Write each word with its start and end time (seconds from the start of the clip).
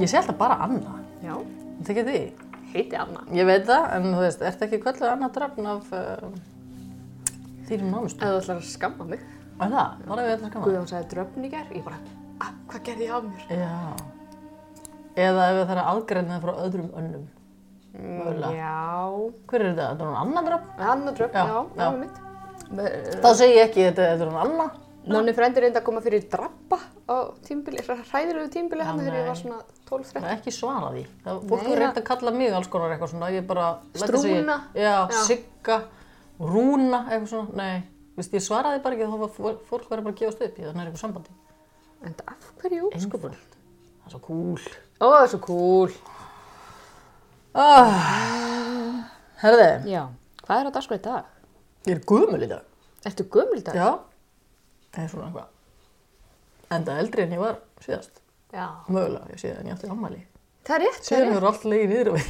Ég 0.00 0.08
sé 0.10 0.18
alltaf 0.18 0.36
bara 0.38 0.56
Anna. 0.64 0.96
Já, 1.22 1.34
Það 1.84 1.90
ekki 1.94 2.04
því. 2.08 2.22
heiti 2.74 2.96
Anna. 2.98 3.20
Ég 3.34 3.46
veit 3.46 3.64
það, 3.68 3.84
en 3.96 4.08
þú 4.10 4.22
veist, 4.24 4.42
ertu 4.48 4.66
ekki 4.66 4.80
kvölduð 4.82 5.10
Anna 5.12 5.28
drafn 5.34 5.68
af 5.70 5.92
uh, 5.94 6.24
þínum 7.68 7.92
nánustu? 7.94 8.18
Ef 8.18 8.32
þú 8.32 8.40
ætlar 8.40 8.56
að 8.58 8.66
skamma 8.72 9.06
mig. 9.12 9.22
Það? 9.60 9.76
Var 10.08 10.18
það 10.18 10.24
við 10.26 10.34
ætla 10.34 10.48
að 10.48 10.50
skama? 10.50 10.64
Guðjón 10.66 10.90
sagði 10.90 11.08
dröfn 11.14 11.46
í 11.46 11.52
ger. 11.52 11.68
Ég 11.78 11.84
bara, 11.86 12.00
ah, 12.42 12.50
hvað 12.72 12.84
gerði 12.88 13.06
ég 13.06 13.14
af 13.14 13.28
mér? 13.28 13.46
Já. 13.54 13.78
Eða 15.14 15.46
ef 15.52 15.60
það 15.62 15.74
er 15.76 15.82
aðgreinað 15.84 16.42
frá 16.44 16.52
öðrum 16.64 16.90
önnum. 16.98 17.24
Mögulega. 17.94 18.50
Já. 18.58 18.74
Hver 19.52 19.62
er 19.62 19.68
þetta? 19.70 19.88
Þetta 19.92 20.02
er 20.02 20.08
hún 20.10 20.20
Anna 20.24 20.42
drafn? 20.48 20.68
Anna 20.94 21.12
dröfn, 21.14 21.34
Já, 21.38 21.44
já, 21.46 21.60
já. 21.78 21.90
var. 21.94 23.20
Þá 23.22 23.28
segi 23.38 23.54
ég 23.60 23.68
ekki 23.68 23.84
þetta, 23.86 24.08
þetta 24.10 24.24
er 24.26 24.32
hún 24.32 24.40
Anna. 24.42 24.66
Nonni 25.04 25.32
frændi 25.36 25.60
reyndi 25.60 25.76
að 25.80 25.84
koma 25.84 26.00
fyrir 26.00 26.22
drappa 26.32 26.78
á 27.04 27.16
tímbili, 27.44 27.82
hræðilegu 27.84 28.48
tímbili 28.54 28.84
hann 28.86 28.98
þegar 29.02 29.16
ég 29.18 29.26
var 29.28 29.36
svona 29.36 29.58
12-13. 29.90 30.14
Það 30.14 30.28
er 30.30 30.36
ekki 30.38 30.52
svara 30.56 30.92
því. 30.94 31.02
Það, 31.26 31.40
fólk 31.50 31.60
er 31.60 31.66
það- 31.68 31.80
reynd 31.82 31.98
að 32.00 32.06
kalla 32.08 32.30
mig 32.32 32.54
alls 32.56 32.68
konar 32.72 32.94
eitthvað 32.94 33.10
svona. 33.12 33.28
Ég 33.34 33.46
bara... 33.46 33.66
læt 33.92 34.00
þess 34.00 34.04
að 34.04 34.14
ég- 34.14 34.38
Strúna? 34.38 34.56
Já, 34.74 34.94
Já. 35.12 35.18
Sigga, 35.28 35.76
Rúna, 36.40 37.00
eitthvað 37.10 37.28
svona. 37.34 37.56
Nei, 37.60 37.82
veist, 38.16 38.32
ég 38.32 38.46
svaraði 38.48 38.82
bara 38.82 38.94
ekki 38.96 39.10
þá 39.12 39.18
var 39.24 39.34
fó- 39.36 39.60
fólk 39.68 39.88
verið 39.92 40.04
bara 40.08 40.14
að 40.14 40.18
gefast 40.22 40.40
upp. 40.48 40.56
Ég 40.58 40.70
þannig 40.70 40.80
er 40.80 40.88
eitthvað 40.88 41.04
sambandi. 41.04 41.30
En 42.04 42.14
af 42.26 42.48
hverju 42.62 42.88
óskupun? 42.94 43.36
Það 43.36 44.08
er 44.08 44.10
svo 44.16 44.20
cool. 44.24 44.64
Ó, 45.00 45.04
það 45.04 45.22
er 45.22 45.28
svo 45.34 45.40
cool. 45.44 45.92
Ah, 47.54 49.04
herði, 49.44 49.68
Já. 49.92 50.02
Hvað 50.44 50.60
er 50.60 50.68
á 50.68 50.72
dagskrá 50.74 50.96
í 50.98 51.02
dag? 51.04 51.24
ég 51.86 51.94
er 51.98 52.00
guðmul 52.08 52.42
í 52.42 52.48
dag. 52.48 52.64
Ertu 53.04 53.24
gömul 53.28 53.60
í 53.60 53.62
dag? 53.64 53.76
Já, 53.76 53.88
það 54.94 55.02
er 55.04 55.10
svona 55.12 55.26
eitthvað. 55.30 55.50
Enda 56.74 56.98
eldri 57.02 57.24
en 57.26 57.34
ég 57.36 57.42
var 57.42 57.58
síðast. 57.84 58.22
Já. 58.54 58.66
Mögulega, 58.88 59.26
ég 59.34 59.42
sé 59.42 59.50
en 59.54 59.68
ég 59.68 59.74
átti 59.74 59.90
ammæli. 59.90 60.20
Það 60.64 60.74
er 60.78 60.82
rétt, 60.86 61.00
það 61.00 61.08
Síðan 61.10 61.32
hefur 61.34 61.46
allt 61.50 61.64
legið 61.68 61.90
niður 61.92 62.10
við. 62.14 62.28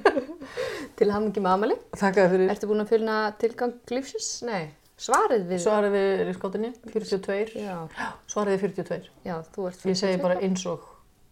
Til 1.00 1.06
að 1.08 1.14
hafa 1.16 1.22
mikið 1.24 1.42
með 1.46 1.54
amali. 1.56 1.76
Þakka 1.96 2.20
þér 2.20 2.34
fyrir. 2.34 2.52
Ertu 2.52 2.68
búin 2.70 2.84
að 2.84 2.92
finna 2.92 3.16
tilgang 3.40 3.72
lífsins? 3.90 4.28
Nei. 4.46 4.68
Svarið 5.00 5.46
við... 5.48 5.62
Svarið 5.64 5.94
við 5.96 6.22
lífskátinni, 6.28 6.70
42. 6.92 7.64
Já. 7.64 7.76
Svarið 8.30 8.54
við 8.54 8.64
42. 8.68 9.10
Já, 9.26 9.34
þú 9.54 9.66
ert 9.70 9.86
Ég 9.88 9.98
segi 9.98 10.20
bara 10.22 10.36
eins 10.44 10.66
og, 10.70 10.84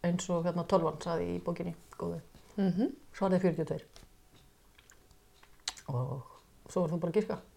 eins 0.08 0.26
og 0.32 0.48
hérna 0.48 0.64
tölvan 0.72 0.96
saði 1.04 1.28
í 1.34 1.38
bókinni, 1.44 1.76
góðu. 2.00 2.18
Mhm. 2.56 2.94
Svarið 3.18 3.38
er 3.38 3.60
42. 3.60 3.84
Og 5.92 6.16
svo 6.72 6.86
er 6.86 6.96
þú 6.96 7.02
bara 7.04 7.12
að 7.12 7.20
girka. 7.20 7.38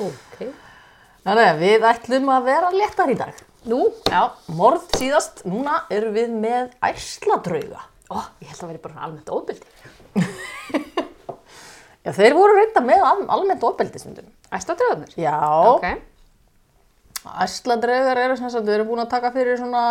Ok. 0.00 0.69
Þannig 1.24 1.46
að 1.50 1.58
við 1.60 1.86
ætlum 1.90 2.28
að 2.32 2.46
vera 2.48 2.70
léttar 2.74 3.10
í 3.12 3.16
dag. 3.20 3.40
Nú? 3.68 3.80
Já, 4.08 4.22
morð 4.56 4.86
síðast, 4.96 5.42
núna 5.44 5.82
erum 5.92 6.14
við 6.16 6.30
með 6.40 6.70
ærsladrauga. 6.88 7.82
Ó, 8.10 8.16
ég 8.40 8.48
held 8.48 8.56
að 8.56 8.60
það 8.62 8.70
veri 8.70 8.82
bara 8.86 9.04
almennt 9.06 9.28
óbyldi. 9.30 9.66
Já, 12.00 12.14
þeir 12.16 12.32
voru 12.32 12.54
reynda 12.56 12.80
með 12.80 13.02
al 13.04 13.18
almennt 13.36 13.64
ofbeldismyndum. 13.68 14.30
Æstatröðanir? 14.56 15.12
Já, 15.20 15.36
Ok. 15.68 15.84
ærsladraugar 17.44 18.16
eru 18.24 18.36
sem 18.40 18.48
sagt, 18.50 18.64
við 18.64 18.78
erum 18.78 18.88
búin 18.88 19.02
að 19.04 19.10
taka 19.12 19.30
fyrir 19.34 19.58
svona 19.60 19.82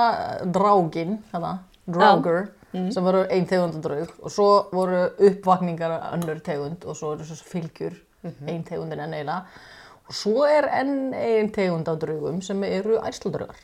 drágin, 0.49 1.19
hérna, 1.29 1.51
drágur, 1.85 2.47
sem 2.73 3.05
voru 3.05 3.21
ein 3.29 3.45
tegundadraug 3.49 4.09
og 4.25 4.33
svo 4.33 4.47
voru 4.73 5.03
uppvakningar 5.29 5.93
önnur 6.15 6.41
tegund 6.45 6.85
og 6.89 6.97
svo 6.97 7.13
eru 7.13 7.27
svo 7.29 7.37
fylgjur, 7.53 7.93
ein 8.49 8.65
tegundin 8.65 9.05
enn 9.05 9.13
eiginlega. 9.13 9.45
Og 10.09 10.17
svo 10.17 10.45
er 10.49 10.65
enn 10.79 11.13
ein 11.13 11.51
tegund 11.53 11.89
af 11.91 11.99
draugum 12.01 12.41
sem 12.41 12.63
eru 12.65 12.97
ærsladraugar. 12.97 13.59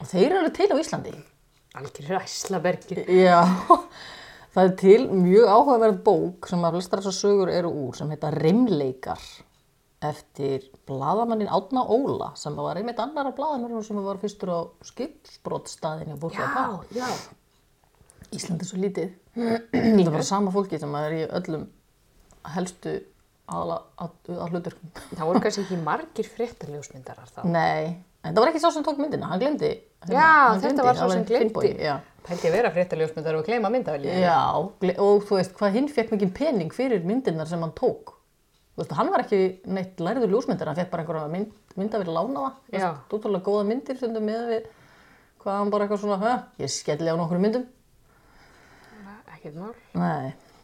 Og 0.00 0.08
þeir 0.08 0.38
eru 0.38 0.52
til 0.56 0.70
á 0.72 0.76
Íslandi. 0.80 1.12
Algjör 1.76 2.22
æslabergir. 2.22 3.02
Já, 3.12 3.42
það 4.54 4.62
er 4.62 4.76
til 4.80 5.02
mjög 5.12 5.50
áhugaverð 5.52 5.98
bók 6.06 6.48
sem 6.48 6.64
að 6.64 6.78
flestar 6.78 7.02
þessar 7.04 7.18
sögur 7.18 7.52
eru 7.52 7.72
úr 7.84 7.98
sem 7.98 8.12
heita 8.14 8.30
Rimleikar 8.32 9.20
eftir 10.06 10.64
bladamannin 10.88 11.50
Átna 11.52 11.82
Óla 11.84 12.30
sem 12.36 12.56
var 12.56 12.80
einmitt 12.80 13.00
annara 13.00 13.32
bladanur 13.36 13.84
sem 13.84 13.98
var 14.04 14.20
fyrstur 14.20 14.52
á 14.52 14.60
skipsbrottstaðinni 14.88 16.16
á 16.16 16.20
Búrkja 16.20 16.48
Já, 16.48 16.64
já. 16.96 17.08
Ísland 18.34 18.62
er 18.62 18.68
svo 18.68 18.80
lítið. 18.80 19.12
Það 19.72 20.10
bara 20.10 20.24
sama 20.26 20.52
fólki 20.54 20.80
sem 20.80 20.96
er 20.98 21.14
í 21.14 21.22
öllum 21.28 21.68
helstu 22.56 22.96
að, 23.46 23.72
að 24.02 24.50
hluturkum. 24.50 24.90
Það 25.12 25.28
voru 25.30 25.42
kannski 25.44 25.62
ekki 25.64 25.78
margir 25.84 26.28
fréttaljósmyndarar 26.34 27.30
þá. 27.30 27.40
Nei, 27.46 28.02
en 28.22 28.32
það 28.34 28.42
var 28.42 28.50
ekki 28.52 28.62
sá 28.64 28.68
sem 28.74 28.86
tók 28.86 28.98
myndina, 29.00 29.30
hann 29.30 29.42
glemdi. 29.42 29.72
Já, 30.06 30.26
hann 30.26 30.60
þetta 30.62 30.74
gleymdi, 30.74 30.86
var 30.88 31.00
það 31.00 31.14
sem 31.14 31.26
Finnbogi, 31.30 31.72
gleymdi. 31.72 31.88
Já. 31.88 31.96
Pældi 32.26 32.48
að 32.50 32.56
vera 32.56 32.72
fréttaljósmyndar 32.74 33.38
og 33.38 33.46
gleyma 33.46 33.70
myndavelji. 33.70 34.16
Já, 34.24 34.40
og 34.58 35.26
þú 35.28 35.38
veist 35.38 35.54
hvað 35.58 35.76
hinn 35.78 35.90
fekk 35.94 36.16
mikið 36.16 36.32
pening 36.34 36.74
fyrir 36.74 37.06
myndirnar 37.06 37.46
sem 37.50 37.62
hann 37.62 37.74
tók. 37.78 38.16
Þú 38.74 38.82
veist, 38.82 38.96
hann 38.98 39.12
var 39.14 39.22
ekki 39.22 39.40
neitt 39.72 40.02
læriður 40.02 40.34
ljósmyndir, 40.34 40.66
hann 40.68 40.78
fekk 40.80 40.90
bara 40.90 41.04
einhverja 41.04 41.30
mynd, 41.32 41.54
mynda 41.78 42.00
við 42.02 42.10
lána 42.10 42.48
það. 42.48 42.58
Veist, 42.74 43.14
Ótrúlega 43.14 43.46
góða 43.46 43.68
myndir 43.70 43.96
sem 44.00 44.18
með 44.18 44.50
við 44.50 44.66
hvað 45.46 45.60
hann 45.60 45.70
bara 45.70 45.86
eitthvað 45.86 46.02
svona, 46.02 46.18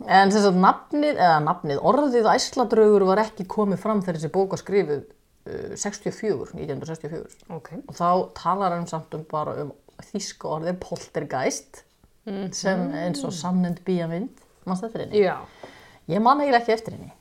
en 0.06 0.32
þess 0.32 0.48
að 0.48 0.60
nafnið, 0.62 1.16
eða 1.16 1.38
nafnið, 1.46 1.80
orðið 1.92 2.28
æsladraugur 2.32 3.06
var 3.08 3.22
ekki 3.24 3.46
komið 3.50 3.82
fram 3.82 4.02
þegar 4.02 4.18
þessi 4.18 4.32
bók 4.34 4.54
var 4.54 4.62
skrifuð 4.62 5.00
uh, 5.02 5.76
64, 5.78 6.52
1964. 6.58 7.46
Ok. 7.56 7.72
Og 7.86 7.96
þá 7.98 8.08
talar 8.38 8.76
hann 8.76 8.88
samt 8.90 9.14
um 9.18 9.24
bara 9.30 9.56
um 9.64 9.72
þýska 10.12 10.50
orðið 10.56 10.78
poltergeist, 10.82 11.84
sem 12.54 12.84
eins 12.94 13.22
og 13.26 13.34
samnend 13.34 13.82
bíjamynd, 13.86 14.42
mannst 14.66 14.86
eftir 14.86 15.06
henni? 15.06 15.22
Já. 15.22 15.40
Ég 16.10 16.22
man 16.22 16.42
eiginlega 16.42 16.62
ekki 16.62 16.76
eftir 16.76 16.96
henni. 16.96 17.12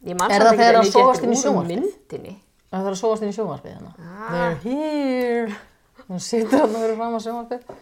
Er 0.00 0.16
það 0.16 0.54
þegar 0.56 0.78
að 0.78 0.80
að 0.80 0.86
ég 0.86 0.94
sogast 0.94 1.20
geti 1.20 1.28
inn 1.28 1.36
í 1.36 1.40
sjónvarpið? 1.40 1.82
myndinni. 1.82 2.34
Það 2.70 2.84
þarf 2.86 2.94
að 2.94 3.00
sóast 3.00 3.24
inn 3.24 3.32
í 3.32 3.36
sjónvarpið 3.36 3.72
hérna. 3.74 3.92
They're 4.30 4.58
here. 4.64 5.56
Hún 6.06 6.22
situr 6.24 6.62
hann 6.62 6.74
og 6.74 6.76
verður 6.78 7.00
fram 7.00 7.16
á 7.16 7.20
sjónvarpið. 7.24 7.80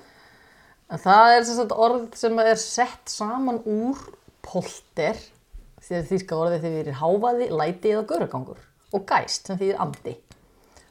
En 0.88 1.00
það 1.02 1.34
er 1.34 1.42
sem 1.44 1.58
sagt 1.58 1.74
orð 1.76 2.06
sem 2.16 2.38
er 2.40 2.60
sett 2.60 3.12
saman 3.12 3.58
úr 3.68 3.98
polter, 4.46 5.18
því 5.84 5.98
að 5.98 6.06
þýska 6.12 6.38
orðið 6.38 6.62
því 6.64 6.70
við 6.72 6.80
erum 6.84 6.98
hávaði, 7.02 7.48
læti 7.52 7.92
eða 7.92 8.06
görugangur. 8.08 8.62
Og 8.96 9.04
gæst 9.08 9.50
sem 9.50 9.58
þýðir 9.60 9.82
andi. 9.84 10.14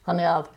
Þannig 0.05 0.29
að 0.29 0.51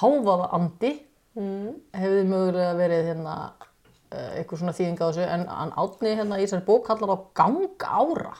hávaða 0.00 0.48
andi 0.56 0.94
hefði 1.36 2.22
mögulega 2.30 2.72
verið 2.78 3.10
hérna 3.10 3.34
uh, 3.52 4.30
eitthvað 4.38 4.62
svona 4.62 4.72
þýðing 4.78 4.96
á 4.96 5.06
þessu 5.10 5.26
en 5.28 5.46
átni 5.52 6.14
hérna 6.16 6.38
í 6.40 6.46
þessari 6.46 6.64
bók 6.64 6.86
kallar 6.88 7.12
á 7.12 7.18
gang 7.36 7.84
ára. 7.84 8.32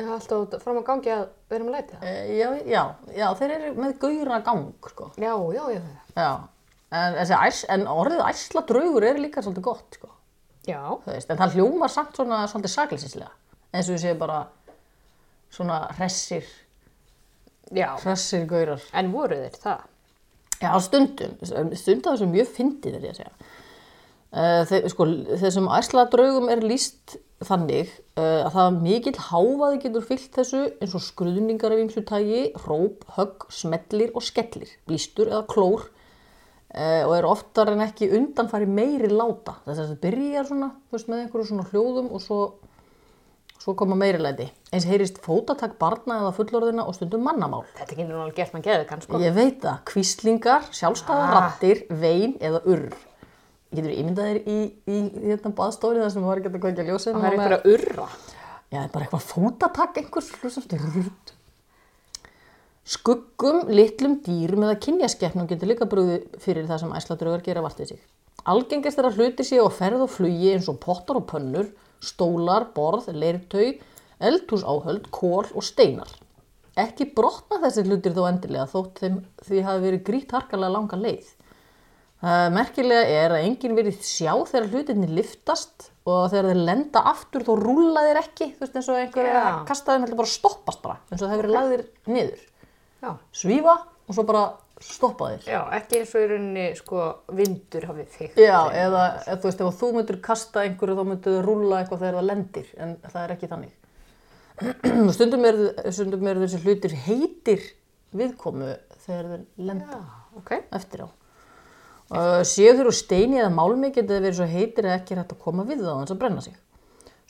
Já, 0.00 0.06
alltaf 0.14 0.62
fram 0.62 0.78
á 0.80 0.84
gangi 0.86 1.10
að 1.12 1.26
vera 1.50 1.66
með 1.66 1.74
læti 1.74 1.98
það. 1.98 2.06
Eh, 2.08 2.30
Já, 2.38 2.48
já, 2.64 2.84
já, 3.18 3.26
þeir 3.36 3.50
eru 3.58 3.72
með 3.82 3.98
gauðra 4.00 4.38
gang, 4.46 4.70
sko. 4.94 5.10
Já, 5.20 5.34
já, 5.52 5.64
já. 5.74 5.82
Já, 6.14 6.30
en, 6.90 7.18
æs, 7.20 7.64
en 7.70 7.86
orðið 7.90 8.24
æsla 8.26 8.64
draugur 8.68 9.06
er 9.06 9.20
líka 9.22 9.44
svolítið 9.44 9.66
gott, 9.66 9.98
sko. 9.98 10.10
Veist, 11.06 11.30
en 11.30 11.38
það 11.38 11.54
hljómar 11.56 11.92
samt 11.92 12.18
svona 12.18 12.42
svolítið 12.50 12.74
saklisinslega. 12.74 13.30
Eins 13.70 13.88
og 13.88 13.96
við 13.96 14.02
séum 14.04 14.18
bara 14.20 14.40
svona 15.54 15.78
hressir, 15.98 16.46
Já. 17.74 17.94
hressir 18.02 18.44
gaurar. 18.50 18.82
En 18.94 19.10
voru 19.14 19.38
þeir 19.38 19.56
það? 19.62 19.88
Já, 20.60 20.74
stundum, 20.84 21.38
stundum 21.40 22.12
þessu 22.12 22.28
mjög 22.28 22.52
fyndið 22.58 22.98
er 22.98 23.06
ég 23.06 23.14
að 23.14 23.20
segja. 23.22 23.50
Uh, 24.30 24.60
þeir, 24.68 24.84
sko, 24.92 25.06
þessum 25.40 25.70
æsla 25.74 26.04
draugum 26.12 26.50
er 26.52 26.60
líst 26.62 27.16
þannig 27.42 27.88
uh, 28.20 28.44
að 28.44 28.52
það 28.54 28.76
mikill 28.84 29.14
hávaði 29.30 29.80
getur 29.86 30.04
fyllt 30.06 30.36
þessu 30.36 30.60
eins 30.76 30.94
og 30.94 31.02
skruðningar 31.02 31.74
af 31.74 31.80
ymsu 31.82 32.04
tægi, 32.06 32.42
hróp, 32.62 33.06
högg, 33.16 33.48
smellir 33.50 34.12
og 34.14 34.22
skellir, 34.22 34.70
blístur 34.86 35.32
eða 35.32 35.46
klór 35.50 35.88
uh, 36.74 37.02
og 37.08 37.14
er 37.18 37.28
oftar 37.28 37.72
en 37.74 37.84
ekki 37.84 38.10
undanfæri 38.16 38.66
meiri 38.70 39.10
láta. 39.12 39.58
Þess 39.66 39.78
að 39.78 39.92
þetta 39.92 40.02
byrjar 40.08 40.50
svona, 40.50 40.72
veist, 40.92 41.08
með 41.10 41.24
einhverju 41.24 41.50
svona 41.52 41.68
hljóðum 41.70 42.10
og 42.14 42.24
svo 42.24 42.40
Svo 43.60 43.74
koma 43.76 43.92
meirilæti. 43.92 44.46
Eins 44.72 44.86
heyrist 44.88 45.18
fótatak 45.20 45.74
barna 45.76 46.14
eða 46.22 46.30
fullorðina 46.32 46.86
og 46.88 46.94
stundum 46.96 47.20
mannamál. 47.26 47.66
Þetta 47.76 47.92
getur 47.98 48.14
nú 48.14 48.22
alveg 48.22 48.38
gert 48.38 48.54
mann 48.54 48.62
geðið 48.64 48.86
kann, 48.88 49.02
sko. 49.04 49.18
Ég 49.20 49.34
veit 49.36 49.58
það, 49.60 49.82
kvíslingar, 49.90 50.62
sjálfstæða 50.72 51.26
Ah. 51.26 51.34
rattir, 51.34 51.82
vein 51.92 52.38
eða 52.40 52.62
urr. 52.64 52.94
Getur 53.68 53.92
ímyndað 53.92 54.30
þér 54.30 54.40
í, 54.48 54.56
í, 54.88 54.96
í 54.96 55.26
hérna 55.28 55.52
baðstóri 55.52 56.00
þar 56.00 56.14
sem 56.14 56.24
var 56.24 56.40
ekki 56.40 56.48
að 56.54 56.56
kveikja 56.64 56.86
ljósið. 56.88 57.18
Það 57.20 57.26
er 57.28 57.36
einhver 57.36 57.56
að 57.58 57.68
urra. 57.74 58.08
Já, 58.70 58.78
það 58.78 58.86
er 58.86 58.94
bara 58.94 59.04
eitthvað 59.04 59.28
fótatak 59.34 60.00
einhvers 60.00 60.32
hlustast. 60.40 60.72
Skuggum, 62.90 63.68
litlum 63.70 64.16
dýrum 64.24 64.64
eða 64.66 64.78
kynjaskeppnum 64.82 65.46
getur 65.50 65.70
líka 65.70 65.86
brúði 65.86 66.24
fyrir 66.42 66.66
það 66.66 66.80
sem 66.82 66.94
æsladraugar 66.98 67.44
gera 67.46 67.62
vart 67.62 67.78
við 67.78 67.92
sig. 67.92 68.00
Algengast 68.50 68.98
er 68.98 69.06
að 69.06 69.20
hluti 69.20 69.46
séu 69.46 69.68
á 69.68 69.70
ferð 69.70 70.06
og 70.08 70.10
flugi 70.10 70.50
eins 70.56 70.66
og 70.72 70.80
pottar 70.82 71.20
og 71.20 71.28
pönnur, 71.30 71.68
stólar, 72.02 72.66
borð, 72.74 73.12
leirtau, 73.14 73.76
eldhúsáhöld, 74.18 75.06
kól 75.14 75.46
og 75.54 75.66
steinar. 75.66 76.10
Ekki 76.80 77.06
brotna 77.14 77.60
þessi 77.62 77.86
hlutir 77.86 78.16
þó 78.16 78.24
endilega 78.30 78.66
þótt 78.72 79.04
þeim 79.04 79.22
því 79.46 79.62
hafi 79.68 79.84
verið 79.86 80.04
grýtt 80.10 80.34
harkalega 80.34 80.74
langa 80.74 80.98
leið. 80.98 81.30
Það 82.20 82.50
merkilega 82.52 83.16
er 83.22 83.32
að 83.36 83.46
enginn 83.46 83.78
verið 83.78 84.02
sjá 84.04 84.34
þegar 84.50 84.70
hlutinni 84.74 85.08
liftast 85.14 85.90
og 86.10 86.26
þegar 86.32 86.50
þeir 86.50 86.62
lenda 86.66 87.06
aftur 87.14 87.46
þá 87.46 87.52
rúla 87.62 88.02
þeir 88.08 88.20
ekki, 88.24 88.50
þú 88.56 88.64
veist 88.66 88.76
eins 88.80 88.90
og 88.90 88.98
einhver 89.00 89.28
er 89.30 89.38
að 89.40 89.50
Já. 89.54 89.58
kasta 89.70 89.94
þeim 89.94 90.04
heldur 90.04 90.20
bara 90.20 90.34
stoppast 90.34 90.82
bara, 90.84 90.98
eins 91.08 91.20
og 91.20 91.26
það 91.28 91.32
hefur 91.36 91.46
verið 91.46 91.56
lagðir 91.56 91.84
niður. 92.10 92.46
Já. 93.00 93.14
Svífa 93.32 93.76
og 93.80 94.16
svo 94.16 94.24
bara 94.28 94.44
stoppa 94.80 95.30
þeir. 95.34 95.44
Já, 95.50 95.60
ekki 95.76 96.00
eins 96.00 96.14
og 96.16 96.22
í 96.24 96.28
rauninni, 96.30 96.64
sko, 96.78 97.02
vindur 97.36 97.86
hafið 97.90 98.14
þig. 98.14 98.38
Já, 98.40 98.58
eða, 98.80 99.04
eða 99.26 99.36
þú 99.42 99.50
veist, 99.50 99.60
ef 99.66 99.80
þú 99.80 99.90
myndir 99.96 100.20
kasta 100.24 100.64
einhverju 100.64 100.96
þá 100.96 101.04
myndir 101.10 101.36
þau 101.36 101.44
rúla 101.46 101.82
eitthvað 101.82 102.02
þegar 102.04 102.18
það 102.18 102.28
lendir, 102.30 102.72
en 102.80 102.96
það 103.04 103.20
er 103.22 103.34
ekki 103.36 103.50
þannig. 103.50 103.76
stundum 105.16 105.46
er, 105.48 105.60
stundum 105.92 106.30
er 106.30 106.42
þessi 106.42 106.62
hlutir 106.64 106.96
heitir 107.06 107.68
viðkomu 108.16 108.72
þegar 109.04 109.30
þeir 109.30 109.44
lenda 109.68 110.00
Já, 110.00 110.00
ok. 110.40 110.56
eftir 110.80 111.04
á. 111.04 111.08
Uh, 112.10 112.40
séu 112.42 112.72
þeir 112.74 112.88
úr 112.90 112.96
steini 112.96 113.38
eða 113.38 113.52
málmi 113.54 113.92
getur 113.94 114.16
þeir 114.16 114.24
verið 114.26 114.40
svo 114.40 114.48
heitir 114.50 114.88
að 114.88 114.96
ekki 114.96 115.16
hægt 115.20 115.36
að 115.36 115.44
koma 115.44 115.64
við 115.68 115.84
það 115.84 116.00
hans 116.00 116.12
að 116.14 116.20
brenna 116.24 116.42
sig. 116.42 116.56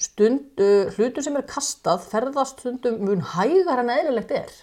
Stund, 0.00 0.62
uh, 0.62 0.88
hlutur 0.96 1.26
sem 1.26 1.36
er 1.36 1.46
kastað 1.50 2.06
ferðast 2.08 2.62
stundum 2.62 3.02
mun 3.04 3.26
hægar 3.34 3.82
en 3.82 3.92
eðlilegt 3.98 4.32
er. 4.38 4.54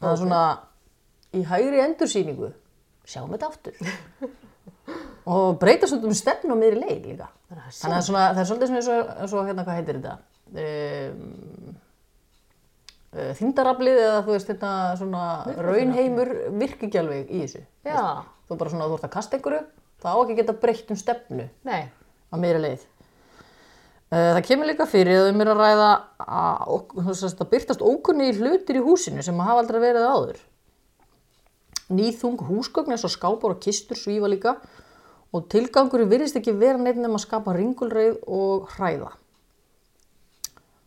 Það 0.00 0.12
er 0.12 0.20
svona 0.22 0.42
í 1.36 1.42
hægri 1.46 1.82
endursýningu. 1.84 2.52
Sjáum 3.06 3.32
þetta 3.34 3.50
aftur. 3.50 3.80
og 5.36 5.58
breyta 5.62 5.88
stundum 5.90 6.12
um 6.12 6.18
stefnu 6.18 6.54
á 6.54 6.58
miðri 6.58 6.82
leið 6.82 7.10
líka. 7.12 7.30
Þannig 7.50 7.96
að 7.96 8.06
svona, 8.08 8.28
það 8.32 8.42
er 8.42 8.48
svolítið 8.50 8.78
eins 8.78 8.92
og, 8.92 9.10
eins 9.16 9.34
og 9.34 9.50
hérna, 9.50 9.66
hvað 9.66 9.80
heitir 9.80 10.00
þetta? 10.00 10.16
Um, 10.56 11.76
uh, 13.14 13.32
þyngdaraflið 13.40 14.00
eða 14.04 14.22
þú 14.26 14.36
veist 14.36 14.50
þetta 14.52 14.72
svona 15.00 15.26
raunheimur 15.68 16.32
virkigjálfið 16.62 17.30
í 17.30 17.44
þessu. 17.44 17.62
Já, 17.86 18.02
Þú 18.46 18.58
bara 18.60 18.70
svona, 18.70 18.86
þú 18.86 18.96
ert 18.96 19.06
að 19.08 19.14
kasta 19.16 19.38
einhverju, 19.38 19.62
það 20.02 20.12
á 20.14 20.18
ekki 20.22 20.34
geta 20.38 20.54
breytt 20.62 20.90
um 20.94 20.98
stefnu 21.00 21.46
nei. 21.66 21.88
á 22.30 22.34
meiri 22.38 22.60
leið. 22.62 22.84
Uh, 24.06 24.36
Það 24.36 24.42
kemur 24.46 24.68
líka 24.70 24.86
fyrir 24.86 25.18
að 25.18 25.32
um 25.32 25.40
er 25.42 25.48
að 25.50 25.60
ræða 25.62 25.86
að, 26.22 26.74
að, 27.02 27.22
að 27.26 27.48
byrtast 27.50 27.82
ókunni 27.82 28.28
hlutir 28.36 28.78
í 28.78 28.84
húsinu 28.86 29.24
sem 29.26 29.40
hafa 29.42 29.64
aldrei 29.64 29.80
verið 29.82 30.06
áður. 30.06 30.42
Nýþung 31.90 32.38
húsgögn 32.46 32.94
eins 32.94 33.06
og 33.06 33.12
skápar 33.14 33.54
og 33.56 33.62
kistur 33.62 33.98
svífa 33.98 34.30
líka 34.30 34.56
og 35.34 35.48
tilgangurinn 35.50 36.10
virðist 36.10 36.38
ekki 36.38 36.54
vera 36.58 36.78
neitt 36.78 36.98
nema 36.98 37.18
að 37.18 37.24
skapa 37.26 37.54
ringulreið 37.56 38.20
og 38.30 38.70
hræða. 38.76 39.10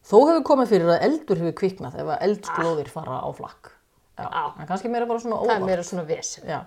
Þó 0.10 0.15
hefur 0.25 0.45
komið 0.48 0.72
fyrir 0.72 0.89
að 0.95 1.04
eldur 1.06 1.42
hefur 1.44 1.57
kviknað 1.60 2.00
ef 2.01 2.07
að 2.15 2.24
eldsglóðir 2.25 2.88
fara 2.89 3.19
á 3.19 3.30
flakk. 3.36 3.74
Já, 4.19 4.25
en 4.60 4.68
kannski 4.68 4.89
meira 4.92 5.07
bara 5.07 5.22
svona 5.24 5.38
Það 5.38 5.51
er 5.51 5.60
óvart. 5.60 5.68
meira 5.69 5.83
svona 5.88 6.07
vesen. 6.07 6.48
Já. 6.50 6.63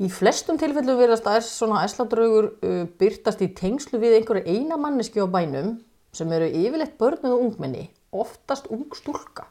Í 0.00 0.08
flestum 0.08 0.56
tilfellum 0.58 0.96
verðast 0.96 1.26
að 1.28 1.42
svona 1.44 1.82
æsladraugur 1.84 2.48
uh, 2.64 2.84
byrtast 2.98 3.42
í 3.44 3.50
tengslu 3.56 4.00
við 4.00 4.16
einhverju 4.18 4.48
eina 4.48 4.78
manneski 4.80 5.20
á 5.20 5.28
bænum 5.28 5.76
sem 6.16 6.32
eru 6.32 6.48
yfirleitt 6.48 6.96
börn 7.00 7.20
eða 7.20 7.38
ungmenni, 7.40 7.86
oftast 8.12 8.68
ung 8.72 8.88
stúlka. 8.96 9.46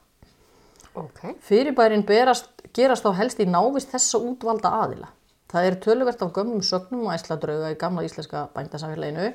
Ok. 0.97 1.37
Fyrirbærin 1.45 2.03
berast, 2.07 2.49
gerast 2.75 3.05
þá 3.05 3.13
helst 3.21 3.39
í 3.39 3.47
návist 3.47 3.93
þessa 3.93 4.19
útvalda 4.19 4.73
aðila. 4.81 5.11
Það 5.51 5.67
er 5.67 5.79
töluvert 5.83 6.21
af 6.23 6.33
gömlum 6.35 6.63
sögnum 6.63 7.07
og 7.07 7.15
æsladrauga 7.15 7.71
í 7.71 7.79
gamla 7.79 8.03
íslenska 8.07 8.45
bændasamfélaginu 8.55 9.31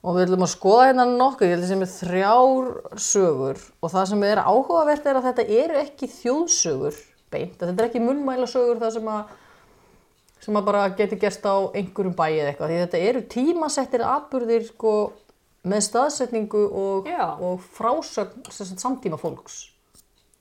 og 0.00 0.16
við 0.16 0.26
ætlum 0.26 0.46
að 0.46 0.52
skoða 0.54 0.86
hérna 0.88 1.06
nokkuð, 1.10 1.46
ég 1.46 1.54
held 1.54 1.66
að 1.66 1.70
sem 1.70 1.84
er 1.84 1.92
þrjár 1.92 2.68
sögur 3.08 3.62
og 3.80 3.92
það 3.92 4.10
sem 4.12 4.26
er 4.30 4.42
áhugavert 4.44 5.08
er 5.08 5.20
að 5.20 5.28
þetta 5.28 5.46
eru 5.64 5.78
ekki 5.80 6.08
þjóðsögur 6.14 7.00
beint, 7.32 7.56
þetta 7.60 7.74
er 7.74 7.88
ekki 7.88 8.04
munnmæla 8.04 8.48
sögur 8.48 8.80
það 8.80 8.94
sem 8.96 9.10
að 9.12 9.34
sem 10.40 10.56
að 10.56 10.68
bara 10.70 10.84
geti 10.96 11.18
gerst 11.20 11.44
á 11.44 11.56
einhverjum 11.76 12.14
bæi 12.16 12.38
eða 12.40 12.52
eitthvað, 12.52 12.70
því 12.72 12.78
þetta 12.84 13.00
eru 13.10 13.22
tímasettir 13.34 14.04
atburðir 14.06 14.64
sko, 14.70 14.94
með 15.68 15.82
staðsetningu 15.84 16.62
og, 16.80 17.10
og 17.44 17.60
frásögn 17.76 18.46
samtíma 18.80 19.18
fólks 19.20 19.66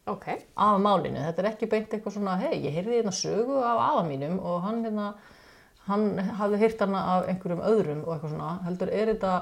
Ok. 0.10 0.25
af 0.57 0.80
málinu. 0.81 1.19
Þetta 1.22 1.44
er 1.44 1.48
ekki 1.51 1.68
beint 1.69 1.92
eitthvað 1.94 2.16
svona, 2.16 2.38
hei, 2.42 2.56
ég 2.63 2.74
heyrði 2.74 2.96
hérna 2.98 3.12
sögu 3.13 3.60
af 3.62 3.81
afa 3.84 4.06
mínum 4.07 4.40
og 4.40 4.63
hann 4.63 4.80
hérna, 4.88 5.10
hann 5.86 6.07
hafði 6.40 6.62
heyrt 6.63 6.80
hana 6.81 7.04
af 7.18 7.28
einhverjum 7.30 7.62
öðrum 7.62 8.00
og 8.07 8.16
eitthvað 8.16 8.34
svona, 8.34 8.54
heldur 8.66 8.94
er 8.95 9.12
þetta, 9.13 9.34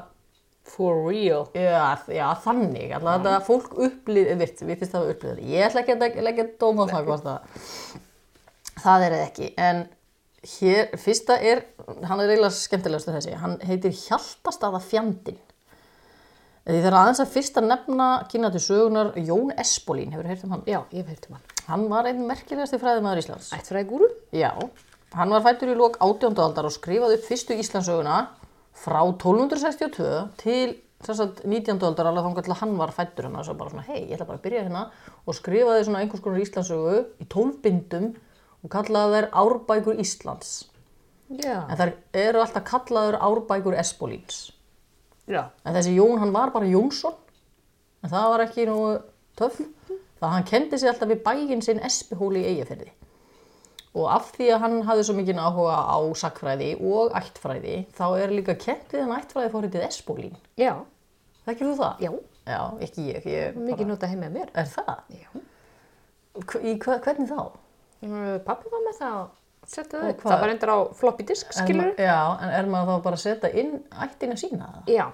For 0.67 0.97
real. 1.07 1.45
já, 1.55 1.95
já 2.11 2.25
þannig, 2.43 2.89
alltaf 2.97 3.21
þetta 3.23 3.35
fólk 3.47 3.77
upplýð, 3.85 4.33
virt, 4.41 4.63
vitist 4.67 4.91
það 4.91 5.13
upplýð 5.13 5.29
þetta. 5.37 5.45
Ég 5.53 5.67
ætla 5.69 5.83
ekki 5.85 5.95
að 5.95 6.25
leggja 6.27 6.45
dóm 6.59 6.81
á 6.83 6.85
það, 6.91 7.13
það, 8.83 9.05
er 9.05 9.15
það 9.15 9.21
ekki, 9.21 9.47
en 9.55 9.85
hér, 10.45 10.89
fyrsta 11.01 11.37
er, 11.41 11.63
hann 12.05 12.21
er 12.21 12.31
eiginlega 12.31 12.53
skemmtilegastur 12.53 13.17
þessi, 13.17 13.35
hann 13.41 13.57
heitir 13.65 13.95
Hjaltastaða 13.95 14.81
fjandinn. 14.83 15.39
Því 16.67 16.81
er 16.83 16.97
aðeins 16.99 17.21
að 17.23 17.31
fyrst 17.31 17.57
að 17.61 17.69
nefna 17.69 18.07
kynna 18.27 18.49
til 18.51 18.59
sögunar 18.59 19.13
Jón 19.23 19.53
Espolín, 19.55 20.11
hefur 20.11 20.27
heyrt 20.27 20.43
um 20.43 20.57
hann? 20.57 20.65
Já, 20.67 20.81
ég 20.91 21.05
hef 21.05 21.13
heilt 21.13 21.29
um 21.29 21.37
hann. 21.37 21.45
Hann 21.67 21.85
var 21.91 22.09
einn 22.09 22.25
merkilegasti 22.27 22.79
fræðimaður 22.81 23.21
Íslands. 23.21 23.53
Ættfræði 23.55 23.87
gúru? 23.87 24.09
Já, 24.35 24.51
hann 25.15 25.31
var 25.31 25.45
fættur 25.45 25.71
í 25.71 25.77
lok 25.79 25.95
18. 26.03 26.35
aldar 26.43 26.67
og 26.67 26.75
skrifaði 26.75 27.21
upp 27.21 27.23
fyrstu 27.27 27.55
Íslandsöguna 27.55 28.19
frá 28.77 28.99
1262 28.99 30.11
til 30.43 30.75
sagt, 31.07 31.43
19. 31.45 31.79
aldar 31.87 32.09
alveg 32.11 32.43
til 32.43 32.51
að 32.51 32.61
hann 32.65 32.75
var 32.79 32.91
fættur 32.95 33.29
hann 33.29 33.39
og 33.39 33.47
svo 33.47 33.55
bara 33.55 33.71
svona, 33.71 33.87
hei, 33.87 34.03
ég 34.03 34.17
ætla 34.17 34.27
bara 34.27 34.41
að 34.41 34.45
byrja 34.47 34.63
hérna 34.67 34.85
og 35.23 35.37
skrifaði 35.37 35.87
svona 35.87 36.03
einhvers 36.03 36.23
konar 36.25 36.43
Íslandssögu 36.43 37.03
í 37.23 37.27
12 37.31 38.15
og 38.63 38.73
kallaði 38.73 39.17
þær 39.17 39.29
Árbækur 39.43 40.01
Íslands. 40.01 40.51
Já. 41.27 41.65
En 41.67 41.79
þær 41.79 41.93
eru 42.25 42.43
alltaf 42.43 42.65
kallaður 42.67 43.19
Árbækur 43.27 43.77
Espolíns. 43.79 44.47
Já. 45.27 45.49
En 45.67 45.75
þessi 45.75 45.95
Jón, 45.97 46.21
hann 46.21 46.31
var 46.35 46.53
bara 46.55 46.69
Jónsson, 46.69 47.17
en 48.03 48.13
það 48.13 48.29
var 48.33 48.45
ekki 48.45 48.67
nú 48.69 48.77
töff. 49.39 49.59
Það 50.17 50.31
hann 50.33 50.47
kendi 50.49 50.79
sig 50.79 50.89
alltaf 50.89 51.11
við 51.11 51.19
bæinn 51.25 51.61
sinn 51.61 51.83
Espihóli 51.85 52.41
í 52.41 52.53
Eyjafirði. 52.53 52.93
Og 53.97 54.07
af 54.13 54.31
því 54.35 54.47
að 54.53 54.63
hann 54.63 54.77
hafði 54.85 55.03
svo 55.07 55.15
mikið 55.17 55.41
áhuga 55.41 55.77
á 55.89 55.97
sakfræði 56.21 56.71
og 56.85 57.13
ættfræði, 57.17 57.75
þá 57.97 58.05
er 58.21 58.33
líka 58.33 58.55
kent 58.61 58.93
við 58.93 59.03
hann 59.03 59.13
ættfræði 59.17 59.51
fórhitið 59.53 59.85
Espólín. 59.87 60.35
Já. 60.57 60.73
Þekkir 61.45 61.69
þú 61.69 61.75
það? 61.81 62.03
Já. 62.05 62.11
Já, 62.47 62.59
ekki 62.85 63.05
ég. 63.09 63.25
ég 63.27 63.55
Mikið 63.59 63.89
nota 63.89 64.09
heim 64.09 64.21
með 64.23 64.35
mér. 64.37 64.51
Er 64.57 64.69
það? 64.71 64.99
Já. 65.11 65.29
Í 66.61 66.75
hva, 66.83 66.97
hvernig 67.03 67.31
þá? 67.31 67.41
Pappi 68.45 68.69
var 68.71 68.83
með 68.85 68.97
það. 69.01 69.19
Settu 69.67 69.97
Og 69.97 70.03
það. 70.03 70.11
hvað? 70.21 70.31
Það 70.31 70.41
var 70.43 70.51
endur 70.53 70.71
á 70.71 70.77
floppy 70.95 71.23
disk, 71.27 71.49
skilur 71.51 71.89
Já, 71.99 72.19
en 72.39 72.51
er 72.55 72.67
maður 72.71 72.87
þá 72.99 73.03
bara 73.03 73.17
að 73.17 73.23
setja 73.25 73.49
inn 73.59 73.73
ættina 74.05 74.37
sína 74.39 74.69
það? 74.73 74.91
Já. 74.95 75.05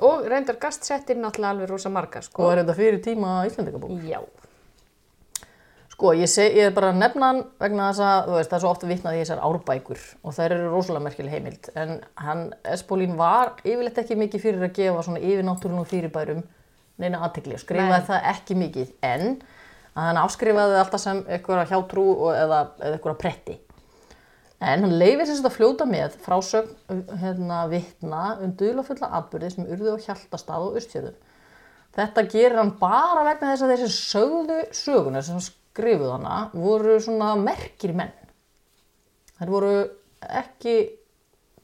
Og 0.00 0.24
reyndar 0.32 0.56
gastsettir 0.56 1.18
náttúrulega 1.20 1.50
alveg 1.54 1.68
rosa 1.70 1.90
margar, 1.92 2.24
sko. 2.24 2.42
Og 2.42 2.52
er 2.54 2.62
þetta 2.62 2.74
fyrir 2.78 3.02
tíma 3.04 3.34
Íslandingabók? 3.46 3.92
Já. 4.08 4.22
Sko, 5.92 6.14
ég, 6.16 6.30
seg, 6.32 6.54
ég 6.56 6.70
er 6.70 6.72
bara 6.72 6.94
að 6.94 7.00
nefna 7.02 7.28
hann 7.28 7.40
vegna 7.60 7.90
þess 7.90 8.00
að, 8.06 8.20
þú 8.30 8.36
veist, 8.38 8.50
það 8.50 8.56
er 8.56 8.62
svo 8.64 8.70
ofta 8.72 8.88
vitnað 8.88 9.16
í 9.18 9.20
þessar 9.20 9.42
árbækur 9.44 10.04
og 10.24 10.34
þær 10.38 10.54
eru 10.56 10.70
rosalega 10.72 11.04
merkileg 11.04 11.34
heimild. 11.36 11.68
En 11.76 11.90
hann, 12.24 12.44
Espólín 12.72 13.18
var 13.20 13.52
yfirleitt 13.66 14.00
ekki 14.00 14.16
mikið 14.16 14.44
fyrir 14.46 14.64
að 14.64 14.72
gefa 14.78 15.02
svona 15.04 15.20
yfirnáttúrun 15.20 15.82
og 15.82 15.90
fyrirbærum 15.90 16.40
neina 17.00 17.20
aðtegli 17.26 17.58
og 17.58 17.60
skrifaði 17.60 17.98
Nei. 18.00 18.08
það 18.08 18.28
ekki 18.32 18.56
mikið. 18.62 18.94
En 19.10 19.26
að 19.94 20.06
hann 20.06 20.20
afskrifaði 20.20 20.74
það 20.74 20.82
alltaf 20.84 21.02
sem 21.02 21.24
eitthvað 21.26 21.72
hjátrú 21.72 22.06
eða, 22.34 22.60
eða 22.78 22.94
eitthvað 22.96 23.18
pretti. 23.20 23.56
En 24.60 24.84
hann 24.84 24.98
leifir 25.00 25.24
þetta 25.24 25.48
að 25.48 25.56
fljóta 25.56 25.86
með 25.88 26.16
frásögn 26.20 27.04
hérna, 27.22 27.62
vitna 27.70 28.24
um 28.44 28.52
duðlafulla 28.60 29.08
atbyrði 29.18 29.52
sem 29.54 29.68
urðu 29.72 29.94
á 29.96 30.04
hjaltastað 30.04 30.66
og 30.66 30.76
austfjöðum. 30.80 31.16
Þetta 31.96 32.26
gerir 32.30 32.58
hann 32.60 32.74
bara 32.78 33.24
vegna 33.26 33.54
þess 33.54 33.64
að 33.64 33.72
þeir 33.72 33.80
sem 33.82 33.94
sögðu 33.96 34.58
söguna 34.76 35.22
sem 35.26 35.40
skrifuð 35.42 36.12
hana 36.12 36.34
voru 36.52 36.98
svona 37.02 37.32
merkir 37.40 37.94
menn. 37.96 38.12
Þeir 39.38 39.54
voru 39.54 39.72
ekki 40.28 40.76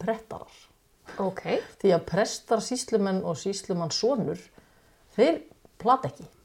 prettarar. 0.00 0.56
Ok. 1.23 1.45
Því 1.83 1.92
að 1.95 2.09
prestar, 2.09 2.64
síslumenn 2.64 3.21
og 3.28 3.37
síslumann 3.40 3.92
sonur, 3.95 4.40
þeir. 5.16 5.45
Þannig 5.76 6.14
að 6.25 6.35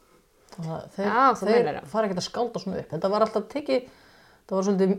þeir, 0.57 1.07
Já, 1.07 1.23
þeir 1.39 1.79
fara 1.91 2.07
ekkert 2.07 2.21
að 2.21 2.27
skálda 2.27 2.61
svona 2.63 2.81
upp. 2.81 2.91
Þetta 2.93 3.11
var 3.13 3.25
alltaf 3.25 3.47
tekið, 3.51 3.87
það 4.49 4.57
var 4.57 4.67
svolítið, 4.67 4.95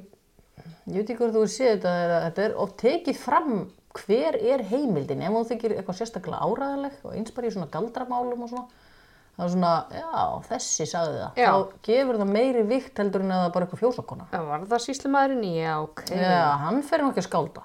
ég 0.62 0.96
veit 0.96 1.02
ekki 1.04 1.18
hvort 1.20 1.36
þú 1.36 1.44
er 1.46 1.52
séð 1.56 1.72
þetta, 1.74 2.20
þetta 2.28 2.46
er 2.46 2.56
oft 2.64 2.78
tekið 2.82 3.20
fram 3.22 3.52
hver 3.92 4.38
er 4.40 4.64
heimildin, 4.70 5.22
ef 5.26 5.34
þú 5.36 5.42
þykir 5.50 5.76
eitthvað 5.76 5.98
sérstaklega 5.98 6.46
áræðanleg 6.46 7.02
og 7.04 7.18
eins 7.18 7.34
bara 7.36 7.50
í 7.50 7.52
svona 7.52 7.68
galdramálum 7.72 8.46
og 8.46 8.52
svona. 8.52 8.88
Það 9.32 9.46
er 9.46 9.52
svona, 9.54 9.72
já, 9.96 10.24
þessi 10.50 10.86
sagði 10.90 11.20
það. 11.22 11.38
Já. 11.40 11.48
Þá 11.48 11.84
gefur 11.88 12.18
það 12.20 12.32
meiri 12.36 12.64
vikt 12.68 12.98
heldur 13.00 13.22
en 13.24 13.30
að 13.32 13.38
það 13.40 13.46
er 13.46 13.54
bara 13.54 13.66
eitthvað 13.66 13.80
fjósakona. 13.80 14.26
Það 14.32 14.48
var 14.50 14.66
það 14.72 14.82
síslumæðurinn, 14.86 15.46
já, 15.56 15.70
ok. 15.80 16.02
Já, 16.12 16.40
hann 16.66 16.82
fer 16.84 17.00
nú 17.04 17.12
ekki 17.12 17.22
að 17.22 17.28
skálda. 17.30 17.62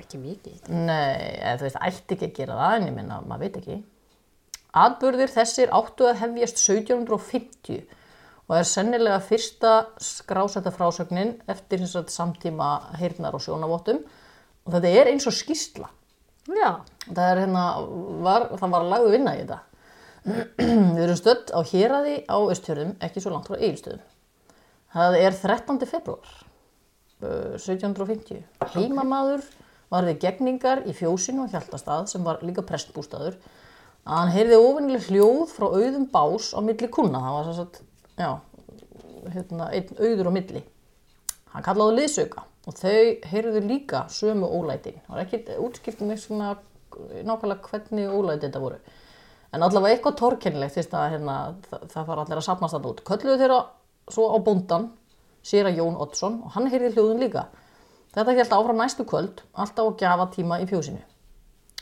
Ekki 0.00 0.20
mikið. 0.22 0.70
Nei, 0.72 1.56
þú 1.60 1.66
veist, 1.66 1.80
ætti 1.88 2.16
ekki 2.16 2.28
að 2.30 2.38
gera 2.40 2.56
það 2.62 2.76
en 2.78 2.88
ég 2.88 2.96
minna, 2.96 3.20
maður 3.28 3.44
veit 3.44 3.58
ekki. 3.60 3.76
Atburðir 4.72 5.32
þessir 5.32 5.72
áttu 5.74 6.06
að 6.08 6.22
hefjast 6.22 6.62
1750 6.62 7.82
og 8.48 8.54
er 8.56 8.68
sennilega 8.68 9.20
fyrsta 9.24 9.72
skrásætta 10.02 10.72
frásögnin 10.74 11.36
eftir 11.50 11.82
þess 11.82 12.00
að 12.00 12.12
samtíma 12.14 12.70
heyrnar 13.00 13.36
og 13.36 13.44
sjónavottum 13.44 14.00
og 14.02 14.72
þetta 14.74 14.94
er 15.00 15.12
eins 15.12 15.28
og 15.28 15.36
skýrsla. 15.36 15.90
Já, 16.50 16.82
Það 17.06 17.28
er 17.28 17.40
hérna, 17.42 17.64
var, 18.22 18.46
það 18.60 18.74
var 18.74 18.88
lagðu 18.90 19.12
vinna 19.16 19.34
í 19.34 19.42
þetta. 19.42 19.58
Við 20.94 21.02
erum 21.02 21.18
stödd 21.18 21.50
á 21.50 21.60
Héraði 21.66 22.16
á 22.30 22.38
Östjörðum, 22.38 22.92
ekki 23.02 23.22
svo 23.22 23.32
langt 23.34 23.50
frá 23.50 23.58
Egilstöðum. 23.58 24.04
Það 24.92 25.16
er 25.18 25.34
13. 25.40 25.80
februar 25.88 26.30
uh, 27.24 27.56
1750. 27.58 28.44
Heimamaður 28.76 29.42
var 29.92 30.06
við 30.08 30.20
gegningar 30.22 30.84
í 30.88 30.94
fjósinu 30.96 31.46
og 31.46 31.52
Hjaltastað 31.52 32.06
sem 32.12 32.22
var 32.24 32.44
líka 32.46 32.64
prestbústaður. 32.68 33.34
Að 34.02 34.18
hann 34.18 34.32
heyrði 34.34 34.58
ofinnileg 34.58 35.04
hljóð 35.10 35.42
frá 35.54 35.66
auðum 35.68 36.08
bás 36.10 36.48
á 36.54 36.60
milli 36.64 36.88
kuna. 36.90 37.20
Það 37.22 37.36
var 37.36 37.48
svo 37.48 37.66
að, 37.66 37.76
já, 38.18 38.30
hérna, 39.36 39.68
einn 39.70 40.00
auður 40.00 40.30
á 40.30 40.32
milli. 40.34 40.62
Hann 41.52 41.66
kallaði 41.66 42.00
liðsauka 42.00 42.42
og 42.66 42.78
þau 42.78 43.28
heyrðu 43.30 43.62
líka 43.66 44.02
sömu 44.10 44.48
ólætin. 44.48 44.98
Það 45.06 45.14
var 45.14 45.22
ekki 45.22 45.58
útskipt 45.62 46.02
með 46.06 46.24
svona 46.24 46.56
nákvæmlega 47.22 47.70
hvernig 47.70 48.10
ólæti 48.10 48.48
þetta 48.48 48.62
voru. 48.62 48.80
En 49.52 49.62
allavega 49.62 49.96
eitthvað 49.96 50.18
torkennilegt 50.18 50.74
fyrst 50.74 50.94
að 50.96 51.10
hérna, 51.14 51.36
það, 51.68 51.86
það 51.92 52.10
fara 52.10 52.24
allir 52.24 52.40
að 52.40 52.46
sapnast 52.46 52.76
þetta 52.76 52.92
út. 52.92 53.02
Kölluðu 53.06 53.38
þeirra 53.42 53.58
svo 54.12 54.28
á 54.32 54.38
bóndan, 54.42 54.86
sér 55.44 55.68
að 55.68 55.82
Jón 55.82 55.98
Oddsson 56.00 56.40
og 56.46 56.54
hann 56.56 56.70
heyrði 56.72 56.94
hljóðun 56.96 57.22
líka. 57.22 57.46
Þetta 58.16 58.36
held 58.38 58.54
áfram 58.56 58.80
næstu 58.80 59.06
kvöld, 59.08 59.44
alltaf 59.52 59.92
á 59.92 59.98
gjafa 60.00 60.28
tíma 60.34 60.58
í 60.64 60.68
fjósinu. 60.68 61.02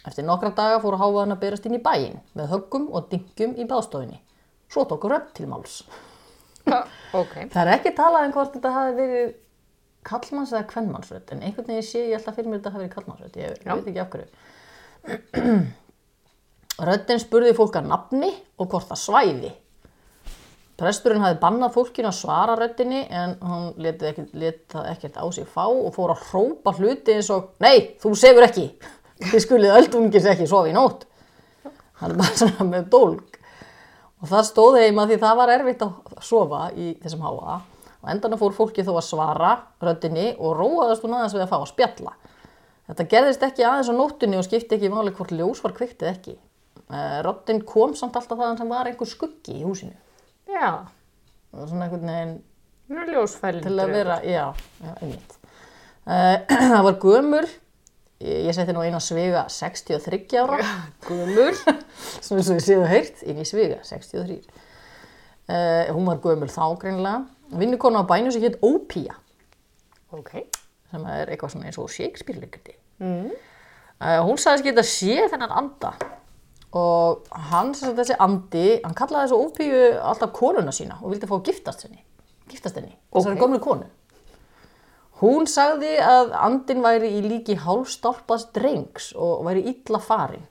Eftir 0.09 0.25
nokkra 0.25 0.53
daga 0.57 0.81
fóru 0.81 0.97
háfaðan 1.01 1.35
að 1.37 1.43
berast 1.43 1.67
inn 1.69 1.77
í 1.77 1.83
bæinn 1.85 2.21
með 2.39 2.55
höggum 2.55 2.87
og 2.97 3.11
dingjum 3.11 3.53
í 3.61 3.67
baðstofinni. 3.69 4.21
Svo 4.71 4.87
tóku 4.89 5.11
rödd 5.11 5.33
til 5.37 5.49
máls. 5.51 5.83
ok. 7.21 7.35
Það 7.53 7.63
er 7.63 7.73
ekki 7.75 7.93
talað 7.99 8.29
um 8.29 8.35
hvort 8.37 8.55
þetta 8.57 8.73
hafi 8.77 8.97
verið 8.97 9.33
kallmanns 10.07 10.55
eða 10.55 10.69
kvennmannsrödd, 10.71 11.35
en 11.35 11.43
einhvern 11.45 11.69
veginn 11.69 11.85
sé 11.85 12.07
ég 12.07 12.17
alltaf 12.17 12.39
fyrir 12.39 12.49
mér 12.49 12.63
þetta 12.63 12.73
hafi 12.73 12.85
verið 12.85 12.95
kallmannsrödd, 12.95 13.41
ég, 13.41 13.59
Já. 13.61 13.75
veit 13.75 13.91
ekki 13.91 14.01
af 14.01 14.13
hverju. 14.15 14.29
Röddin 16.89 17.21
spurði 17.21 17.57
fólk 17.59 17.77
að 17.77 17.91
nafni 17.91 18.31
og 18.57 18.71
hvort 18.71 18.89
það 18.89 19.03
svæði. 19.03 19.51
Presturinn 20.81 21.21
hafi 21.21 21.37
bannað 21.43 21.75
fólkinu 21.75 22.09
að 22.09 22.17
svara 22.17 22.55
röddinni 22.57 23.03
en 23.13 23.35
hann 23.45 23.67
leti 23.85 24.07
ekki, 24.09 24.23
let 24.41 24.63
það 24.73 24.87
ekkert 24.95 25.19
á 25.21 25.25
sig 25.37 25.45
fá 25.45 25.67
og 25.69 25.91
fór 25.93 26.15
að 26.15 26.23
hrópa 26.31 26.73
hluti 26.79 27.19
eins 27.19 27.29
og 27.35 27.51
Nei, 27.61 27.99
þú 28.01 28.15
sefur 28.17 28.47
ekki, 28.47 28.65
þið 29.29 29.45
skulið 29.45 29.77
öldungis 29.77 30.29
ekki 30.33 30.49
sofa 30.51 30.71
í 30.71 30.75
nótt. 30.77 31.07
Hann 32.01 32.15
er 32.15 32.21
bara 32.21 32.39
svona 32.39 32.67
með 32.69 32.89
dólg. 32.93 33.39
Og 34.21 34.29
það 34.29 34.47
stóð 34.49 34.79
heima 34.83 35.07
því 35.09 35.19
það 35.21 35.39
var 35.41 35.53
erfitt 35.55 35.85
að 35.85 36.21
sofa 36.25 36.63
í 36.77 36.93
þessum 37.01 37.25
háa. 37.25 37.61
Og 38.01 38.13
endan 38.13 38.39
fór 38.41 38.55
fólki 38.57 38.85
þó 38.85 38.95
að 38.97 39.07
svara 39.09 39.55
röddinni 39.85 40.31
og 40.39 40.55
róaðast 40.57 41.05
hún 41.05 41.17
aðeins 41.17 41.37
við 41.37 41.45
að 41.45 41.51
fá 41.53 41.59
að 41.61 41.73
spjalla. 41.73 42.15
Þetta 42.91 43.09
gerðist 43.13 43.45
ekki 43.47 43.67
aðeins 43.69 43.91
á 43.93 43.95
nóttunni 43.95 44.41
og 44.41 44.47
skipti 44.47 44.77
ekki 44.77 44.93
máli 44.93 45.13
hvort 45.17 45.35
ljós 45.37 45.61
var 45.65 45.77
kveikt 45.77 46.01
eða 46.03 46.15
ekki. 46.15 46.39
Eh, 46.91 47.19
Röddin 47.25 47.61
kom 47.69 47.93
samt 47.95 48.17
alltaf 48.19 48.41
þaðan 48.41 48.59
sem 48.59 48.73
var 48.73 48.89
einhver 48.89 49.09
skuggi 49.09 49.61
í 49.61 49.67
húsinu. 49.67 49.95
Já, 50.51 50.89
Það 51.51 51.61
var 51.61 51.71
svona 51.71 51.87
einhvern 51.87 52.11
veginn 52.11 53.63
til 53.65 53.73
að 53.83 53.93
vera, 53.95 54.17
já, 54.23 54.43
já 54.79 54.91
einmitt. 55.03 55.33
Uh, 56.07 56.37
það 56.71 56.85
var 56.87 56.99
gömur, 57.03 57.49
ég 58.21 58.53
seti 58.55 58.73
nú 58.77 58.83
eina 58.85 59.01
sviga 59.01 59.47
63 59.49 60.37
ára. 60.43 60.59
Eins 61.11 62.31
og 62.31 62.41
ég 62.41 62.65
séu 62.65 62.85
heyrt 62.89 63.23
inn 63.25 63.41
í 63.41 63.47
Sviga, 63.49 63.81
63. 63.87 64.41
Uh, 65.51 65.89
hún 65.97 66.07
var 66.07 66.21
gömul 66.23 66.51
þá 66.53 66.65
greinlega. 66.79 67.25
Vinnukona 67.51 68.05
á 68.05 68.07
bænum 68.07 68.31
sem 68.31 68.45
hétt 68.45 68.61
Ópía, 68.63 69.17
Ok. 70.15 70.37
sem 70.91 71.07
er 71.07 71.31
eitthvað 71.33 71.51
svona 71.55 71.67
eins 71.67 71.79
og 71.83 71.91
Shakespeare-leikandi. 71.91 72.77
Mm. 73.03 73.31
Uh, 74.01 74.21
hún 74.29 74.39
sagðist 74.39 74.69
geta 74.69 74.85
séð 74.87 75.33
þennan 75.33 75.51
anda 75.59 75.91
og 76.77 77.27
hann, 77.51 77.73
sem 77.75 77.97
þessi 77.97 78.15
andi, 78.23 78.67
hann 78.85 78.95
kallaði 78.95 79.27
þessu 79.33 79.41
Ópíu 79.43 79.81
alltaf 79.99 80.31
konuna 80.37 80.71
sína 80.75 81.01
og 81.03 81.11
vildi 81.11 81.27
fá 81.27 81.35
að 81.41 81.49
giftast 81.51 81.83
henni, 81.89 82.05
giftast 82.53 82.79
henni, 82.79 82.95
þessari 83.11 83.35
Ok. 83.35 83.43
gömlu 83.43 83.59
konu. 83.65 83.89
Hún 85.21 85.45
sagði 85.51 85.99
að 86.01 86.33
andin 86.39 86.81
væri 86.81 87.11
í 87.19 87.21
líki 87.27 87.59
hálfstálpaðs 87.61 88.47
drengs 88.57 89.11
og 89.21 89.45
væri 89.45 89.67
illa 89.75 90.01
farin. 90.01 90.47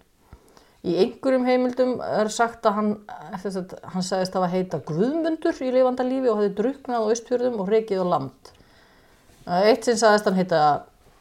Í 0.85 0.93
einhverjum 1.01 1.43
heimildum 1.47 1.97
er 2.05 2.29
sagt 2.31 2.67
að 2.69 2.75
hann, 2.77 2.91
að 3.09 3.73
hann 3.91 4.05
sagðist 4.05 4.37
hafa 4.37 4.51
heita 4.53 4.79
Guðmundur 4.87 5.57
í 5.65 5.73
lifanda 5.75 6.05
lífi 6.07 6.29
og 6.31 6.39
hefði 6.39 6.53
druknað 6.61 7.03
á 7.03 7.09
austfjörðum 7.09 7.57
og 7.59 7.71
reikið 7.73 8.03
á 8.05 8.11
land. 8.13 8.51
Eh, 9.49 9.71
Eitt 9.71 9.87
sinn 9.87 9.99
sagðist 9.99 10.29
hann 10.29 10.37
heita 10.37 10.61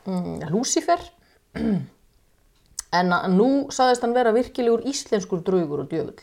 mm, 0.04 0.44
Lucifer 0.52 1.02
en 3.00 3.16
að 3.16 3.26
nú 3.34 3.48
sagðist 3.74 4.04
hann 4.04 4.14
vera 4.14 4.34
virkilegur 4.36 4.86
íslenskur 4.92 5.42
draugur 5.46 5.82
og 5.86 5.90
djöfull. 5.90 6.20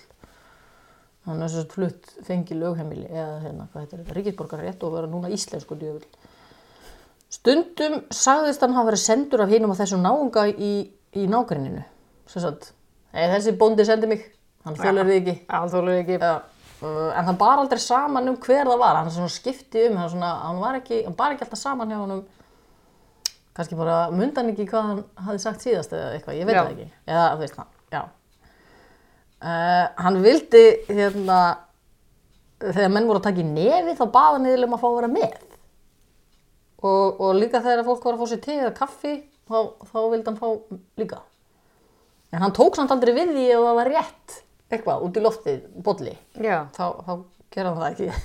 Hann 1.25 1.41
er 1.41 1.49
svo 1.51 1.65
flutt 1.73 2.13
fengi 2.23 2.55
lögheimili 2.55 3.09
eða 3.09 3.41
hérna, 3.41 3.67
hvað 3.73 3.83
heitir 3.83 4.03
þetta, 4.03 4.15
ríkisborgarrétt 4.19 4.85
og 4.85 4.95
vera 4.95 5.09
núna 5.09 5.33
íslenskur 5.33 5.81
djöfull. 5.81 6.05
Stundum 7.35 8.01
sagðist 8.13 8.63
hann 8.63 8.75
hafa 8.75 8.91
verið 8.91 9.03
sendur 9.03 9.43
af 9.43 9.51
hinum 9.51 9.73
á 9.73 9.79
þessum 9.79 10.03
náunga 10.05 10.47
í, 10.51 10.73
í 11.15 11.27
nágrenninu. 11.29 11.83
Þessi 12.29 13.55
bóndi 13.59 13.85
sendi 13.87 14.09
mig, 14.11 14.27
hann 14.65 14.77
þjólar 14.79 15.09
þig 15.09 15.17
ekki. 15.21 15.35
Já, 15.45 15.57
þú 15.71 15.81
lögur 15.87 16.03
ekki. 16.03 16.19
Já, 16.21 16.35
uh, 16.83 17.09
en 17.11 17.27
hann 17.29 17.39
bar 17.39 17.61
aldrei 17.61 17.81
saman 17.81 18.31
um 18.31 18.37
hver 18.41 18.69
það 18.69 18.81
var, 18.81 19.01
hann 19.01 19.31
skipti 19.31 19.87
um, 19.89 19.99
hann, 20.01 20.11
svona, 20.13 20.31
hann, 20.43 20.61
var 20.63 20.79
ekki, 20.81 21.01
hann 21.07 21.17
bar 21.17 21.35
ekki 21.35 21.45
alltaf 21.47 21.61
saman 21.61 21.91
hjá 21.91 21.99
honum, 22.01 22.23
kannski 23.55 23.79
bara 23.79 23.97
mundan 24.11 24.43
hann 24.43 24.53
ekki 24.53 24.67
hvað 24.71 24.89
hann 24.91 25.01
hafði 25.27 25.43
sagt 25.45 25.65
síðast 25.65 25.95
eða 25.95 26.13
eitthvað, 26.17 26.39
ég 26.39 26.49
veit 26.49 26.57
Já. 26.57 26.61
það 26.61 26.73
ekki, 26.75 26.87
eða 27.07 27.25
þú 27.31 27.43
veist 27.43 27.59
það, 27.59 27.73
já. 27.95 28.03
Uh, 29.45 29.83
hann 30.01 30.21
vildi, 30.25 30.65
hérna, 30.89 31.39
þegar 32.65 32.95
menn 32.95 33.09
voru 33.09 33.21
að 33.21 33.27
taka 33.29 33.43
í 33.43 33.49
nefi 33.49 33.97
þá 33.99 34.05
baða 34.07 34.37
hann 34.37 34.47
niður 34.47 34.67
um 34.67 34.77
að 34.77 34.83
fá 34.83 34.89
að 34.89 34.97
vera 34.99 35.11
með. 35.15 35.43
Og, 36.83 37.21
og 37.21 37.35
líka 37.39 37.61
þegar 37.63 37.85
fólk 37.87 38.03
var 38.05 38.17
að 38.17 38.21
fá 38.23 38.31
sér 38.33 38.41
te 38.43 38.57
eða 38.59 38.73
kaffi, 38.75 39.13
þá, 39.47 39.57
þá 39.91 39.97
vildi 40.11 40.29
hann 40.29 40.39
fá 40.41 40.47
líka. 40.99 41.21
En 42.35 42.43
hann 42.43 42.55
tók 42.55 42.75
samt 42.75 42.91
aldrei 42.91 43.13
við 43.15 43.31
því 43.35 43.45
ef 43.55 43.63
það 43.63 43.79
var 43.79 43.91
rétt 43.93 44.37
eitthvað 44.75 45.03
út 45.07 45.17
í 45.17 45.23
loftið, 45.23 45.59
bolli. 45.85 46.15
Þá, 46.75 46.85
þá 47.05 47.11
gerði 47.53 47.69
hann 47.69 47.83
það 47.83 47.91
ekki. 47.91 48.23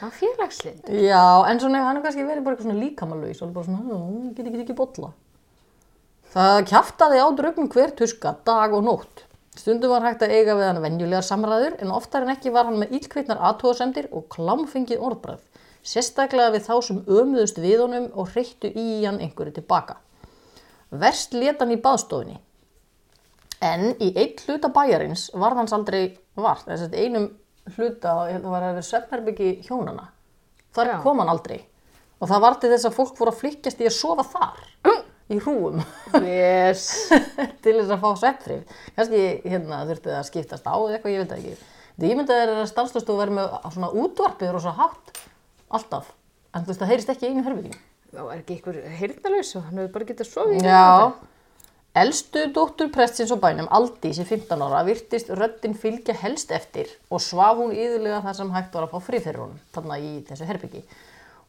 Það 0.00 0.06
er 0.06 0.14
félagslind. 0.16 0.92
Já, 1.04 1.24
en 1.50 1.60
svona 1.60 1.82
hann 1.84 1.98
er 1.98 2.04
kannski 2.06 2.24
verið 2.24 2.44
bara 2.46 2.56
eitthvað 2.56 2.70
svona 2.70 2.84
líkamalauðs 2.84 3.42
og 3.44 3.50
bara 3.52 3.66
svona, 3.66 3.82
"Ó, 3.84 4.00
ég 4.30 4.36
get 4.36 4.46
ekki 4.46 4.62
ekki 4.64 4.76
bolla. 4.78 5.10
Það 6.30 6.60
kjaftaði 6.70 7.18
á 7.20 7.26
drögnum 7.36 7.68
hver 7.68 7.90
tuska, 7.98 8.36
dag 8.46 8.72
og 8.72 8.84
nótt. 8.86 9.24
Stundum 9.58 9.90
var 9.90 10.06
hægt 10.06 10.22
að 10.22 10.30
eiga 10.30 10.54
við 10.54 10.68
hann 10.68 10.82
venjulegar 10.82 11.26
samræður 11.26 11.74
en 11.82 11.90
oftar 11.90 12.22
en 12.22 12.32
ekki 12.36 12.52
var 12.54 12.64
hann 12.64 12.78
með 12.78 12.94
ílkveitnar 13.00 13.40
aðtóðasemdir 13.48 14.06
og 14.14 14.28
klámfengið 14.30 15.02
orðbrað. 15.02 15.40
Sérstaklega 15.90 16.52
við 16.54 16.66
þá 16.68 16.74
sem 16.86 17.00
ömuðust 17.10 17.58
við 17.58 17.80
honum 17.82 18.06
og 18.14 18.30
hreyttu 18.34 18.70
í 18.78 19.00
hann 19.02 19.18
einhverju 19.24 19.56
tilbaka. 19.58 19.96
Verst 20.90 21.34
lét 21.34 21.58
hann 21.62 21.72
í 21.74 21.80
baðstofunni. 21.82 22.36
En 23.60 23.90
í 24.00 24.12
einn 24.16 24.38
hluta 24.46 24.70
bæjarins 24.72 25.28
var 25.36 25.56
hans 25.58 25.74
aldrei 25.76 26.14
vart, 26.38 26.64
þess 26.68 26.86
að 26.86 26.94
einum 27.02 27.26
hluta, 27.74 28.14
það 28.30 28.46
var 28.48 28.64
að 28.64 28.76
vera 28.78 28.86
svefnherbyggi 28.88 29.50
hjónana. 29.66 30.06
Þar 30.76 30.92
Já. 30.92 30.96
kom 31.02 31.20
hann 31.20 31.32
aldrei. 31.32 31.58
Og 32.20 32.28
það 32.30 32.42
var 32.44 32.56
til 32.60 32.70
þess 32.72 32.86
að 32.88 32.96
fólk 32.96 33.18
voru 33.18 33.32
að 33.34 33.40
flykkjast 33.42 33.82
í 33.82 33.88
að 33.88 33.96
sofa 33.96 34.24
þar, 34.30 34.62
í 35.30 35.38
hrúum, 35.42 35.82
Yes. 36.20 36.86
til 37.64 37.76
þess 37.78 37.92
að 37.94 38.02
fá 38.02 38.08
svefnfrið. 38.22 38.74
Kannski 38.96 39.22
hérna 39.44 39.82
þurfti 39.88 40.10
það 40.10 40.18
að 40.20 40.28
skiptast 40.30 40.70
á 40.70 40.74
eitthvað, 40.76 41.14
ég 41.14 41.24
veit 41.24 41.34
ekki. 41.36 41.54
Það 42.00 42.08
ímyndað 42.14 42.42
er 42.44 42.52
að 42.56 42.68
stanslust 42.70 43.12
og 43.12 43.20
verið 43.20 43.38
með 43.40 43.56
svona 43.74 43.92
útvarpið 44.04 44.56
og 44.56 44.64
svo 44.64 44.74
hátt, 44.78 45.12
alltaf. 45.70 46.12
En 46.54 46.64
þú 46.64 46.72
veist, 46.72 46.82
það 46.82 46.92
heyrist 46.92 47.12
ekki 47.14 47.30
einu 47.30 47.44
herbygginu. 47.46 47.82
Það 48.10 48.26
var 48.26 48.40
ekki 48.40 48.56
ykkur 48.58 48.78
heyrnalaus 49.00 49.52
og 49.56 49.66
hann 49.68 49.80
hefur 49.80 49.92
bara 49.94 50.08
getað 50.08 50.30
sofið. 50.30 50.56
í 50.58 50.66
Já, 50.66 51.12
Elstu 52.00 52.44
dóttur 52.54 52.86
prestsins 52.94 53.32
á 53.34 53.38
bænum, 53.42 53.66
Aldís 53.74 54.20
í 54.22 54.24
15 54.26 54.60
ára, 54.62 54.84
virtist 54.86 55.30
röddin 55.34 55.72
fylgja 55.74 56.14
helst 56.20 56.52
eftir 56.54 56.86
og 57.10 57.18
svaf 57.18 57.58
hún 57.58 57.72
yðurlega 57.74 58.20
þar 58.22 58.36
sem 58.38 58.52
hægt 58.54 58.76
var 58.78 58.86
að 58.86 58.92
fá 58.92 59.08
frí 59.08 59.18
fyrir 59.18 59.40
honum, 59.42 59.56
þarna 59.74 59.96
í 59.98 60.12
þessu 60.28 60.46
herbyggi. 60.46 60.84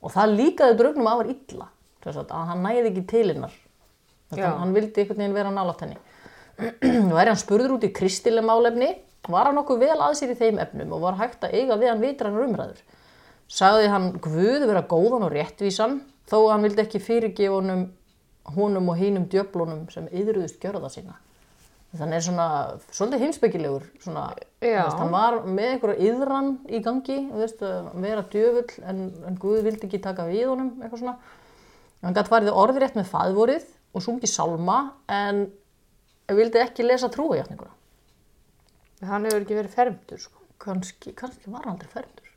Og 0.02 0.16
það 0.16 0.34
líkaði 0.40 0.78
draugnum 0.80 1.10
afar 1.12 1.30
illa, 1.30 1.68
að 2.10 2.34
hann 2.50 2.66
næði 2.66 2.90
ekki 2.90 3.04
til 3.12 3.28
hennar. 3.36 3.54
Þetta, 4.32 4.42
Já. 4.42 4.58
hann 4.64 4.74
vildi 4.74 5.04
einhvern 5.04 5.22
veginn 5.22 5.38
vera 5.38 5.54
nálátt 5.54 5.86
henni. 5.86 6.00
Nú 7.12 7.22
er 7.22 7.30
hann 7.30 7.38
spurður 7.38 7.76
út 7.78 7.86
í 7.86 7.94
kristileg 7.94 8.46
málefni, 8.48 8.96
var 9.30 9.52
hann 9.52 9.60
nokkuð 9.62 9.86
vel 9.86 10.00
að 10.00 10.18
sér 10.18 10.34
í 10.34 10.40
þeim 10.42 10.58
efnum 10.64 10.98
og 10.98 11.06
var 11.06 11.22
hægt 11.22 11.46
að 11.46 11.54
eiga 11.54 11.78
við 11.78 11.94
hann 11.94 12.02
vitrannar 12.02 12.48
umræður. 12.50 12.82
Sagði 13.52 13.90
hann 13.92 14.14
Guð 14.24 14.64
vera 14.64 14.84
góðan 14.88 15.26
og 15.28 15.34
réttvísan, 15.34 16.00
þó 16.30 16.38
að 16.38 16.52
hann 16.54 16.68
vildi 16.68 16.86
ekki 16.86 17.02
fyrirgefa 17.04 17.58
honum, 17.58 17.84
honum 18.56 18.88
og 18.94 19.02
hinum 19.02 19.28
djöflunum 19.32 19.84
sem 19.92 20.08
yðruðust 20.08 20.62
gjörða 20.64 20.92
sína. 20.94 21.18
Þannig 21.92 22.16
er 22.16 22.24
svona, 22.24 22.46
svolítið 22.96 23.24
heimspekilegur, 23.26 23.88
svona, 24.00 24.30
hann 24.64 25.10
var 25.12 25.42
með 25.44 25.74
einhverja 25.74 26.08
yðran 26.08 26.54
í 26.72 26.80
gangi, 26.86 27.18
veist, 27.36 27.60
vera 28.00 28.24
djöfull 28.32 28.86
en, 28.88 29.02
en 29.28 29.40
Guð 29.42 29.66
vildi 29.66 29.90
ekki 29.90 30.00
taka 30.06 30.30
við 30.30 30.46
honum, 30.54 30.72
eitthvað 30.80 31.04
svona. 31.04 31.18
Hann 32.06 32.16
gætt 32.16 32.32
farið 32.32 32.56
orðrétt 32.64 32.96
með 32.96 33.12
faðvorið 33.12 33.68
og 33.92 34.06
sungi 34.08 34.32
sálma 34.32 34.80
en 35.12 35.44
vildi 36.32 36.64
ekki 36.64 36.88
lesa 36.88 37.12
trúajátninguna. 37.12 37.76
Hann 39.12 39.28
hefur 39.28 39.44
ekki 39.44 39.60
verið 39.60 39.76
fermdur, 39.76 40.24
sko. 40.24 40.40
Kanski, 40.62 41.12
kannski 41.18 41.52
var 41.52 41.66
hann 41.66 41.76
aldrei 41.76 41.92
fermdur. 41.92 42.31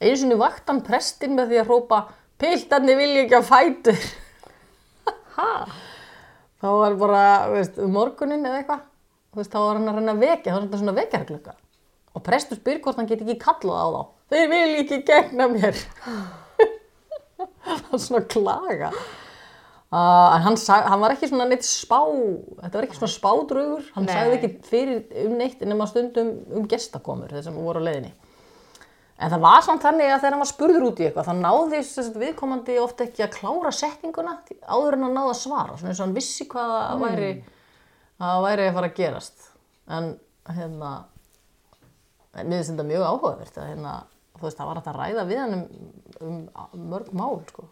Einu 0.00 0.16
sinni 0.20 0.36
vakt 0.38 0.68
hann 0.68 0.82
prestinn 0.84 1.36
með 1.36 1.52
því 1.52 1.60
að 1.62 1.68
hrópa 1.70 2.00
Piltarnir 2.36 2.98
vilja 2.98 3.22
ekki 3.24 3.38
að 3.38 3.46
fætur. 3.48 4.08
Ha? 5.38 5.52
Þá 6.60 6.68
var 6.72 6.96
bara, 7.00 7.22
veist, 7.52 7.78
um 7.80 7.92
morgunin 7.96 8.44
eða 8.44 8.60
eitthvað. 8.60 8.84
Þá 9.36 9.58
var 9.60 9.76
hann 9.76 9.90
að 9.90 9.98
reyna 9.98 10.12
að 10.14 10.22
vekja, 10.24 10.48
þá 10.48 10.56
var 10.56 10.62
þetta 10.64 10.78
svona 10.80 10.94
vekjarklukka. 10.96 11.54
Og 12.16 12.22
prestur 12.24 12.56
spyr 12.56 12.78
hvort 12.80 12.96
hann 12.96 13.08
get 13.10 13.20
ekki 13.20 13.36
kallað 13.42 13.76
á 13.76 13.86
þá. 13.92 14.02
Þeir 14.32 14.46
vilja 14.52 14.78
ekki 14.80 14.98
gegna 15.10 15.48
mér. 15.52 15.80
það 17.66 17.82
var 17.90 18.02
svona 18.06 18.22
klaga. 18.32 18.90
Uh, 19.86 20.32
en 20.34 20.46
hann, 20.48 20.56
sag, 20.58 20.88
hann 20.90 21.02
var 21.04 21.12
ekki 21.14 21.28
svona 21.30 21.46
neitt 21.50 21.64
spá, 21.68 22.00
þetta 22.62 22.72
var 22.72 22.86
ekki 22.88 22.98
svona 22.98 23.12
spádrögur, 23.12 23.84
hann 23.94 24.08
Nei. 24.08 24.14
sagði 24.16 24.38
ekki 24.40 24.50
fyrir 24.66 25.20
um 25.22 25.36
neitt 25.38 25.60
nema 25.62 25.86
stundum 25.88 26.32
um 26.56 26.64
gestakomur 26.68 27.30
þeir 27.30 27.44
sem 27.46 27.60
voru 27.60 27.84
á 27.84 27.86
leiðinni. 27.86 28.10
En 29.16 29.32
það 29.32 29.44
var 29.46 29.62
samt 29.64 29.84
þannig 29.84 30.10
að 30.10 30.18
þegar 30.20 30.34
hann 30.34 30.42
var 30.42 30.48
spurður 30.50 30.86
út 30.90 30.98
í 31.00 31.06
eitthvað, 31.06 31.28
þá 31.30 31.38
náði 31.40 31.78
sagt, 31.88 32.16
viðkomandi 32.20 32.74
ofta 32.82 33.06
ekki 33.06 33.22
að 33.24 33.36
klára 33.38 33.70
setninguna 33.72 34.34
áður 34.68 34.96
en 34.98 35.06
hann 35.06 35.16
náði 35.16 35.30
að 35.32 35.38
svara, 35.40 35.76
svona 35.78 35.92
eins 35.92 36.02
og 36.02 36.04
hann 36.04 36.16
vissi 36.18 36.46
hvað 36.50 36.72
það 36.74 37.04
væri, 37.06 37.30
að 38.18 38.26
það 38.26 38.44
væri 38.46 38.66
að 38.66 38.76
fara 38.76 38.90
að 38.90 38.98
gerast. 38.98 39.46
En 39.96 40.10
hérna, 40.58 40.90
en 42.36 42.50
mér 42.50 42.60
finnst 42.60 42.74
þetta 42.74 42.88
mjög 42.90 43.06
áhugavert 43.06 43.56
að 43.62 43.70
hérna, 43.72 43.94
þú 44.36 44.44
veist, 44.44 44.60
það 44.60 44.70
var 44.72 44.82
að 44.82 45.00
ræða 45.00 45.26
við 45.30 45.42
hann 45.44 45.56
um, 45.56 45.66
um 46.20 46.86
mörg 46.92 47.08
mál, 47.16 47.40
sko. 47.48 47.70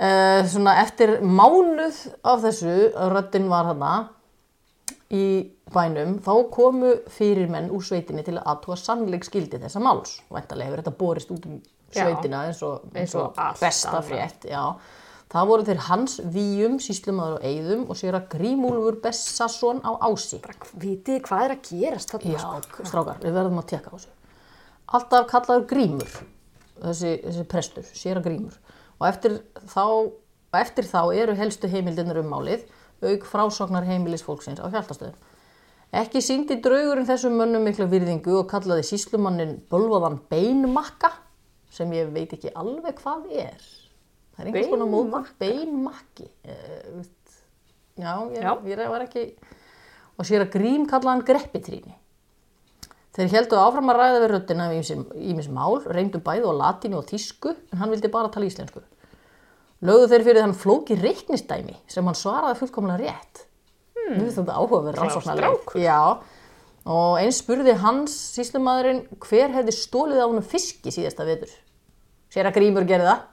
Uh, 0.00 0.40
svona 0.50 0.78
eftir 0.80 1.20
mánuð 1.22 2.02
af 2.26 2.42
þessu, 2.48 2.74
að 2.98 3.14
röddinn 3.14 3.50
var 3.52 3.70
hana 3.70 3.94
í 5.10 5.26
bænum, 5.74 6.16
þá 6.22 6.32
komu 6.54 6.94
fyrirmenn 7.10 7.70
úr 7.74 7.82
sveitinni 7.84 8.22
til 8.26 8.36
að 8.38 8.46
aðtúa 8.52 8.78
sannleik 8.78 9.26
skildi 9.26 9.58
þessa 9.62 9.82
máls. 9.82 10.18
Væntalega 10.30 10.70
hefur 10.70 10.82
þetta 10.84 10.96
borist 11.00 11.32
út 11.34 11.46
um 11.50 11.60
Já. 11.90 12.04
sveitina 12.04 12.44
eins 12.46 12.62
og, 12.62 12.86
Eins 12.94 13.14
og 13.18 13.38
besta 13.60 14.02
frétt. 14.06 14.46
Já. 14.46 14.76
Það 15.30 15.46
voru 15.46 15.66
þeir 15.66 15.82
Hans 15.86 16.16
Víum, 16.34 16.78
síslumadur 16.82 17.36
og 17.38 17.44
Eyðum 17.46 17.84
og 17.86 17.98
sér 17.98 18.16
að 18.18 18.32
Grímúlfur 18.32 18.96
Bessason 19.02 19.78
á 19.86 19.94
Ási. 20.02 20.40
Vitið 20.74 21.20
hvað 21.28 21.44
er 21.44 21.54
að 21.54 21.68
gerast 21.68 22.14
þarna? 22.14 22.32
Já, 22.34 22.86
strákar, 22.90 23.20
við 23.22 23.36
verðum 23.38 23.60
að 23.62 23.68
tjekka 23.70 23.92
á 23.94 23.94
þessu. 23.94 24.10
Alltaf 24.90 25.28
kallaður 25.30 25.68
Grímur, 25.70 26.16
þessi, 26.82 27.12
þessi 27.28 27.46
prestur, 27.52 27.86
sér 27.94 28.18
að 28.18 28.26
Grímur. 28.26 28.58
Og 28.98 29.06
eftir 29.06 29.38
þá, 29.70 29.84
eftir 30.58 30.90
þá 30.90 31.00
eru 31.22 31.38
helstu 31.38 31.70
heimildinnur 31.70 32.24
um 32.24 32.34
málið, 32.34 32.66
auk 33.02 33.26
frásognar 33.28 33.86
heimilis 33.88 34.24
fólksins 34.26 34.60
á 34.60 34.66
hjaltastöðum. 34.68 35.16
Ekki 35.90 36.22
síndi 36.22 36.60
draugurinn 36.62 37.08
þessum 37.08 37.34
mönnum 37.40 37.64
mikla 37.66 37.88
virðingu 37.90 38.36
og 38.38 38.48
kallaði 38.50 38.84
síslumannin 38.86 39.56
bölvaðan 39.72 40.20
beinmakka, 40.30 41.10
sem 41.70 41.90
ég 41.96 42.12
veit 42.14 42.34
ekki 42.36 42.52
alveg 42.54 43.00
hvað 43.02 43.26
er. 43.34 43.64
Það 44.36 44.44
er 44.44 44.50
einhvers 44.50 44.70
konar 44.70 44.90
móðan 44.92 45.26
beinmakki. 45.42 46.28
Veist, 46.94 47.40
já, 47.98 48.12
ég, 48.36 48.38
Já. 48.44 48.52
ég 48.70 48.84
var 48.92 49.06
ekki... 49.08 49.24
Og 50.20 50.28
sér 50.28 50.44
að 50.44 50.54
Grím 50.58 50.86
kallaði 50.86 51.14
hann 51.14 51.26
greppitrýni. 51.26 51.94
Þeir 53.16 53.32
heldu 53.34 53.58
áfram 53.58 53.90
að 53.90 53.98
ræða 53.98 54.18
við 54.22 54.30
röddina 54.30 54.66
um 54.70 55.04
ímis 55.18 55.48
mál, 55.50 55.80
reyndu 55.90 56.20
bæði 56.22 56.46
á 56.46 56.54
latínu 56.60 57.00
og 57.00 57.08
þísku, 57.08 57.56
en 57.72 57.80
hann 57.80 57.90
vildi 57.90 58.10
bara 58.12 58.30
tala 58.30 58.46
íslensku. 58.46 58.84
Lögðu 59.80 60.08
þeir 60.10 60.24
fyrir 60.26 60.42
þann 60.44 60.58
flóki 60.60 60.96
reiknistæmi 61.00 61.76
sem 61.88 62.04
hann 62.04 62.18
svaraði 62.18 62.58
fullkomlega 62.60 63.00
rétt. 63.00 63.46
Hmm. 63.96 64.18
Mér 64.18 64.26
finnst 64.26 64.40
þetta 64.42 64.56
áhugaverð. 64.60 65.00
Já, 65.80 66.00
og 66.90 67.14
eins 67.22 67.38
spurði 67.40 67.76
hans 67.80 68.16
síslumadurinn 68.36 69.00
hver 69.24 69.54
hefði 69.56 69.76
stólið 69.76 70.20
á 70.20 70.26
honum 70.28 70.44
fiski 70.44 70.92
síðasta 70.92 71.24
vetur. 71.28 71.54
Sér 72.30 72.50
að 72.50 72.58
Grímur 72.60 72.84
gerði 72.88 73.08
það, 73.08 73.24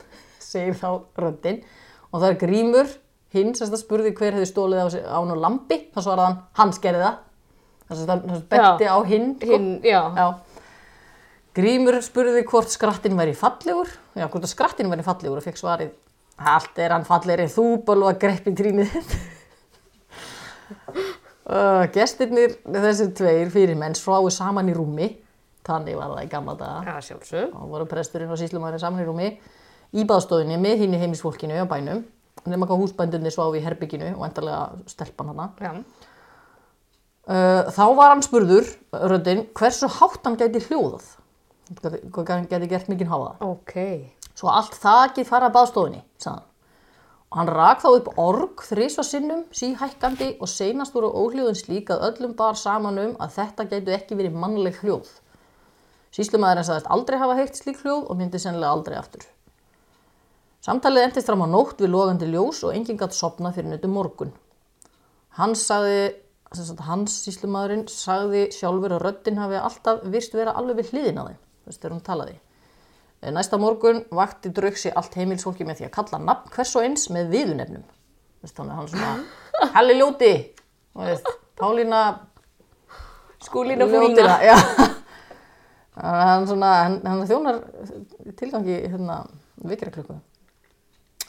segir 0.52 0.78
þá 0.78 0.88
röddinn. 1.24 1.60
Og 2.12 2.22
það 2.22 2.28
er 2.30 2.40
Grímur, 2.44 2.94
hinn 3.34 3.54
sem 3.58 3.74
spurði 3.76 4.14
hver 4.14 4.38
hefði 4.38 4.50
stólið 4.52 4.84
á, 5.10 5.18
honum 5.18 5.42
lampi, 5.42 5.82
þá 5.90 6.00
svaraði 6.06 6.28
hann, 6.28 6.42
hans 6.60 6.82
gerði 6.86 7.02
það. 7.08 7.22
Þess 7.86 8.02
að 8.02 8.08
það 8.10 8.44
benti 8.50 8.86
á 8.90 8.98
hinn. 9.06 9.26
sko. 9.40 9.50
Hinn, 9.50 9.68
já. 9.86 10.00
Já. 10.14 10.26
Grímur 11.56 11.96
spurði 12.04 12.42
hvort 12.44 12.68
skrattin 12.68 13.16
væri 13.16 13.32
fallegur, 13.36 13.88
já, 14.12 14.26
hvort 14.28 14.44
að 14.44 14.50
skrattin 14.50 14.90
væri 14.92 15.04
fallegur 15.06 15.38
og 15.40 15.44
fekk 15.46 15.56
svarið, 15.56 15.94
allt 16.36 16.80
er 16.84 16.92
hann 16.92 17.06
fallegri 17.08 17.46
þú, 17.48 17.64
bölva 17.86 18.12
greppi 18.20 18.52
trínið 18.58 18.90
þitt. 18.92 19.14
uh, 21.48 21.86
gestirnir, 21.94 22.58
þessir 22.68 23.14
tveir 23.16 23.54
fyrirmenn, 23.54 23.96
sváu 23.96 24.28
saman 24.34 24.68
í 24.68 24.76
rúmi, 24.76 25.08
þannig 25.64 25.96
var 25.96 26.12
það 26.12 26.28
í 26.28 26.30
gamla 26.36 26.58
daga. 26.60 26.84
Já, 26.90 27.08
sjálfsög. 27.08 27.56
Og 27.56 27.72
voru 27.72 27.88
presturinn 27.88 28.36
og 28.36 28.42
síslumæðurinn 28.42 28.84
saman 28.84 29.06
í 29.06 29.08
rúmi 29.08 29.32
í 29.96 30.04
baðstofinni 30.04 30.60
með 30.60 30.84
hinn 30.84 30.92
í 30.92 31.02
heimisfólkinu 31.06 31.56
á 31.56 31.64
bænum, 31.72 32.04
nema 32.44 32.68
hvað 32.68 32.84
húsbændunni 32.84 33.32
sváu 33.32 33.56
í 33.56 33.64
herbygginu 33.64 34.12
og 34.18 34.28
endarlega 34.28 34.90
stelpan 34.92 35.32
hana. 35.32 35.52
Já. 35.56 35.72
Uh, 37.26 37.72
þá 37.72 37.86
var 37.96 38.12
hann 38.12 38.22
spurður, 38.22 38.68
röddinn, 38.92 39.48
hversu 39.56 39.88
hátt 39.88 40.28
hann 40.28 40.36
gæti 40.36 40.60
hljóðað. 40.68 41.16
Hann 41.66 42.46
gæti 42.50 42.68
gert 42.70 42.88
mikinn 42.88 43.10
háða. 43.10 43.32
Ok. 43.42 43.74
Svo 44.36 44.52
allt 44.52 44.76
þakið 44.78 45.26
fara 45.26 45.50
að 45.50 45.74
hann. 46.26 46.44
Og 47.26 47.38
hann 47.40 47.48
rak 47.50 47.80
þá 47.82 47.88
upp 47.90 48.10
org 48.22 48.62
þrísva 48.62 49.02
sinnum, 49.02 49.44
síhækkandi 49.50 50.36
og 50.40 50.48
seinast 50.48 50.94
voru 50.94 51.10
óhljóðin 51.10 51.58
slík 51.58 51.90
að 51.90 52.04
öllum 52.10 52.36
bar 52.38 52.54
saman 52.54 53.00
um 53.02 53.16
að 53.18 53.32
þetta 53.40 53.66
gætu 53.72 53.94
ekki 53.96 54.18
verið 54.18 54.36
mannleg 54.38 54.78
hljóð. 54.82 55.08
Síslumæðurinn 56.14 56.68
sagðist 56.68 56.92
aldrei 56.94 57.18
hafa 57.18 57.34
heyrt 57.40 57.58
slík 57.58 57.82
hljóð 57.82 58.06
og 58.06 58.20
myndi 58.20 58.38
sennilega 58.40 58.76
aldrei 58.76 58.96
aftur. 59.00 59.26
Samtalið 60.64 61.08
endist 61.08 61.28
fram 61.28 61.42
á 61.42 61.48
nótt 61.50 61.82
við 61.82 61.92
logandi 61.92 62.28
ljós 62.30 62.62
og 62.66 62.72
enginn 62.74 62.98
gætt 62.98 63.14
sopna 63.14 63.52
fyrir 63.54 63.72
nöttu 63.74 63.90
morgun. 63.90 64.32
Hans 65.36 65.66
sagði, 65.68 66.14
hans 66.86 67.18
síslumadurinn 67.26 67.84
sagði 67.92 68.46
sjálfur 68.54 68.96
að 68.96 69.02
röddinn 69.04 69.42
hafi 69.42 69.58
alltaf 69.60 70.06
virst 70.14 70.34
vera 70.38 70.54
alveg 70.56 70.80
við 70.80 70.94
hliðin 70.94 71.20
á 71.20 71.24
þeim, 71.26 71.40
þú 71.66 71.72
veist, 71.72 71.80
þegar 71.82 71.94
hún 71.96 72.04
talaði. 72.06 72.36
Eh, 73.22 73.32
Næsta 73.34 73.58
morgun 73.58 74.04
vakti 74.14 74.52
draugsi 74.54 74.92
allt 74.94 75.16
heimilsfólki 75.18 75.66
með 75.66 75.80
því 75.80 75.88
að 75.88 75.94
kalla 75.98 76.22
nafn 76.22 76.52
hvers 76.54 76.74
og 76.78 76.86
eins 76.86 77.08
með 77.10 77.32
viðunefnum. 77.34 77.82
Þú 77.82 78.46
veist, 78.46 78.56
þannig 78.60 78.76
að 78.76 78.78
hann 78.78 78.92
svona, 78.94 79.12
Halli 79.76 79.98
Ljóti, 79.98 80.32
þú 80.94 81.10
veist, 81.10 81.34
Pálína 81.58 82.02
Skúlína 83.46 83.86
Ljótina, 83.90 84.38
já. 84.44 84.56
Þannig 85.96 86.20
að 86.20 86.30
hann 86.30 86.46
svona, 86.50 86.70
hann, 86.84 86.96
hann 87.08 87.26
þjónar 87.28 87.60
tilgangi 88.36 88.78
hérna 88.84 89.18
vikiraklukku. 89.64 90.18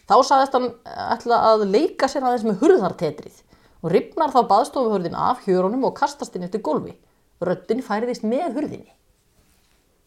Þá 0.07 0.15
saðist 0.23 0.55
hann 0.55 0.69
ætla 1.15 1.37
að 1.49 1.65
leika 1.71 2.07
sér 2.11 2.25
aðeins 2.27 2.45
með 2.47 2.61
hurðartetrið 2.63 3.41
og 3.83 3.91
ripnar 3.93 4.31
þá 4.33 4.39
baðstofuhurðin 4.49 5.17
af 5.19 5.43
hjörunum 5.45 5.87
og 5.87 5.95
kastast 5.99 6.35
inn 6.35 6.47
eftir 6.47 6.63
gólfi. 6.63 6.95
Röddin 7.43 7.83
færiðist 7.85 8.23
með 8.27 8.55
hurðinni. 8.57 8.91
Það 8.91 10.06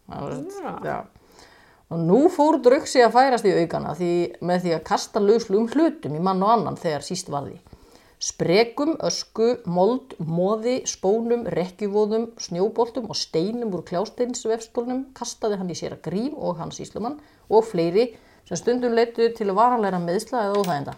Og 1.91 1.99
nú 1.99 2.21
fór 2.31 2.61
draugsi 2.63 3.01
að 3.03 3.17
færast 3.17 3.47
í 3.47 3.51
aukana 3.51 3.91
því, 3.97 4.13
með 4.47 4.63
því 4.63 4.73
að 4.77 4.85
kasta 4.87 5.19
lauslugum 5.19 5.67
hlutum 5.73 6.15
í 6.15 6.23
mann 6.23 6.43
og 6.45 6.53
annan 6.53 6.79
þegar 6.79 7.03
síst 7.03 7.31
varði. 7.31 7.57
Sprekum, 8.21 8.93
ösku, 9.01 9.47
mold, 9.65 10.13
móði, 10.21 10.77
spónum, 10.87 11.47
rekkjuvóðum, 11.49 12.29
snjóboltum 12.39 13.09
og 13.09 13.17
steinum 13.17 13.73
úr 13.73 13.81
kljásteinsvefstólnum 13.87 15.07
kastaði 15.17 15.57
hann 15.57 15.73
í 15.73 15.77
sér 15.79 15.97
að 15.97 16.03
grím 16.05 16.35
og 16.37 16.61
hans 16.61 16.77
íslumann 16.85 17.17
og 17.49 17.65
fleiri 17.65 18.11
sem 18.45 18.61
stundum 18.61 18.93
leitu 18.95 19.31
til 19.35 19.49
varanleira 19.57 19.99
meðsla 19.99 20.45
eða 20.45 20.61
óþæginda. 20.61 20.95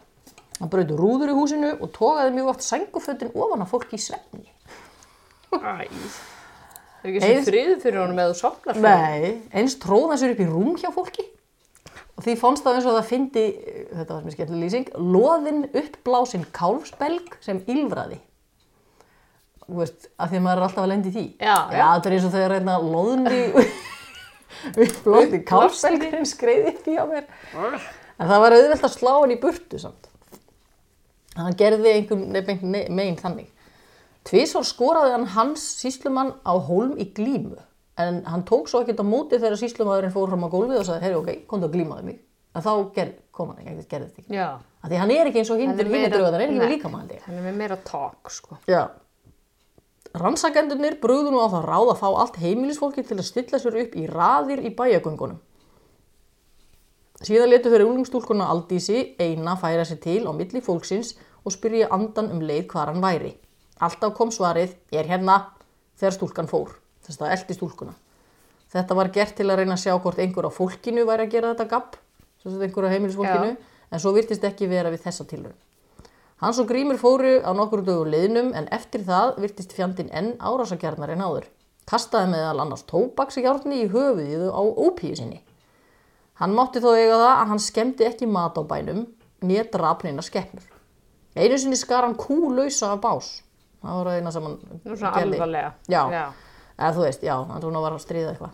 Hann 0.59 0.73
brauti 0.75 0.99
rúður 0.99 1.31
í 1.31 1.39
húsinu 1.39 1.71
og 1.79 1.95
tókaði 1.95 2.35
mjög 2.35 2.53
oft 2.53 2.67
sængufötin 2.67 3.33
ofan 3.33 3.65
af 3.65 3.73
fólki 3.73 3.97
í 3.97 4.03
svefni. 4.03 4.45
Æ. 5.55 5.87
Það 7.03 7.09
er 7.09 7.15
ekki 7.19 7.23
sem 7.27 7.45
friður 7.49 7.79
fyrir 7.83 7.99
honum 7.99 8.19
eða 8.23 8.31
þú 8.33 8.39
sopnar 8.39 8.77
fyrir. 8.79 9.01
Nei, 9.03 9.31
eins 9.59 9.73
tróð 9.83 10.05
hann 10.13 10.19
sér 10.21 10.33
upp 10.35 10.43
í 10.43 10.47
rúm 10.47 10.75
hjá 10.79 10.89
fólki 10.95 11.25
og 12.13 12.23
því 12.23 12.35
fannst 12.39 12.63
það 12.63 12.77
eins 12.77 12.85
og 12.87 12.95
það 12.95 13.07
fyndi, 13.09 13.43
þetta 13.89 14.13
var 14.13 14.23
mér 14.23 14.35
skemmtileg 14.37 14.63
lýsing, 14.63 14.91
loðinn 15.13 15.63
uppblásinn 15.81 16.45
kálfsbelg 16.55 17.35
sem 17.43 17.59
ylfraði. 17.73 18.19
Þú 19.63 19.79
veist, 19.79 20.07
að 20.21 20.31
því 20.33 20.39
að 20.39 20.45
maður 20.45 20.61
er 20.61 20.65
alltaf 20.67 20.83
að 20.83 20.91
lendi 20.91 21.11
því. 21.15 21.23
Já, 21.39 21.47
Já, 21.49 21.75
já. 21.79 21.85
þetta 21.95 22.09
er 22.09 22.15
eins 22.17 22.27
og 22.27 22.33
þegar 22.35 22.53
reyna 22.53 22.77
loðni 22.83 23.41
uppblásinn 24.85 25.45
kálfsbelgurinn 25.49 26.29
skreiði 26.29 26.73
upp 26.75 26.87
í 26.93 26.97
á 26.99 27.03
mér. 27.09 27.27
En 28.21 28.29
það 28.29 28.43
var 28.45 28.55
auðvelt 28.59 28.85
að 28.87 28.93
slá 28.95 29.11
hann 29.17 29.33
í 29.35 29.39
burtu 29.41 29.79
samt. 29.81 30.09
Hann 31.33 31.55
gerði 31.57 31.95
einhvern 31.97 32.69
megin 32.93 33.17
þannig. 33.17 33.49
Tvísvar 34.23 34.65
skoraði 34.67 35.15
hann 35.17 35.29
hans 35.35 35.63
síslumann 35.81 36.35
á 36.47 36.53
hólm 36.55 36.95
í 37.01 37.09
glímu. 37.15 37.57
En 37.99 38.23
hann 38.25 38.45
tók 38.47 38.69
svo 38.71 38.81
ekkert 38.81 39.03
á 39.03 39.05
móti 39.05 39.37
þegar 39.37 39.59
síslumadurinn 39.59 40.13
fór 40.13 40.31
fram 40.31 40.45
á 40.47 40.49
gólfið 40.49 40.79
og 40.79 40.87
sagði, 40.87 41.03
herri, 41.05 41.17
ok, 41.19 41.43
komdu 41.49 41.67
að 41.67 41.75
glímaði 41.75 42.07
mig. 42.07 42.21
En 42.53 42.63
þá 42.65 42.71
ger, 42.95 43.11
kom 43.33 43.51
hann 43.51 43.61
ekki, 43.61 43.85
gerði 43.91 44.07
þetta 44.07 44.23
ekki. 44.23 44.35
Já. 44.37 44.47
Því 44.83 44.99
hann 45.01 45.13
er 45.13 45.29
ekki 45.29 45.41
eins 45.41 45.51
og 45.53 45.61
hindur 45.61 45.89
draugar, 45.89 46.35
hann 46.37 46.61
er 46.61 46.75
ekki 46.75 46.91
held 46.93 47.13
ég. 47.13 47.23
Hann 47.27 47.39
er 47.39 47.45
með 47.47 47.59
meira 47.61 47.77
talk, 47.85 48.31
sko. 48.33 48.57
Já. 48.69 48.81
Rannsakendurnir 50.13 50.99
brugðu 51.01 51.31
nú 51.33 51.41
á 51.41 51.49
það 51.49 51.63
ráð 51.65 51.91
að 51.93 52.01
fá 52.03 52.09
allt 52.11 52.35
heimilisfólki 52.37 53.05
til 53.07 53.17
að 53.17 53.25
stilla 53.25 53.59
sér 53.61 53.79
upp 53.81 53.95
í 53.97 54.03
raðir 54.09 54.61
í 54.61 54.73
bæjagöngunum. 54.77 55.39
Síðan 57.23 57.49
letu 57.49 57.71
þeirri 57.71 57.87
unglingstúlkuna 57.87 58.49
Aldísi 58.51 59.15
eina 59.17 59.55
færa 59.57 59.85
sér 59.87 60.01
til 60.03 60.21
á 60.29 60.31
milli 60.35 60.61
fólksins 60.61 61.15
og 61.41 61.55
spyrja 61.55 61.89
andan 61.95 62.29
um 62.33 62.43
leið 62.45 62.67
hvar 62.73 62.91
hann 62.91 63.01
væri. 63.01 63.33
Alltaf 63.81 64.13
kom 64.13 64.31
svarið, 64.31 64.75
ég 64.93 65.01
er 65.01 65.09
hérna, 65.09 65.39
þegar 65.97 66.17
stúlkan 66.17 66.49
fór. 66.49 66.75
Þess 67.03 67.21
að 67.21 67.35
eldi 67.35 67.57
stúlkuna. 67.57 67.93
Þetta 68.73 68.95
var 68.97 69.11
gert 69.13 69.35
til 69.37 69.49
að 69.49 69.61
reyna 69.61 69.75
að 69.77 69.83
sjá 69.83 69.93
hvort 70.01 70.19
einhver 70.21 70.47
á 70.49 70.51
fólkinu 70.53 71.05
væri 71.05 71.27
að 71.27 71.33
gera 71.35 71.53
þetta 71.53 71.81
sagt 72.43 72.61
einhver 72.61 72.87
á 72.89 72.93
heimilisfólkinu, 72.93 73.51
Já. 73.55 73.87
en 73.91 73.99
svo 73.99 74.11
virtist 74.13 74.43
ekki 74.43 74.67
vera 74.67 74.91
við 74.91 75.05
þessa 75.05 75.25
tilraun. 75.29 75.55
Hans 76.43 76.59
og 76.59 76.67
Grímur 76.67 76.97
fóru 76.99 77.37
á 77.39 77.51
nokkur 77.55 77.85
dögur 77.87 78.09
liðnum 78.11 78.51
en 78.57 78.67
eftir 78.75 79.05
það 79.07 79.37
virtist 79.39 79.71
fjandinn 79.71 80.11
enn 80.11 80.33
árásakjarnar 80.43 81.13
en 81.13 81.23
áður. 81.23 81.45
Kastaði 81.87 82.33
meðal 82.33 82.59
annars 82.63 82.83
tóbaksjárni 82.89 83.83
í 83.83 83.89
höfuðið 83.91 84.49
á 84.51 84.59
ópíu 84.59 85.15
sinni. 85.15 85.39
Hann 86.41 86.55
mátti 86.57 86.81
þó 86.83 86.91
eiga 86.97 87.15
það 87.21 87.31
að 87.31 87.47
hann 87.53 87.63
skemmti 87.63 88.07
ekki 88.09 88.27
mat 88.27 88.57
á 88.59 88.63
bænum, 88.67 89.05
nýja 89.39 89.69
drapnina 89.71 90.23
skeppnur. 90.25 90.65
Einu 91.35 91.57
sinni 91.57 91.79
skar 91.79 92.03
hann 92.03 92.19
kúlausa 92.19 92.91
af 92.91 93.01
bás. 93.03 93.29
Það 93.83 93.97
var 93.99 94.07
eina 94.15 94.31
sem 94.31 94.43
hann 94.47 94.57
Nú 94.85 94.95
svona 94.95 95.11
gerði. 95.17 95.35
alvarlega. 95.37 95.71
Já, 95.91 96.03
Já. 96.11 96.25
eða 96.79 96.93
þú 96.95 97.01
veist, 97.03 97.23
já, 97.23 97.35
hann 97.47 97.61
svona 97.61 97.81
var 97.83 97.91
að 97.97 98.03
stríða 98.05 98.31
eitthvað. 98.33 98.53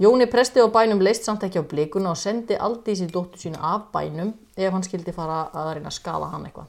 Jóni 0.00 0.26
presti 0.30 0.58
á 0.62 0.66
bænum 0.74 1.00
leist 1.02 1.24
samt 1.24 1.42
ekki 1.46 1.58
á 1.62 1.64
blikuna 1.70 2.10
og 2.10 2.16
sendi 2.18 2.56
Aldísi 2.58 3.06
dóttur 3.10 3.38
sína 3.38 3.58
af 3.62 3.90
bænum 3.92 4.32
ef 4.56 4.72
hann 4.72 4.82
skildi 4.82 5.12
fara 5.12 5.50
að 5.54 5.74
reyna 5.76 5.90
að 5.90 5.98
skala 5.98 6.26
hann 6.32 6.46
eitthvað. 6.46 6.66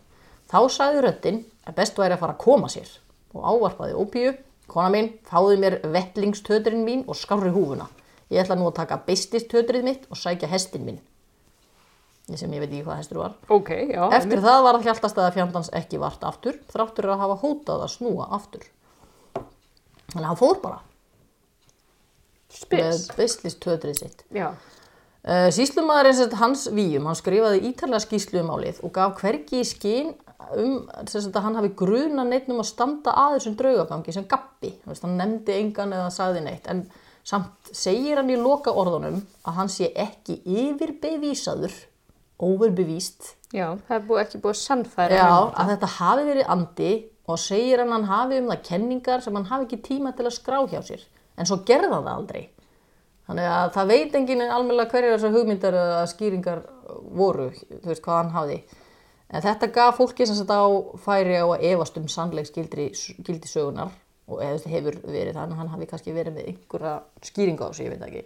Þá 0.50 0.60
sagði 0.70 1.02
röddinn 1.02 1.40
að 1.66 1.76
best 1.76 1.98
væri 1.98 2.14
að 2.14 2.20
fara 2.20 2.34
að 2.34 2.44
koma 2.44 2.68
sér 2.70 2.90
og 3.34 3.44
ávarpaði 3.44 3.94
ópíu. 3.98 4.36
Kona 4.68 4.90
mín, 4.90 5.12
fáðu 5.30 5.58
mér 5.62 5.80
vettlingstöturinn 5.94 6.86
mín 6.86 7.04
og 7.08 7.16
skárri 7.16 7.52
húfuna. 7.54 7.86
Ég 8.32 8.42
ætla 8.42 8.56
nú 8.58 8.66
að 8.70 8.76
taka 8.80 8.98
beististöturinn 9.06 9.84
mitt 9.86 10.08
og 10.10 10.18
sækja 10.18 10.48
hestin 10.50 10.86
minn. 10.86 11.00
Sem 12.26 12.54
ég 12.58 12.64
veit 12.64 12.72
ekki 12.72 12.86
hvað 12.88 13.02
hestur 13.02 13.22
var. 13.22 13.36
Ok, 13.54 13.70
já. 13.92 14.02
Eftir 14.18 14.42
það 14.42 14.64
var 14.66 14.80
það 14.80 14.88
hjáltast 14.90 15.20
að 15.22 15.34
fjandans 15.36 15.70
ekki 15.78 16.00
vart 16.02 16.24
aftur, 16.26 16.58
þráttur 16.74 17.12
að 17.14 17.22
hafa 17.22 17.36
hótað 17.44 17.84
að 17.86 17.92
snúa 17.94 18.30
aftur. 18.34 18.66
Þannig 19.36 20.24
að 20.24 20.30
hann 20.32 20.40
fór 20.40 20.62
bara 20.64 20.80
Spes. 22.50 22.80
með 22.80 23.20
beislistötrið 23.20 24.00
sitt. 24.00 24.26
Já. 24.34 24.50
Uh, 25.26 25.50
sem 25.50 25.66
sagt 25.66 26.38
hans 26.38 26.68
víum, 26.70 27.06
hann 27.10 27.18
skrifaði 27.18 27.64
ítalega 27.72 28.04
skýslu 28.04 28.44
um 28.44 28.52
málið 28.54 28.82
og 28.86 28.92
gaf 28.94 29.22
hvergi 29.22 29.62
í 29.64 29.66
skinn 29.66 30.12
um 30.54 30.86
að 30.94 31.40
hann 31.42 31.58
hafi 31.58 31.72
gruna 31.78 32.26
neitt 32.28 32.50
um 32.50 32.62
að 32.62 32.70
standa 32.70 33.14
að 33.18 33.40
þessum 33.40 33.56
draugagangi 33.58 34.14
sem 34.14 34.28
gappi. 34.30 34.76
Hann 34.86 35.18
nefndi 35.18 35.58
engan 35.58 35.96
eða 35.98 36.12
sagði 36.14 36.46
neitt 36.46 36.70
en 36.70 36.86
samt 37.26 37.74
segir 37.74 38.20
hann 38.20 38.30
í 38.30 38.38
loka 38.38 38.74
orðunum 38.74 39.24
að 39.46 39.58
hann 39.58 39.72
sé 39.72 39.90
ekki 39.98 40.38
yfirbevísaður, 40.46 41.74
overbevíst 42.44 43.34
Já, 43.56 43.78
það 43.88 43.96
er 43.96 44.08
búið, 44.08 44.22
ekki 44.26 44.40
búið 44.44 44.56
að 44.56 44.62
sannfæra 44.62 45.20
Já, 45.20 45.28
um 45.32 45.54
að 45.56 45.70
þetta 45.74 45.92
hafi 45.96 46.26
verið 46.28 46.50
andi 46.56 46.94
og 47.26 47.42
segir 47.42 47.82
hann 47.82 47.94
að 47.94 47.96
hann 47.96 48.10
hafi 48.12 48.40
um 48.42 48.50
það 48.52 48.66
kenningar 48.70 49.24
sem 49.24 49.38
hann 49.38 49.48
hafi 49.50 49.68
ekki 49.68 49.82
tíma 49.86 50.14
til 50.16 50.28
að 50.28 50.36
skrá 50.36 50.60
hjá 50.70 50.80
sér. 50.86 51.04
En 51.36 51.50
svo 51.50 51.58
gerði 51.68 51.90
hann 51.92 52.06
það 52.06 52.20
aldrei. 52.20 52.44
Þannig 53.26 53.48
að 53.50 53.70
það 53.74 53.92
veit 53.92 54.18
enginn 54.20 54.44
almennilega 54.46 54.92
hverjar 54.94 55.16
þessar 55.16 55.34
hugmyndar 55.34 55.78
eða 55.82 56.02
skýringar 56.12 56.66
voru, 57.18 57.48
þú 57.56 57.90
veist 57.90 58.04
hvað 58.06 58.20
hann 58.20 58.34
hafði. 58.36 58.58
En 59.34 59.42
þetta 59.42 59.72
gaf 59.74 59.98
fólki 59.98 60.28
sem 60.30 60.38
þetta 60.38 60.60
á 60.62 60.70
færi 61.02 61.40
á 61.42 61.46
að 61.50 61.66
efast 61.72 61.98
um 61.98 62.06
sannleik 62.12 62.52
gildi, 62.54 62.92
gildi 63.26 63.50
sögunar 63.50 63.96
og 64.30 64.42
hefur 64.42 65.00
verið 65.02 65.34
þannig 65.38 65.56
að 65.56 65.62
hann 65.64 65.72
hafi 65.74 65.88
kannski 65.90 66.14
verið 66.14 66.38
með 66.38 66.52
einhverja 66.52 66.94
skýringa 67.26 67.66
á 67.66 67.70
þessu, 67.72 67.88
ég 67.88 67.96
veit 67.96 68.06
ekki. 68.06 68.24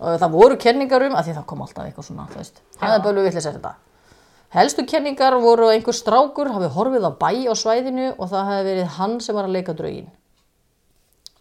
Og 0.00 0.16
það 0.22 0.32
voru 0.32 0.56
kenningar 0.60 1.04
um, 1.04 1.16
að 1.18 1.28
því 1.28 1.36
það 1.36 1.46
kom 1.50 1.62
alltaf 1.64 1.86
eitthvað 1.86 2.06
svona, 2.06 2.26
þú 2.30 2.40
veist, 2.40 2.62
það 2.80 2.94
er 2.94 3.02
bölvu 3.04 3.24
villis 3.26 3.48
þetta. 3.50 3.74
Helstu 4.50 4.84
kenningar 4.88 5.36
voru 5.42 5.68
að 5.68 5.76
einhver 5.76 5.94
strákur 5.94 6.48
hafi 6.50 6.70
horfið 6.74 7.04
á 7.06 7.12
bæ 7.20 7.30
á 7.46 7.54
svæðinu 7.54 8.06
og 8.16 8.32
það 8.32 8.48
hafi 8.48 8.64
verið 8.70 8.96
hann 8.96 9.20
sem 9.22 9.36
var 9.36 9.46
að 9.46 9.54
leika 9.58 9.76
draugin. 9.76 10.08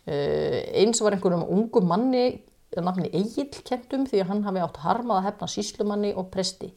Uh, 0.10 0.60
eins 0.82 1.00
var 1.06 1.16
einhverjum 1.16 1.48
ungum 1.56 1.88
manni 1.90 2.28
að 2.76 2.86
nafni 2.86 3.10
Egil 3.16 3.50
kentum 3.66 4.06
því 4.10 4.24
að 4.24 4.32
hann 4.34 4.46
hafi 4.46 4.62
átt 4.62 4.80
harmað 4.84 5.22
að 5.22 5.28
hefna 5.30 5.52
síslumanni 5.56 6.14
og 6.18 6.30
presti. 6.34 6.70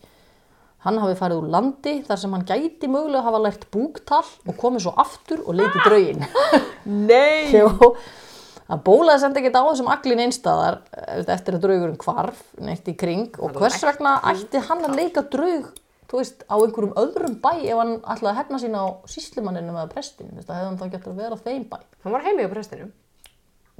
Hann 0.86 0.98
hafi 1.02 1.18
farið 1.18 1.42
úr 1.42 1.52
landi 1.52 1.98
þar 2.06 2.18
sem 2.18 2.32
hann 2.34 2.46
gæti 2.48 2.88
mögulega 2.90 3.26
hafa 3.26 3.42
lært 3.42 3.68
búktal 3.74 4.24
og 4.24 4.56
komið 4.58 4.86
svo 4.86 4.94
aftur 4.98 5.44
og 5.46 5.58
leikið 5.58 5.84
draugin. 5.86 6.24
Nei! 7.10 7.52
Það 8.68 8.82
bólaði 8.86 9.22
samt 9.22 9.38
ekkert 9.40 9.58
á 9.58 9.62
þessum 9.66 9.92
aglin 9.92 10.24
einstæðar 10.26 10.80
eh, 10.94 11.22
eftir 11.34 11.58
að 11.58 11.64
draugurinn 11.66 12.00
hvarf 12.00 12.42
neitt 12.62 12.88
í 12.88 12.96
kring 12.98 13.38
og 13.42 13.56
hvers 13.58 13.82
vegna 13.84 14.18
ætti 14.32 14.62
hann 14.68 14.84
að 14.86 14.98
leika 15.00 15.24
draug 15.32 15.72
veist, 16.12 16.42
á 16.44 16.56
einhverjum 16.60 16.94
öðrum 17.00 17.36
bæ 17.42 17.52
ef 17.62 17.78
hann 17.78 17.94
ætlaði 18.00 18.32
að 18.32 18.38
hefna 18.40 18.60
sína 18.60 18.82
á 18.84 18.88
síslumanninu 19.08 19.72
eða 19.72 19.92
prestin, 19.92 20.32
það 20.42 20.56
hefði 20.58 20.66
hann 20.66 20.80
þá 20.80 20.84
gett 20.94 21.06
að 21.08 21.22
vera 21.22 21.38
þeim 21.40 21.62
bæ. 21.70 21.78
Hann 22.04 22.16
var 22.16 22.26
heimi 22.26 22.44
á 22.44 22.50
prestinum. 22.52 22.90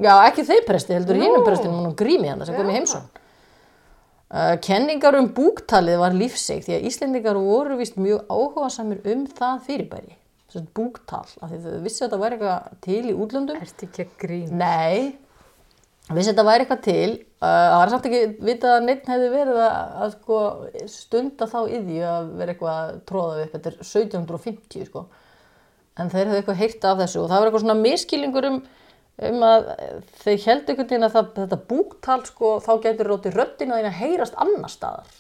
Já, 0.01 0.12
ekki 0.27 0.47
þeim 0.49 0.64
presti, 0.66 0.97
heldur 0.97 1.18
Nú. 1.18 1.27
hinum 1.27 1.45
prestinum 1.45 1.83
hann 1.83 1.99
grími 1.99 2.31
hann 2.31 2.47
sem 2.49 2.57
kom 2.57 2.71
í 2.71 2.73
Já. 2.73 2.79
heimsón. 2.79 3.11
Uh, 4.33 4.55
kenningar 4.64 5.18
um 5.18 5.29
búktalið 5.37 5.99
var 6.01 6.16
lífseg 6.16 6.62
því 6.64 6.79
að 6.79 6.87
Íslendingar 6.88 7.37
voru 7.37 7.77
vist 7.77 7.99
mjög 8.01 8.25
áhugasamir 8.33 9.03
um 9.12 9.27
það 9.29 9.59
fyrirbæri. 9.66 10.14
Þess 10.53 10.69
búktal, 10.77 11.25
af 11.41 11.49
því 11.49 11.59
þau 11.65 11.77
vissi 11.81 12.03
að 12.03 12.07
þetta 12.11 12.21
væri 12.21 12.37
eitthvað 12.37 12.81
til 12.85 13.03
í 13.09 13.12
útlöndum. 13.25 13.61
Ertu 13.65 13.87
ekki 13.87 14.05
að 14.05 14.11
grín? 14.21 14.51
Nei, 14.61 15.15
vissi 16.11 16.29
þetta 16.29 16.45
væri 16.45 16.67
eitthvað 16.67 16.83
til. 16.85 17.15
Uh, 17.43 17.49
það 17.49 17.77
var 17.81 17.93
samt 17.95 18.09
ekki 18.11 18.21
vitað 18.51 18.75
að 18.75 18.85
neitt 18.88 19.09
hefði 19.09 19.31
verið 19.33 19.61
að, 19.65 19.95
að 20.05 20.12
sko, 20.19 20.43
stunda 20.93 21.49
þá 21.49 21.57
yðju 21.62 22.05
að 22.11 22.29
vera 22.43 22.55
eitthvað 22.55 22.83
að 22.83 23.01
tróða 23.09 23.41
upp. 23.47 23.57
Þetta 23.57 23.73
er 23.73 23.81
1750 23.81 24.87
sko. 24.91 25.07
En 26.03 26.12
þeir 26.12 26.23
hefði 26.27 26.43
eitthvað 26.43 26.62
heyrt 26.62 26.87
af 26.88 27.01
þessu 27.01 27.23
og 27.23 27.27
það 27.33 27.41
var 27.41 27.49
eitthvað 27.49 27.65
svona 27.65 27.81
miskilningur 27.81 28.49
um, 28.49 28.61
um 29.33 29.43
að 29.49 29.67
þeir 30.23 30.38
heldur 30.47 30.75
einhvern 30.75 30.93
veginn 30.93 31.09
að 31.09 31.17
það, 31.17 31.35
þetta 31.41 31.61
búktal 31.73 32.21
sko, 32.29 32.55
þá 32.65 32.73
getur 32.87 33.12
rótið 33.12 33.43
þín 33.61 33.77
að 33.81 33.93
heyrast 33.99 34.38
annar 34.41 34.73
staðar. 34.73 35.19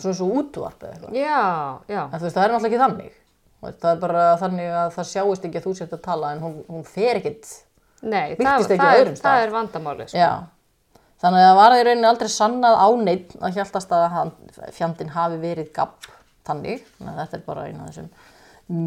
Svona 0.00 0.16
svo 0.16 0.32
útvarp 0.40 0.84
eða 0.84 0.96
eitthvað. 0.96 1.16
En 2.08 2.16
þú 2.16 2.26
veist, 2.26 2.36
það 2.36 2.44
er 2.46 2.54
náttúrulega 2.54 2.70
ekki 2.70 2.84
þannig. 2.86 3.19
Það 3.60 3.90
er 3.90 3.98
bara 4.00 4.22
þannig 4.40 4.70
að 4.72 4.94
það 4.94 5.10
sjáist 5.10 5.44
ekki 5.44 5.60
að 5.60 5.66
þú 5.66 5.74
sért 5.76 5.92
að 5.96 6.06
tala 6.06 6.30
en 6.34 6.40
hún, 6.44 6.54
hún 6.70 6.86
fer 6.88 7.20
ekkit 7.20 7.50
Nei, 8.00 8.36
það, 8.38 8.64
það, 8.70 8.94
er, 8.96 9.10
það 9.20 9.42
er 9.44 9.52
vandamálið. 9.52 10.12
Sko. 10.14 11.00
Þannig 11.20 11.42
að 11.44 11.50
það 11.50 11.58
var 11.58 11.74
í 11.76 11.80
rauninni 11.84 12.08
aldrei 12.08 12.30
sannað 12.32 12.78
á 12.80 12.88
neitt 12.96 13.34
að 13.44 13.58
hjáltast 13.58 13.90
að 13.92 14.04
hann, 14.14 14.30
fjandinn 14.72 15.12
hafi 15.12 15.40
verið 15.42 15.68
gabb 15.76 16.08
þannig, 16.48 16.86
þetta 17.02 17.36
er 17.36 17.42
bara 17.44 17.66
eina 17.68 17.84
af 17.84 17.90
þessum 17.90 18.08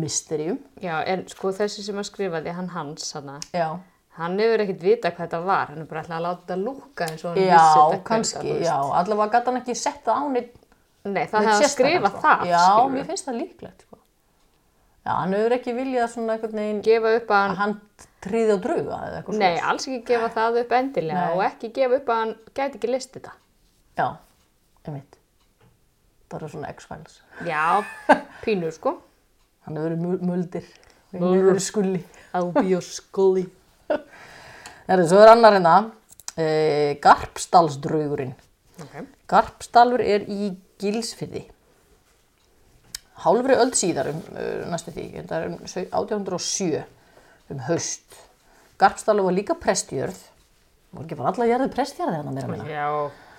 mysteríum. 0.02 0.58
Já, 0.82 0.96
en 1.14 1.28
sko 1.30 1.52
þessi 1.54 1.86
sem 1.86 2.00
að 2.02 2.10
skrifaði, 2.10 2.56
hann 2.58 2.72
hans, 2.74 3.12
hann 3.14 4.42
hefur 4.42 4.66
ekkert 4.66 4.86
vita 4.88 5.12
hvað 5.14 5.28
þetta 5.28 5.44
var. 5.46 5.70
Hann 5.70 5.84
er 5.84 5.90
bara 5.92 6.04
ætlað 6.08 6.18
að 6.18 6.26
láta 6.26 6.42
þetta 6.42 6.60
lúka 6.64 7.10
já 7.38 7.64
kannski, 8.10 8.58
já, 8.66 8.76
allavega 8.82 9.38
gæti 9.38 9.52
hann 9.52 9.62
ekki 9.62 9.78
sett 9.78 10.02
það 10.08 10.18
á 10.18 10.24
neitt. 10.34 10.60
Nei, 11.04 11.26
það 11.28 11.50
hefði 11.52 11.68
að 11.68 11.74
skrifa 11.76 12.14
það, 12.18 12.46
Já, 12.50 12.66
mér 12.90 13.10
finnst 13.12 13.28
það 13.28 13.42
líklegt, 13.44 13.86
sko. 13.86 14.00
Já, 15.04 15.12
hann 15.20 15.34
hefur 15.36 15.52
ekki 15.58 15.74
viljað 15.76 16.12
svona 16.14 16.36
einhvern 16.38 16.60
veginn 16.62 16.78
Gefa 16.86 17.10
upp 17.18 17.32
að 17.34 17.40
að 17.40 17.42
hann, 17.44 17.56
hann 17.60 17.74
tríði 18.24 18.54
á 18.56 18.58
drauga 18.64 19.00
eða 19.08 19.18
eitthvað 19.20 19.36
nei, 19.36 19.50
svoleiðis. 19.50 19.66
alls 19.72 19.88
ekki 19.90 20.04
gefa 20.14 20.30
það 20.38 20.60
upp 20.62 20.76
endilega 20.78 21.24
Nei. 21.26 21.34
og 21.36 21.42
ekki 21.48 21.72
gefa 21.76 21.98
upp 22.00 22.12
að 22.14 22.22
hann 22.22 22.32
gæti 22.56 22.80
ekki 22.80 22.92
list 22.94 23.18
þetta. 23.18 23.34
Já, 24.00 24.06
einmitt. 24.88 25.18
Það 26.32 26.38
eru 26.40 26.50
svona 26.54 26.72
X-Files. 26.74 27.18
Já, 27.50 27.66
pínu 28.46 28.72
sko. 28.74 28.96
Hann 29.68 29.78
hefur 29.78 29.90
verið 29.90 30.06
mul- 30.06 30.24
muldir. 30.32 30.70
Hann 31.12 31.28
verið 31.50 31.60
skulli. 31.68 32.00
Albi 32.40 32.72
og 32.80 32.88
skulli. 32.88 33.44
Herri, 34.88 35.06
svo 35.12 35.20
er 35.24 35.34
annar 35.36 35.54
hérna, 35.60 35.76
e, 36.40 36.48
Garpsdalsdraugurinn. 37.04 38.34
Ok. 38.82 38.96
Garpsdalur 39.30 40.02
er 40.02 40.24
í 40.32 40.54
Gilsfyrði. 40.82 41.44
Hálfri 43.24 43.56
öld 43.56 43.78
síðar 43.80 44.12
um 44.12 44.20
uh, 44.34 44.68
næstu 44.72 44.94
því, 44.96 45.08
þetta 45.22 45.40
er 45.40 45.48
um 45.50 45.58
sau- 45.70 45.88
1807 45.88 46.84
um 47.54 47.64
haust. 47.70 48.20
Garpsdalur 48.82 49.28
var 49.30 49.36
líka 49.38 49.56
prestjörð, 49.60 50.18
var 50.94 51.06
ekki 51.06 51.18
bara 51.20 51.32
alla 51.34 51.48
jörði 51.50 51.70
prestjörði 51.74 52.20
hérna 52.20 52.34
meira 52.36 52.52
minna. 52.52 52.68
Já, 52.68 52.88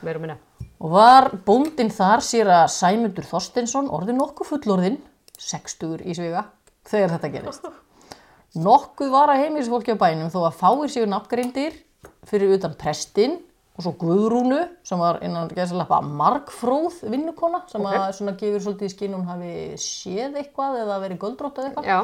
meira 0.07 0.23
minna. 0.23 0.37
Og 0.85 0.92
var 0.94 1.31
bóndinn 1.47 1.92
þar 1.94 2.23
sér 2.25 2.51
að 2.53 2.66
Sæmundur 2.75 3.27
Þorsteinsson 3.29 3.90
orðin 3.94 4.18
nokkuð 4.20 4.51
fullorðinn, 4.55 5.01
60 5.40 6.05
í 6.05 6.14
sviga, 6.16 6.47
þegar 6.88 7.16
þetta 7.16 7.33
gerist. 7.35 7.68
Nokkuð 8.68 9.11
var 9.11 9.33
að 9.33 9.40
heimilisfólki 9.42 9.97
á 9.97 9.99
bænum 9.99 10.31
þó 10.31 10.44
að 10.47 10.59
fáir 10.61 10.92
séu 10.92 11.09
nafngreindir 11.11 11.81
fyrir 12.29 12.55
utan 12.55 12.77
prestinn 12.79 13.40
og 13.74 13.82
svo 13.82 13.94
Guðrúnu 13.98 14.60
sem 14.87 15.00
var 15.02 15.18
innan 15.26 15.50
gæðsalappa 15.50 15.98
margfróð 16.06 17.00
vinnukona 17.10 17.64
sem 17.70 17.87
að 17.90 18.06
svona 18.20 18.37
gefur 18.38 18.62
svolítið 18.62 18.90
í 18.90 18.92
skinn 18.92 19.16
hún 19.16 19.26
hafi 19.26 19.54
séð 19.82 20.38
eitthvað 20.42 20.78
eða 20.84 21.00
verið 21.02 21.20
göldrótt 21.24 21.58
eða 21.58 21.72
eitthvað 21.72 21.90
Já. 21.90 21.98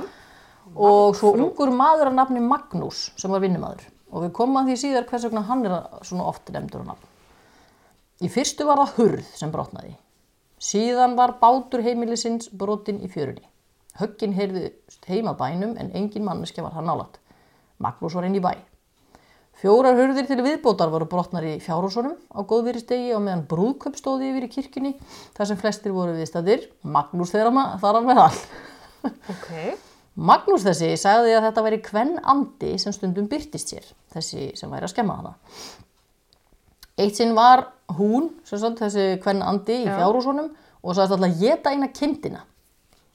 og 0.74 1.14
svo 1.20 1.32
ungur 1.36 1.70
maður 1.74 2.10
að 2.10 2.18
nafni 2.18 2.42
Magnús 2.42 3.10
sem 3.20 3.30
var 3.30 3.44
vinnumadur 3.44 3.86
og 4.10 4.26
við 4.26 4.32
komum 4.36 4.60
að 4.60 4.70
því 4.72 4.76
síðar 4.82 5.06
hvers 5.10 5.26
vegna 5.28 5.44
hann 5.46 5.66
er 5.66 5.76
svona 6.06 6.26
oft 6.26 6.50
nefndur 6.50 6.82
á 6.82 6.90
nafn. 6.90 7.06
Í 8.20 8.28
fyrstu 8.28 8.66
var 8.68 8.80
það 8.82 8.96
hurð 8.98 9.28
sem 9.38 9.52
brotnaði. 9.54 9.94
Síðan 10.60 11.14
var 11.16 11.38
bátur 11.40 11.84
heimilisins 11.84 12.50
brotin 12.52 13.00
í 13.00 13.08
fjörunni. 13.08 13.46
Höggin 14.00 14.34
heyrðust 14.36 15.06
heima 15.08 15.32
bænum 15.38 15.76
en 15.80 15.92
engin 15.96 16.26
manneskja 16.26 16.64
var 16.66 16.74
hann 16.76 16.90
nálat. 16.90 17.16
Magnús 17.80 18.16
var 18.18 18.26
inn 18.28 18.36
í 18.36 18.42
bæ. 18.44 18.52
Fjórar 19.60 19.92
hurðir 19.98 20.24
til 20.24 20.40
viðbótar 20.40 20.88
voru 20.88 21.04
brotnar 21.10 21.44
í 21.44 21.58
fjárhúsunum 21.60 22.14
á 22.32 22.40
góðviristegi 22.48 23.10
og 23.12 23.20
meðan 23.26 23.42
brúðköp 23.50 23.98
stóði 23.98 24.30
yfir 24.30 24.46
í 24.46 24.48
kirkjunni 24.54 24.92
þar 25.36 25.50
sem 25.50 25.60
flestir 25.60 25.92
voru 25.92 26.14
viðstæðir. 26.16 26.64
Magnús 26.88 27.34
þeirra 27.34 27.66
þar 27.82 27.98
á 28.00 28.02
meðal. 28.06 28.30
Ok. 29.04 29.50
Magnús 30.30 30.64
þessi 30.64 30.94
sagði 31.00 31.36
að 31.36 31.44
þetta 31.50 31.66
væri 31.66 31.82
kvenn 31.84 32.16
andi 32.32 32.72
sem 32.80 32.96
stundum 32.96 33.28
byrtist 33.28 33.74
sér, 33.74 33.84
þessi 34.14 34.48
sem 34.56 34.72
væri 34.72 34.88
að 34.88 34.94
skemma 34.94 35.20
hana. 35.20 35.36
Eitt 37.00 37.20
sinn 37.20 37.36
var 37.36 37.66
hún, 38.00 38.32
sagt, 38.48 38.80
þessi 38.80 39.20
kvenn 39.20 39.44
andi 39.44 39.82
í 39.82 39.86
fjárhúsunum 39.88 40.50
og 40.80 40.96
sagðist 40.96 41.18
alltaf 41.18 41.28
að 41.28 41.40
geta 41.44 41.76
eina 41.76 41.92
kindina. 41.92 42.46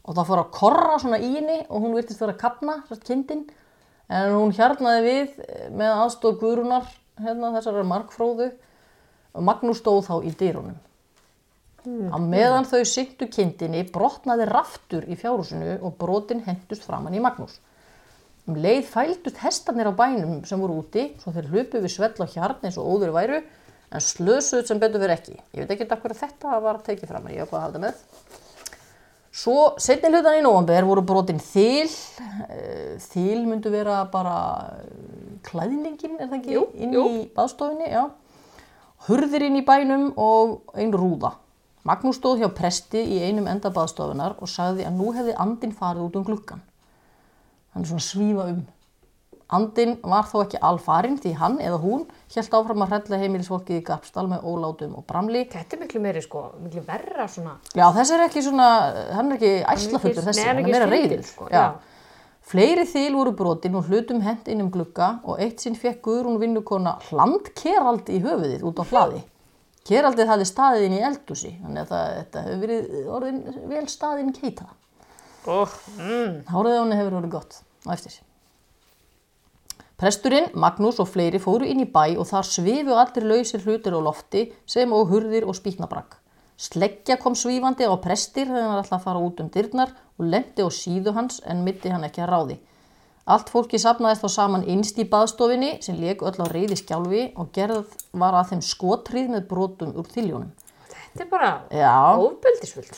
Og 0.06 0.14
það 0.14 0.30
fór 0.30 0.46
að 0.46 0.56
korra 0.62 0.98
svona 1.02 1.18
í 1.18 1.34
henni 1.40 1.64
og 1.66 1.82
hún 1.82 1.98
virtist 1.98 2.22
vera 2.22 2.38
að 2.38 2.42
kapna, 2.46 2.84
kindin. 3.02 3.48
En 4.12 4.36
hún 4.36 4.54
hjarnaði 4.54 5.06
við 5.06 5.40
eh, 5.46 5.68
með 5.74 5.94
aðstóð 6.04 6.40
Guðrúnar, 6.44 6.90
hérna 7.22 7.54
þessari 7.56 7.86
markfróðu. 7.90 8.52
Og 9.36 9.44
Magnús 9.44 9.82
stóð 9.82 10.06
þá 10.08 10.16
í 10.24 10.34
dyrunum. 10.40 10.78
Á 11.86 12.18
meðan 12.18 12.66
þau 12.66 12.82
syntu 12.88 13.28
kindinni 13.30 13.84
brotnaði 13.94 14.48
raftur 14.50 15.06
í 15.06 15.18
fjárhúsinu 15.20 15.76
og 15.86 15.98
brotin 16.00 16.42
hendust 16.48 16.86
framann 16.88 17.14
í 17.14 17.22
Magnús. 17.22 17.60
Um 18.50 18.58
leið 18.62 18.88
fældust 18.90 19.42
hestarnir 19.42 19.90
á 19.90 19.94
bænum 19.94 20.40
sem 20.50 20.62
voru 20.62 20.80
úti, 20.82 21.12
svo 21.22 21.34
þeir 21.36 21.52
hlupu 21.52 21.82
við 21.84 21.94
svell 21.94 22.26
á 22.26 22.26
hjarn 22.30 22.66
eins 22.66 22.80
og 22.82 22.90
óður 22.90 23.14
væru, 23.14 23.40
en 23.92 24.02
slösuð 24.02 24.66
sem 24.70 24.82
betur 24.82 25.02
fyrir 25.02 25.16
ekki. 25.18 25.38
Ég 25.54 25.66
veit 25.66 25.76
ekki 25.76 25.90
þetta 25.90 26.60
var 26.62 26.82
tekið 26.86 27.10
fram, 27.10 27.26
en 27.28 27.36
ég 27.36 27.46
var 27.46 27.52
hvað 27.52 27.60
að 27.60 27.66
halda 27.68 27.84
með. 27.86 28.04
Svo 29.36 29.74
setni 29.84 30.08
hlutan 30.14 30.38
í 30.40 30.44
nóvamber 30.46 30.86
voru 30.88 31.02
brotin 31.04 31.42
þil, 31.44 31.90
eh, 32.48 32.96
þil 33.04 33.42
myndu 33.50 33.72
vera 33.74 34.06
bara 34.12 34.36
eh, 34.80 35.40
klæðningin, 35.44 36.16
er 36.22 36.30
það 36.30 36.38
ekki, 36.38 36.54
Jú, 36.56 36.62
inn 36.80 36.94
jú. 36.96 37.04
í 37.04 37.26
baðstofinni, 37.36 37.90
já. 37.92 38.06
Hurðir 39.10 39.44
inn 39.50 39.60
í 39.60 39.66
bænum 39.68 40.14
og 40.16 40.72
ein 40.80 40.96
rúða. 40.96 41.34
Magnús 41.86 42.18
stóð 42.18 42.42
hjá 42.42 42.50
presti 42.56 43.04
í 43.04 43.20
einum 43.28 43.50
enda 43.52 43.70
baðstofunar 43.76 44.40
og 44.40 44.50
sagði 44.50 44.88
að 44.88 44.96
nú 44.98 45.12
hefði 45.14 45.36
andin 45.38 45.76
farið 45.76 46.08
út 46.08 46.16
um 46.16 46.26
gluggan. 46.26 46.64
Hann 47.76 47.84
er 47.84 47.92
svona 47.92 48.08
svífa 48.08 48.48
um. 48.54 48.64
Andin 49.54 50.00
var 50.02 50.26
þó 50.26 50.40
ekki 50.42 50.58
alfarinn 50.66 51.20
því 51.22 51.32
hann 51.38 51.60
eða 51.62 51.78
hún 51.84 52.06
hélt 52.34 52.56
áfram 52.58 52.82
að 52.82 52.94
hrella 52.96 53.20
heimilisfólkið 53.22 53.78
í 53.78 53.84
Garpsdal 53.86 54.26
með 54.32 54.48
ólátum 54.50 54.96
og 54.98 55.06
bramli. 55.06 55.44
Þetta 55.52 55.78
er 55.78 55.82
miklu 55.84 56.02
meiri 56.02 56.24
sko, 56.26 56.42
miklu 56.64 56.82
verra 56.88 57.28
svona. 57.30 57.60
Já, 57.78 57.86
þessi 57.94 58.16
er 58.16 58.24
ekki 58.26 58.42
svona, 58.48 58.70
hann 59.14 59.30
er 59.30 59.38
ekki 59.38 59.52
æslafullur 59.76 60.18
Nei, 60.18 60.26
þessi, 60.32 60.48
hann 60.50 60.64
er 60.64 60.72
meira 60.72 60.90
reyður. 60.90 61.24
sko. 61.30 61.52
Fleiri 62.46 62.86
þil 62.90 63.14
voru 63.18 63.32
brotin 63.38 63.78
og 63.78 63.88
hlutum 63.90 64.20
hent 64.22 64.50
inn 64.54 64.62
um 64.62 64.74
glugga 64.74 65.16
og 65.26 65.40
eitt 65.42 65.62
sinn 65.62 65.78
fekk 65.78 66.04
Guðrún 66.06 66.42
vinnukona 66.42 67.00
hlandkerald 67.08 68.10
í 68.14 68.20
höfuðið 68.22 68.66
út 68.70 68.82
á 68.82 68.86
hlaði. 68.90 69.24
Keraldið 69.86 70.30
hafði 70.30 70.46
staðið 70.50 70.86
inn 70.88 70.98
í 70.98 71.02
eldúsi, 71.06 71.52
þannig 71.62 71.84
að 71.86 71.90
það, 71.94 72.14
þetta 72.20 72.46
hefur 72.46 72.62
verið 72.66 73.10
orðin 73.18 73.42
vel 73.70 73.84
staðinn 73.94 74.34
keita. 74.34 74.70
Oh, 75.46 75.74
mm. 75.98 76.40
Hárið 76.50 76.78
á 76.78 76.82
henni 76.82 77.02
hefur 77.02 77.20
orðið 77.22 77.36
gott 77.38 77.60
á 77.86 77.90
eftir. 77.94 78.25
Presturinn, 79.96 80.50
Magnús 80.60 80.98
og 81.00 81.08
fleiri 81.08 81.40
fóru 81.40 81.64
inn 81.72 81.80
í 81.80 81.88
bæ 81.88 82.18
og 82.20 82.26
þar 82.28 82.48
svifu 82.50 82.96
allir 83.00 83.26
lausir 83.30 83.62
hlutir 83.64 83.96
á 83.96 84.00
lofti 84.04 84.42
sem 84.68 84.92
og 84.92 85.08
hurðir 85.08 85.46
og 85.48 85.56
spýtnabrakk. 85.56 86.18
Sleggja 86.60 87.16
kom 87.16 87.38
svífandi 87.40 87.88
á 87.88 87.96
prestir 88.04 88.50
þegar 88.50 88.68
hann 88.74 88.82
ætlaði 88.82 88.98
að 88.98 89.06
fara 89.06 89.22
út 89.24 89.40
um 89.40 89.52
dyrnar 89.54 89.94
og 90.20 90.28
lendi 90.34 90.66
á 90.68 90.70
síðu 90.72 91.14
hans 91.16 91.40
en 91.48 91.64
mitti 91.64 91.94
hann 91.94 92.04
ekki 92.04 92.26
að 92.26 92.32
ráði. 92.34 92.58
Allt 93.26 93.54
fólki 93.54 93.80
sapnaðist 93.80 94.26
þá 94.26 94.34
saman 94.34 94.66
innst 94.68 95.00
í 95.00 95.06
baðstofinni 95.14 95.72
sem 95.88 95.96
leik 95.96 96.26
öll 96.28 96.44
á 96.44 96.48
reyði 96.52 96.76
skjálfi 96.82 97.24
og 97.40 97.56
gerð 97.56 97.96
var 98.12 98.36
að 98.36 98.52
þeim 98.52 98.66
skotrið 98.68 99.32
með 99.32 99.48
brotum 99.54 99.96
úr 99.96 100.12
þiljónum. 100.12 100.52
Þetta 101.16 101.24
er 101.24 101.32
bara. 101.32 101.54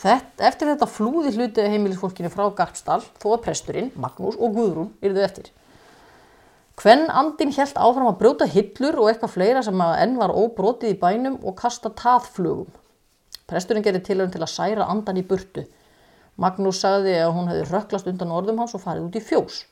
Þett, 0.01 0.33
eftir 0.49 0.73
þetta 0.73 0.89
flúði 0.89 1.35
hluti 1.37 1.69
heimilisfólkinu 1.69 2.33
frá 2.33 2.49
Garpsdal, 2.57 3.03
þó 3.21 3.29
að 3.35 3.43
presturinn, 3.45 3.93
Magnús 3.93 4.41
og 4.41 4.57
Guðrún 4.57 4.91
yrðu 5.05 5.25
eftir. 5.29 5.53
Hvenn 6.77 7.07
andin 7.09 7.49
hjælt 7.55 7.79
áfram 7.81 8.11
að 8.11 8.19
brjóta 8.19 8.45
hillur 8.53 8.99
og 9.01 9.07
eitthvað 9.09 9.33
fleira 9.33 9.63
sem 9.65 9.79
að 9.81 9.95
enn 10.03 10.19
var 10.19 10.33
óbrotið 10.37 10.93
í 10.93 10.99
bænum 11.01 11.39
og 11.41 11.55
kasta 11.57 11.89
taðflugum. 11.89 12.69
Presturinn 13.49 13.85
gerði 13.85 14.03
tilhörn 14.05 14.33
til 14.33 14.43
að 14.43 14.51
særa 14.51 14.85
andan 14.91 15.17
í 15.17 15.23
burtu. 15.25 15.63
Magnús 16.37 16.83
sagði 16.83 17.15
að 17.17 17.33
hún 17.33 17.49
hefði 17.49 17.65
röklast 17.71 18.11
undan 18.11 18.35
orðum 18.35 18.61
hans 18.61 18.75
og 18.77 18.83
farið 18.83 19.07
út 19.07 19.17
í 19.17 19.23
fjós. 19.25 19.63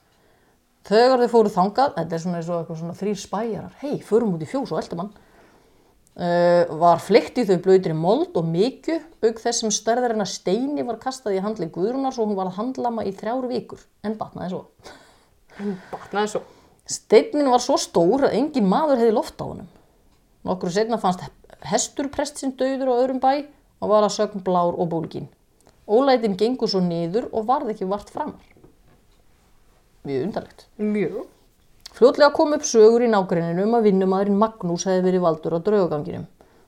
Þegar 0.86 1.22
þau 1.22 1.30
fóru 1.34 1.52
þangað, 1.54 1.94
þetta 2.00 2.15
er 2.15 2.24
svona 2.24 2.41
eitthvað 2.41 2.82
svona 2.82 2.98
þrýr 2.98 3.22
spæjarar, 3.22 3.78
hei, 3.84 3.96
förum 4.06 4.34
út 4.38 4.46
í 4.46 4.50
fjós 4.50 4.74
og 4.74 4.82
eldum 4.82 5.04
hann. 5.04 5.13
Uh, 6.15 6.74
var 6.80 7.02
fleikt 7.04 7.38
í 7.41 7.46
þau 7.46 7.58
blöytri 7.62 7.94
mold 7.98 8.38
og 8.39 8.50
mikju, 8.50 8.98
auk 9.26 9.41
þess 9.44 9.65
sem 9.65 9.74
stærðarinn 9.78 10.24
að 10.24 10.32
steini 10.32 10.86
var 10.88 11.02
kastað 11.02 11.38
í 11.38 11.41
handli 11.44 11.68
Guðrunar 11.74 12.15
svo 12.15 12.26
hún 12.30 12.38
var 12.39 12.50
að 12.50 12.62
handlama 12.62 13.06
í 13.06 13.13
þrjár 13.18 13.50
vikur, 13.52 13.82
en 14.06 14.15
batnaði 14.18 14.56
svo. 14.56 14.62
Batnaði 15.91 16.38
svo. 16.38 16.46
Steinin 16.86 17.50
var 17.50 17.63
svo 17.63 17.80
stór 17.82 18.28
að 18.28 18.36
engin 18.38 18.67
maður 18.69 19.02
hefði 19.02 19.13
loft 19.15 19.39
á 19.41 19.45
honum. 19.45 19.69
Nokkru 20.45 20.69
setna 20.69 21.00
fannst 21.02 21.24
hestur 21.65 22.12
prestsinn 22.13 22.54
döður 22.60 22.93
á 22.93 23.00
öðrum 23.00 23.21
bæ 23.24 23.48
og 23.82 23.89
var 23.89 24.06
að 24.06 24.13
sögn 24.19 24.43
blár 24.45 24.78
og 24.78 24.91
bólgin. 24.91 25.26
Ólætin 25.89 26.38
gengur 26.38 26.69
svo 26.69 26.82
niður 26.86 27.30
og 27.32 27.48
varð 27.50 27.74
ekki 27.74 27.89
vart 27.89 28.12
framar. 28.13 28.45
Mjög 30.06 30.28
undarlegt. 30.28 30.67
Mjög. 30.78 31.26
Fljótlega 31.95 32.34
kom 32.36 32.54
upp 32.54 32.65
sögur 32.67 33.06
í 33.06 33.10
nágreininu 33.10 33.65
um 33.65 33.78
að 33.78 33.89
vinnumadurinn 33.89 34.38
Magnús 34.38 34.86
hefði 34.86 35.06
verið 35.08 35.26
valdur 35.26 35.58
á 35.58 35.60
draugaganginum. 35.65 36.26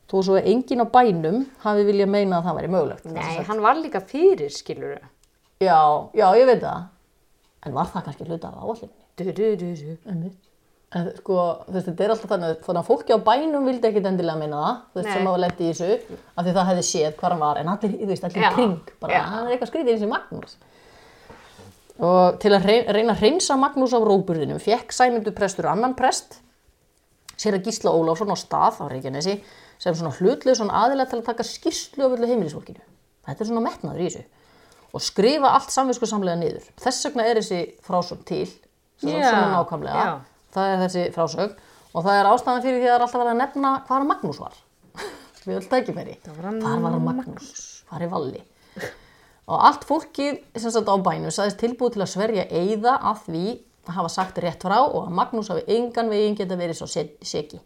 Þó 0.07 0.15
svo 0.23 0.37
að 0.39 0.47
enginn 0.53 0.81
á 0.81 0.87
bænum 0.87 1.41
hafi 1.65 1.83
viljað 1.85 2.13
meina 2.13 2.39
að 2.39 2.47
það 2.47 2.57
væri 2.57 2.69
mögulegt. 2.73 3.09
Nei, 3.11 3.41
hann 3.49 3.61
var 3.61 3.75
líka 3.77 4.01
fyrir, 4.01 4.53
skilur 4.55 4.95
þau. 4.95 5.09
Já, 5.59 5.81
já, 6.15 6.27
ég 6.39 6.47
veit 6.47 6.63
það. 6.63 6.87
En 7.67 7.75
var 7.75 7.91
það 7.91 8.07
kannski 8.07 8.29
hluta 8.29 8.53
af 8.53 8.63
áallinni? 8.63 9.06
En 10.95 11.09
sko, 11.17 11.35
þetta 11.67 12.03
er 12.05 12.11
alltaf 12.13 12.29
þannig, 12.31 12.59
þannig 12.63 12.79
að 12.79 12.87
fólki 12.87 13.11
á 13.11 13.19
bænum 13.19 13.65
vildi 13.67 13.89
ekkit 13.89 14.05
endilega 14.07 14.39
meina 14.39 14.59
það, 14.61 14.77
þú 14.93 14.99
veist, 15.01 15.09
Nei. 15.09 15.15
sem 15.17 15.27
hafa 15.27 15.41
lett 15.43 15.59
í 15.59 15.67
þessu, 15.67 16.17
af 16.31 16.45
því 16.45 16.53
það 16.55 16.67
hefði 16.69 16.83
séð 16.87 17.15
hvað 17.17 17.33
hann 17.33 17.41
var, 17.41 17.57
en 17.59 17.71
allir, 17.73 17.95
þú 17.97 18.07
veist, 18.13 18.27
allir 18.27 18.45
Já, 18.45 18.49
kring, 18.55 18.91
bara, 19.01 19.17
já. 19.17 19.23
hann 19.33 19.41
er 19.41 19.55
eitthvað 19.55 19.71
skrítið 19.73 19.91
eins 19.93 20.05
og 20.07 20.11
Magnús. 20.13 20.53
Og 22.07 22.37
til 22.39 22.53
að 22.55 22.67
reyna, 22.69 22.95
reyna 22.95 23.15
að 23.17 23.23
reynsa 23.25 23.57
Magnús 23.59 23.95
af 23.97 24.05
róburðinum, 24.07 24.61
fekk 24.63 24.95
Sæmundur 24.95 25.35
prestur 25.35 25.67
annan 25.67 25.95
prest, 25.99 26.37
sér 27.35 27.57
að 27.57 27.67
Gísla 27.67 27.91
Ólafsson 27.91 28.31
á 28.31 28.37
stað 28.39 28.79
á 28.79 28.85
Reykjanesi, 28.87 29.35
sem 29.83 29.97
svona 29.97 30.13
hlutlega 30.15 30.55
svona 30.55 30.85
aðilega 30.85 31.11
til 31.11 31.19
að 31.19 31.27
taka 31.27 31.45
skýrslu 31.45 32.05
af 32.07 32.15
öllu 32.15 32.29
heimilisfólkinu. 32.31 32.85
Þetta 33.27 33.43
er 33.43 33.49
svona 33.51 33.65
metnaður 33.65 34.05
í 34.05 34.07
þessu. 34.07 34.23
Og 34.95 35.03
skrifa 35.03 35.51
allt 35.51 35.73
samvisku 35.73 36.07
samlega 36.09 36.39
niður. 36.39 36.69
Þess 36.79 37.09
vegna 37.09 37.25
er 37.27 37.41
þessi 37.41 37.59
frásögn 37.85 38.23
til. 38.29 38.47
Svona 39.01 39.47
nákvæmlega. 39.53 40.03
já. 40.05 40.13
Það 40.57 40.71
er 40.73 40.81
þessi 40.85 41.03
frásögn. 41.15 41.55
Og 41.93 42.03
það 42.05 42.19
er 42.21 42.29
ástæðan 42.31 42.61
fyrir 42.65 42.79
því 42.81 42.87
að 42.87 42.91
það 42.91 42.95
er 42.97 43.05
alltaf 43.05 43.21
verið 43.21 43.33
að 43.33 43.41
nefna 43.41 43.71
hvað 43.87 44.07
Magnús 44.11 44.39
var. 44.41 44.55
Við 45.47 45.55
öll 45.59 45.69
tækifæri. 45.71 46.15
var 46.27 46.45
hann 46.49 46.61
Hvar 46.61 46.81
var 46.87 46.99
Magnús? 46.99 47.83
farið 47.89 48.09
valli. 48.11 48.41
Og 49.47 49.61
allt 49.63 49.85
fólkið 49.87 50.41
sem 50.59 50.71
sagt 50.75 50.89
á 50.91 50.95
bænum 50.99 51.31
sagðist 51.31 51.59
tilbúið 51.61 51.93
til 51.95 52.01
að 52.03 52.11
sverja 52.11 52.43
eigða 52.51 52.97
að 52.99 53.21
því 53.27 53.43
að 53.87 53.93
hafa 53.95 54.09
sagt 54.11 54.37
rétt 54.43 54.65
frá 54.67 54.81
og 54.83 55.05
að 55.07 55.13
Magnús 55.15 55.47
hafi 55.53 55.63
engan 55.71 56.09
veginn 56.11 56.35
geta 56.35 56.57
verið 56.59 56.81
svo 56.81 56.87
se- 56.91 57.13
seki. 57.23 57.61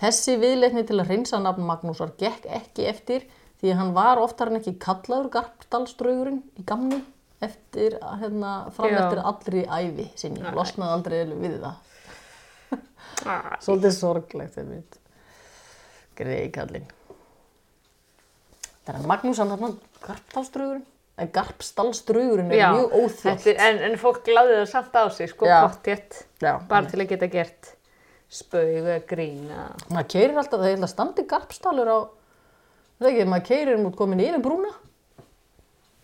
Þessi 0.00 0.38
viðleitni 0.40 0.86
til 0.88 0.96
að 1.02 1.10
reynsa 1.12 1.38
nafn 1.42 1.66
Magnúsar 1.68 2.14
gekk 2.16 2.46
ekki 2.48 2.86
eftir 2.88 3.26
því 3.60 3.72
að 3.74 3.78
hann 3.82 3.92
var 3.96 4.20
oftar 4.22 4.48
en 4.48 4.56
ekki 4.60 4.76
kallaður 4.80 5.28
Garpdalsdraugurinn 5.34 6.40
í 6.56 6.64
gamni 6.64 7.02
eftir 7.44 7.98
að 8.02 8.20
hérna, 8.24 8.52
fram 8.74 8.90
Já. 8.92 8.98
eftir 9.04 9.20
allri 9.30 9.64
æfi 9.66 10.06
sinni, 10.18 10.42
losnaði 10.56 10.96
aldrei 10.96 11.18
við 11.38 11.58
það. 11.62 11.84
Svolítið 13.64 13.94
sorglegt 13.96 14.54
þegar 14.54 14.70
við 14.74 14.98
greiði 16.18 16.50
kallinn. 16.54 16.86
Það 18.84 18.92
er 18.92 18.98
hann 18.98 19.08
Magnús, 19.10 19.40
hann 19.42 19.52
er 19.54 19.62
hann 19.62 19.78
Garpdalsdraugurinn. 20.04 20.86
En 21.18 21.30
Garpsdalsdraugurinn 21.34 22.52
er 22.54 22.60
Já, 22.60 22.68
mjög 22.76 22.92
óþjátt. 23.00 23.46
er- 23.50 23.58
en, 23.66 23.78
en 23.88 23.96
fólk 23.98 24.28
laði 24.30 24.54
það 24.60 24.68
samt 24.70 24.94
á 24.94 25.04
sig, 25.10 25.28
sko, 25.32 25.46
Já. 25.50 25.60
pottjett, 25.66 26.20
bara 26.40 26.86
til 26.86 27.00
að 27.02 27.08
geta 27.10 27.26
gert 27.32 27.72
spaug 28.30 28.70
eða 28.82 29.00
grína. 29.08 29.64
maður 29.90 30.08
keirir 30.14 30.36
alltaf, 30.38 30.60
það 30.60 30.68
er 30.70 30.76
alltaf 30.76 30.90
standi 30.94 31.24
Garpsdalur 31.26 31.90
á, 31.90 31.98
það 33.00 33.10
ekki, 33.10 33.26
maður 33.32 33.46
keirir 33.50 33.78
mút 33.82 33.96
komin 33.96 34.20
yfir 34.22 34.42
brúna. 34.44 34.70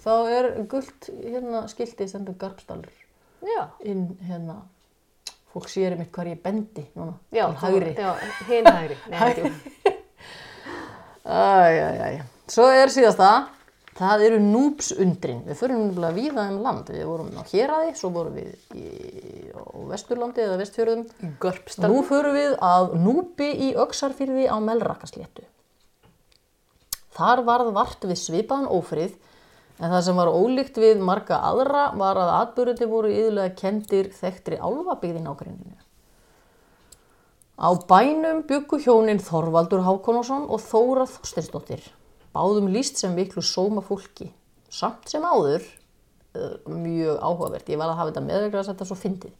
Þá 0.05 0.13
er 0.37 0.51
gullt 0.69 1.09
hérna 1.09 1.65
skilti 1.73 2.07
stendur 2.11 2.37
Garpsdalur 2.37 2.93
Já, 3.45 3.67
inn 3.85 4.07
hérna, 4.25 4.63
fólk 5.53 5.69
sér 5.69 5.95
einmitt 5.95 6.13
hvar 6.15 6.29
ég 6.31 6.41
bendi 6.41 6.87
núna, 6.97 7.19
já, 7.35 7.45
hægri. 7.61 7.93
Hinn 8.49 8.69
hægri. 8.69 8.97
Nei, 9.13 9.19
hægri. 9.21 9.51
Æj, 11.25 11.77
æj, 11.81 11.99
æj. 12.05 12.17
Svo 12.53 12.69
er 12.73 12.93
síðasta, 12.93 13.29
það 13.97 14.25
eru 14.27 14.39
núpsundrin. 14.45 15.43
Við 15.45 15.61
förum 15.61 15.83
nefnilega 15.87 16.17
víða 16.17 16.47
um 16.53 16.59
land. 16.65 16.91
Við 16.93 17.05
vorum 17.09 17.31
á 17.37 17.43
Héraði, 17.49 17.93
svo 17.97 18.11
vorum 18.13 18.37
við 18.37 18.51
í, 18.77 18.85
á 19.53 19.65
Vesturlandi 19.93 20.45
eða 20.45 20.59
Vestfjörðum. 20.61 21.05
Görpstal. 21.41 21.89
Nú 21.93 22.01
förum 22.09 22.37
við 22.37 22.57
að 22.65 22.97
núpi 23.01 23.51
í 23.69 23.71
Öxarfyrði 23.85 24.49
á 24.49 24.57
Melrakkasléttu. 24.61 25.45
Þar 27.15 27.45
varð 27.47 27.73
vart 27.77 28.09
við 28.09 28.21
svipaðan 28.21 28.73
ófrið, 28.73 29.15
en 29.81 29.91
það 29.91 30.03
sem 30.07 30.19
var 30.21 30.31
ólíkt 30.31 30.79
við 30.79 31.01
marga 31.03 31.41
aðra 31.51 31.89
var 31.99 32.21
að 32.21 32.35
atbyrði 32.41 32.89
voru 32.91 33.11
yðurlega 33.11 33.57
kendir 33.59 34.13
þekktri 34.15 34.61
álfabyggðin 34.61 35.31
á 35.31 35.35
greininu. 35.35 35.81
Á 37.55 37.71
bænum 37.87 38.43
byggu 38.49 38.81
hjónin 38.83 39.23
Þorvaldur 39.23 39.85
Hákonásson 39.87 40.49
og 40.51 40.63
Þóra 40.63 41.07
Þorsteinsdóttir. 41.07 41.85
Báðum 42.35 42.67
líst 42.75 42.99
sem 42.99 43.15
miklu 43.15 43.45
sóma 43.47 43.83
fólki. 43.83 44.33
Samt 44.71 45.07
sem 45.09 45.23
áður, 45.23 45.63
eh, 46.35 46.57
mjög 46.67 47.21
áhugavert, 47.23 47.69
ég 47.69 47.79
var 47.79 47.91
að 47.91 47.97
hafa 47.97 48.11
þetta 48.11 48.27
meðveglega 48.27 48.59
að 48.59 48.71
þetta 48.73 48.87
svo 48.87 48.97
fyndið. 48.99 49.35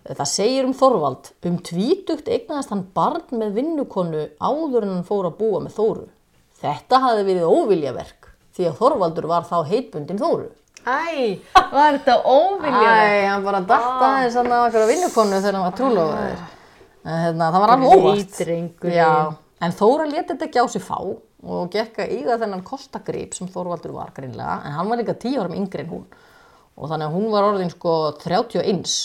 Það 0.00 0.26
segir 0.26 0.64
um 0.64 0.74
Þorvald, 0.74 1.30
um 1.44 1.58
tvítugt 1.58 2.26
eignaðist 2.26 2.70
hann 2.70 2.86
barn 2.94 3.26
með 3.30 3.52
vinnukonu 3.54 4.30
áður 4.40 4.82
en 4.82 4.94
hann 4.96 5.04
fór 5.04 5.28
að 5.28 5.38
búa 5.38 5.60
með 5.60 5.76
Þóru. 5.76 6.08
Þetta 6.60 7.00
hafði 7.04 7.24
verið 7.28 7.52
óviljaverk, 7.52 8.19
því 8.56 8.66
að 8.70 8.78
Þorvaldur 8.80 9.28
var 9.30 9.46
þá 9.48 9.56
heitbundin 9.70 10.20
Þóru. 10.20 10.48
Æ, 10.80 11.40
var 11.54 11.98
þetta 11.98 12.14
óviljaverk? 12.24 13.12
Æ, 13.12 13.26
hann 13.28 13.44
bara 13.44 13.60
datta 13.68 14.06
aðeins 14.14 14.38
hann 14.40 14.48
á 14.48 14.58
einhverja 14.64 14.88
vinnukonu 14.88 15.40
þegar 15.42 15.58
hann 15.58 15.66
var 15.66 15.76
trúlofaður. 15.76 16.44
En 17.04 17.18
hérna, 17.24 17.50
það 17.52 17.64
var 17.64 17.72
alveg 17.74 17.92
óvart. 17.96 19.36
En 19.60 19.76
Þóra 19.76 20.06
leti 20.08 20.32
þetta 20.32 20.48
ekki 20.48 20.62
á 20.64 20.66
sig 20.72 20.84
fá 20.84 20.96
og 21.40 21.70
gekk 21.72 22.00
að 22.02 22.14
eiga 22.16 22.38
þennan 22.40 22.64
kostagrip 22.64 23.36
sem 23.36 23.48
Þorvaldur 23.48 23.94
var 23.96 24.10
greinlega, 24.16 24.58
en 24.64 24.74
hann 24.76 24.88
var 24.88 25.00
líka 25.00 25.14
tíu 25.20 25.40
árum 25.40 25.56
yngri 25.56 25.84
en 25.84 25.92
hún. 25.92 26.06
Og 26.80 26.88
þannig 26.88 27.08
að 27.08 27.16
hún 27.16 27.28
var 27.32 27.46
orðin 27.48 27.72
sko 27.72 27.94
31 28.20 28.96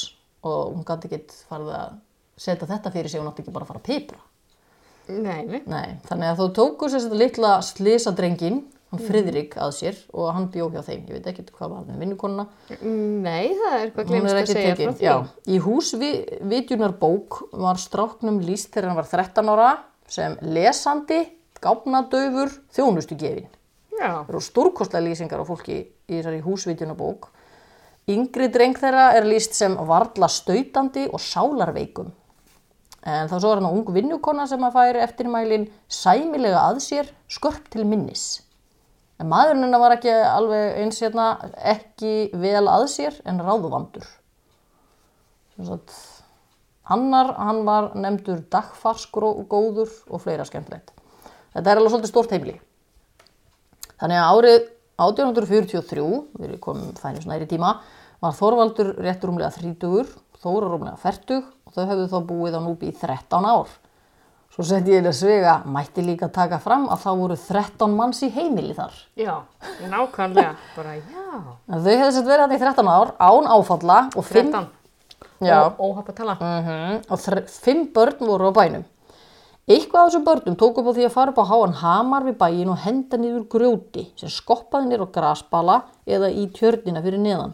og 0.48 0.76
hún 0.76 0.86
gæti 0.88 1.10
ekki 1.10 1.44
farið 1.50 1.74
að 1.76 1.94
setja 2.40 2.68
þetta 2.70 2.92
fyrir 2.92 3.12
sig 3.12 3.20
og 3.20 3.26
hún 3.26 3.32
átti 3.34 3.44
ekki 3.44 3.56
bara 3.56 3.68
að 3.68 3.72
fara 3.72 3.82
að 3.84 3.88
pipra. 3.90 4.22
Nei, 5.06 5.62
nei. 5.70 5.88
Þannig 6.08 6.32
að 6.32 6.40
þú 6.42 6.48
tóku 6.58 6.90
sér 6.90 7.04
þetta 7.06 7.20
litla 7.20 7.52
slisadrengin, 7.64 8.62
hann 8.96 9.08
Friðrik 9.08 9.58
að 9.62 9.74
sér 9.76 9.98
og 10.16 10.30
hann 10.36 10.48
bjó 10.54 10.70
hjá 10.74 10.82
þeim. 10.88 11.04
Ég 11.10 11.20
veit 11.20 11.28
ekki 11.32 11.46
hvað 11.52 11.74
var 11.74 11.84
með 11.88 12.02
vinnukonuna. 12.04 12.46
Nei, 12.82 13.52
það 13.52 13.76
er 13.76 13.84
eitthvað 13.84 14.10
glemst 14.12 14.38
að 14.40 14.52
segja 14.52 14.78
frá 14.80 14.94
því. 14.96 15.06
Já, 15.06 15.16
í 15.52 15.60
húsvitjunar 15.66 16.96
bók 17.02 17.42
var 17.52 17.82
stráknum 17.82 18.40
líst 18.46 18.72
þegar 18.74 18.92
hann 18.92 19.00
var 19.02 19.12
13 19.12 19.54
ára 19.54 19.70
sem 20.12 20.36
lesandi, 20.46 21.22
gáfnadöfur, 21.64 22.54
þjónustugefin. 22.76 23.48
Já. 23.96 24.10
Það 24.26 24.34
eru 24.34 24.44
stórkostlega 24.44 25.06
lýsingar 25.06 25.42
á 25.42 25.46
fólki 25.48 25.80
í 25.82 26.18
þessari 26.18 26.44
húsvitjunar 26.46 27.00
bók. 27.00 27.32
Yngri 28.12 28.52
dreng 28.54 28.78
þeirra 28.78 29.10
er 29.18 29.26
líst 29.26 29.56
sem 29.58 29.74
varla 29.88 30.30
stautandi 30.30 31.08
og 31.10 31.22
sálarveikum. 31.24 32.12
En 33.06 33.30
þá 33.30 33.36
svo 33.38 33.52
er 33.54 33.62
hann 33.62 33.70
ung 33.70 33.90
vinnukona 33.94 34.48
sem 34.50 34.62
að 34.66 34.78
færi 34.80 35.02
eftirmælin 35.06 35.68
sæmilega 35.90 36.64
að 36.72 36.82
sér, 36.86 37.12
skörp 37.30 37.70
til 37.74 37.86
minnis. 37.86 38.45
En 39.22 39.30
maðurinn 39.32 39.64
hennar 39.64 39.80
var 39.80 39.96
ekki 39.96 40.12
alveg 40.12 40.82
eins 40.82 41.00
hérna, 41.04 41.30
ekki 41.56 42.32
vel 42.36 42.66
að 42.68 42.88
sér 42.92 43.18
en 43.24 43.40
ráðvandur. 43.40 44.08
Annar, 46.86 47.32
hann 47.40 47.64
var 47.66 47.94
nefndur 47.98 48.44
dagfarsgóður 48.52 49.90
og 50.12 50.22
fleira 50.22 50.46
skemmtilegt. 50.46 50.92
Þetta 51.56 51.72
er 51.72 51.80
alveg 51.80 51.94
svolítið 51.94 52.12
stórt 52.12 52.36
heimili. 52.36 52.58
Þannig 53.96 54.20
að 54.20 54.32
árið 54.36 54.58
1843, 55.06 56.04
við 56.42 56.60
komum 56.64 56.92
fænum 57.00 57.32
næri 57.32 57.48
tíma, 57.48 57.78
var 58.20 58.36
Þorvaldur 58.36 58.94
rétt 59.00 59.24
rúmlega 59.24 59.56
30, 59.56 60.12
Þóra 60.46 60.68
rúmlega 60.70 61.00
40 61.02 61.42
og 61.42 61.74
þau 61.74 61.86
höfðu 61.90 62.06
þá 62.12 62.18
búið 62.30 62.58
á 62.60 62.62
núbi 62.62 62.92
í 62.92 62.96
13 63.00 63.48
ár. 63.50 63.72
Svo 64.56 64.64
sett 64.64 64.88
ég 64.88 65.04
að 65.04 65.12
svega, 65.18 65.58
mætti 65.68 66.00
líka 66.06 66.30
taka 66.32 66.62
fram 66.64 66.86
að 66.88 67.02
þá 67.04 67.10
voru 67.20 67.36
13 67.36 67.92
manns 67.98 68.22
í 68.24 68.30
heimili 68.32 68.72
þar. 68.78 68.94
Já, 69.20 69.34
nákvæmlega. 69.92 70.54
Bara, 70.78 70.94
já. 70.96 71.26
En 71.68 71.82
þau 71.84 71.92
hefðu 71.92 72.12
sett 72.16 72.30
verið 72.30 72.46
þarna 72.46 72.56
í 72.56 72.62
13 72.64 72.92
ár, 72.94 73.12
án 73.20 73.50
áfalla 73.52 73.98
og 74.16 74.24
5 74.24 74.52
13. 74.54 74.70
Já. 75.44 75.58
Ó, 75.60 75.90
óhapp 75.90 76.08
að 76.14 76.16
tala. 76.22 76.36
Mhm, 76.40 77.02
og 77.12 77.20
þr- 77.20 77.50
fimm 77.52 77.84
börn 77.92 78.16
voru 78.30 78.48
á 78.48 78.54
bænum. 78.56 78.86
Eitthvað 79.68 80.06
af 80.06 80.10
þessum 80.14 80.24
börnum 80.24 80.56
tók 80.56 80.78
upp 80.80 80.88
á 80.88 80.94
því 80.94 81.06
að 81.10 81.12
fara 81.18 81.32
upp 81.34 81.42
á 81.44 81.50
háan 81.52 81.74
hamar 81.82 82.24
við 82.24 82.38
bæin 82.38 82.70
og 82.70 82.78
henda 82.78 83.18
niður 83.18 83.48
grjóti 83.50 84.08
sem 84.16 84.30
skoppaði 84.30 84.88
niður 84.88 85.10
á 85.10 85.14
grasbala 85.20 85.78
eða 86.08 86.30
í 86.32 86.48
tjörnina 86.54 87.02
fyrir 87.04 87.20
neðan. 87.20 87.54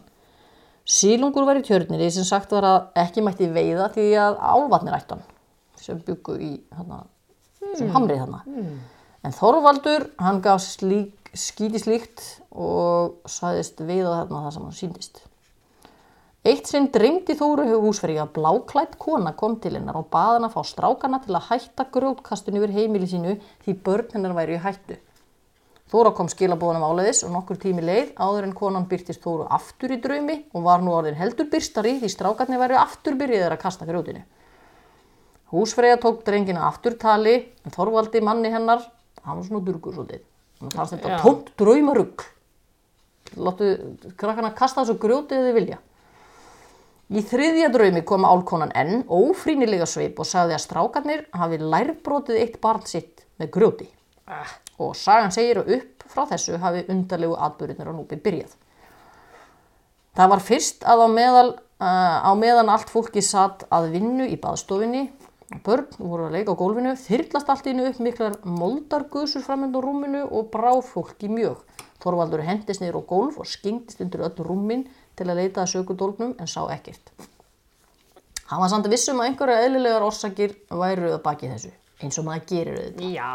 Sílungur 0.86 1.46
var 1.46 1.56
í 1.56 1.62
tjörninni 1.66 2.10
sem 2.12 2.22
sagt 2.22 2.52
var 2.52 2.62
að 2.62 2.80
ekki 2.94 3.22
mætti 3.24 3.48
veiða 3.50 3.88
því 3.94 4.06
að 4.18 4.38
álvatnir 4.38 4.94
ættan 4.98 5.22
sem 5.82 5.98
byggu 6.06 6.38
í 6.38 6.52
hana, 6.76 7.02
sem 7.74 7.90
hamrið 7.94 8.24
hana. 8.24 8.42
En 9.22 9.34
Þorvaldur, 9.36 10.08
hann 10.18 10.40
gaf 10.42 10.62
slík, 10.64 11.30
skíti 11.32 11.80
slíkt 11.80 12.24
og 12.50 13.20
sagðist 13.30 13.80
veiða 13.80 14.22
þarna 14.22 14.46
það 14.46 14.56
sem 14.56 14.66
hann 14.66 14.80
síndist. 14.80 15.22
Eitt 16.42 16.66
sinn 16.66 16.88
dreymdi 16.90 17.36
Þóru 17.38 17.68
húsferði 17.84 18.18
að 18.18 18.32
bláklætt 18.34 18.96
kona 18.98 19.30
kom 19.38 19.60
til 19.62 19.76
hennar 19.76 20.00
og 20.00 20.08
baða 20.10 20.40
hann 20.40 20.48
að 20.48 20.56
fá 20.56 20.64
strákana 20.66 21.20
til 21.22 21.36
að 21.38 21.46
hætta 21.52 21.86
grjótkastun 21.94 22.58
yfir 22.58 22.74
heimili 22.74 23.06
sínu 23.06 23.36
því 23.62 23.74
börn 23.86 24.10
hennar 24.16 24.34
væri 24.34 24.56
í 24.56 24.62
hættu. 24.64 24.98
Þóra 25.92 26.10
kom 26.16 26.26
skilabóðanum 26.32 26.88
áleiðis 26.88 27.22
og 27.28 27.30
nokkur 27.36 27.60
tími 27.62 27.84
leið 27.86 28.10
áður 28.18 28.48
en 28.48 28.56
konan 28.58 28.88
byrtist 28.90 29.22
Þóru 29.22 29.46
aftur 29.54 29.94
í 29.94 30.00
draumi 30.02 30.40
og 30.50 30.66
var 30.66 30.82
nú 30.82 30.96
orðin 30.96 31.20
heldur 31.20 31.46
byrstari 31.52 31.98
því 32.00 32.10
strákarnir 32.10 32.58
væri 32.64 32.80
aftur 32.80 33.14
byrjiðir 33.22 33.54
að 33.54 33.62
kasta 33.62 33.86
grjótinu. 33.86 34.24
Húsfreyja 35.52 35.98
tók 36.00 36.22
drengina 36.24 36.66
aftur 36.68 36.96
tali 36.98 37.34
en 37.64 37.74
Þorvaldi 37.74 38.22
manni 38.24 38.52
hennar, 38.52 38.84
hann 39.22 39.36
var 39.38 39.46
svona 39.46 39.64
durgur 39.66 39.94
svolítið. 39.94 40.22
Hann 40.62 40.72
fannst 40.72 40.96
þetta 40.96 41.18
tómt 41.20 41.52
draumarugg. 41.60 42.24
Láttu 43.36 43.72
krakkana 44.20 44.52
kasta 44.56 44.82
þessu 44.82 44.98
grjóti 45.00 45.36
eða 45.36 45.50
þið 45.50 45.58
vilja. 45.58 45.78
Í 47.12 47.20
þriðja 47.28 47.68
draumi 47.74 48.00
kom 48.08 48.24
álkonan 48.24 48.72
enn 48.78 49.02
ófrýnilega 49.12 49.84
sveip 49.88 50.20
og 50.22 50.28
sagði 50.28 50.56
að 50.56 50.64
strákarnir 50.64 51.24
hafi 51.36 51.58
lærbrotið 51.60 52.40
eitt 52.40 52.60
barn 52.62 52.86
sitt 52.88 53.26
með 53.40 53.52
grjóti. 53.56 53.88
Ah, 54.24 54.48
Og 54.80 54.94
sagan 54.96 55.32
segir 55.34 55.60
að 55.60 55.74
upp 55.76 56.06
frá 56.12 56.24
þessu 56.30 56.58
hafi 56.60 56.86
undarlegu 56.92 57.36
atbyrðinir 57.36 57.90
á 57.92 57.94
núpi 57.94 58.16
byrjað. 58.20 58.54
Það 60.16 60.32
var 60.32 60.42
fyrst 60.44 60.86
að 60.88 61.04
á, 61.04 61.08
meðal, 61.08 61.50
uh, 61.80 62.18
á 62.28 62.32
meðan 62.36 62.72
allt 62.72 62.90
fólki 62.92 63.22
satt 63.24 63.64
að 63.72 63.92
vinnu 63.94 64.26
í 64.28 64.36
baðstofinni, 64.40 65.06
börn 65.66 65.88
voru 65.98 66.28
að 66.28 66.36
leika 66.36 66.54
á 66.54 66.60
gólfinu, 66.60 66.94
þyrlast 66.98 67.50
allt 67.52 67.68
innu 67.70 67.88
upp 67.90 68.00
miklar 68.02 68.38
moldargusur 68.46 69.44
framöndu 69.44 69.82
á 69.82 69.84
rúminu 69.84 70.22
og 70.28 70.48
brá 70.54 70.72
fólki 70.86 71.28
mjög. 71.32 71.60
Þorvaldur 72.02 72.44
hendist 72.46 72.82
niður 72.82 73.02
á 73.04 73.10
gólf 73.12 73.38
og 73.42 73.50
skingdist 73.50 74.00
undir 74.02 74.24
öll 74.26 74.46
rúmin 74.46 74.86
til 75.18 75.28
að 75.28 75.42
leita 75.42 75.62
að 75.62 75.74
sökudólgnum 75.74 76.34
en 76.40 76.50
sá 76.50 76.62
ekkert. 76.74 77.12
Hann 78.50 78.60
var 78.60 78.72
samt 78.72 78.88
vissum 78.92 79.20
að 79.22 79.30
einhverja 79.30 79.66
eðlilegar 79.66 80.04
orsakir 80.04 80.56
væru 80.68 81.14
að 81.14 81.22
baki 81.24 81.52
þessu, 81.52 81.70
eins 82.02 82.18
og 82.20 82.26
maður 82.26 82.48
gerir 82.50 82.82
auðvitað 82.82 83.14
já. 83.14 83.30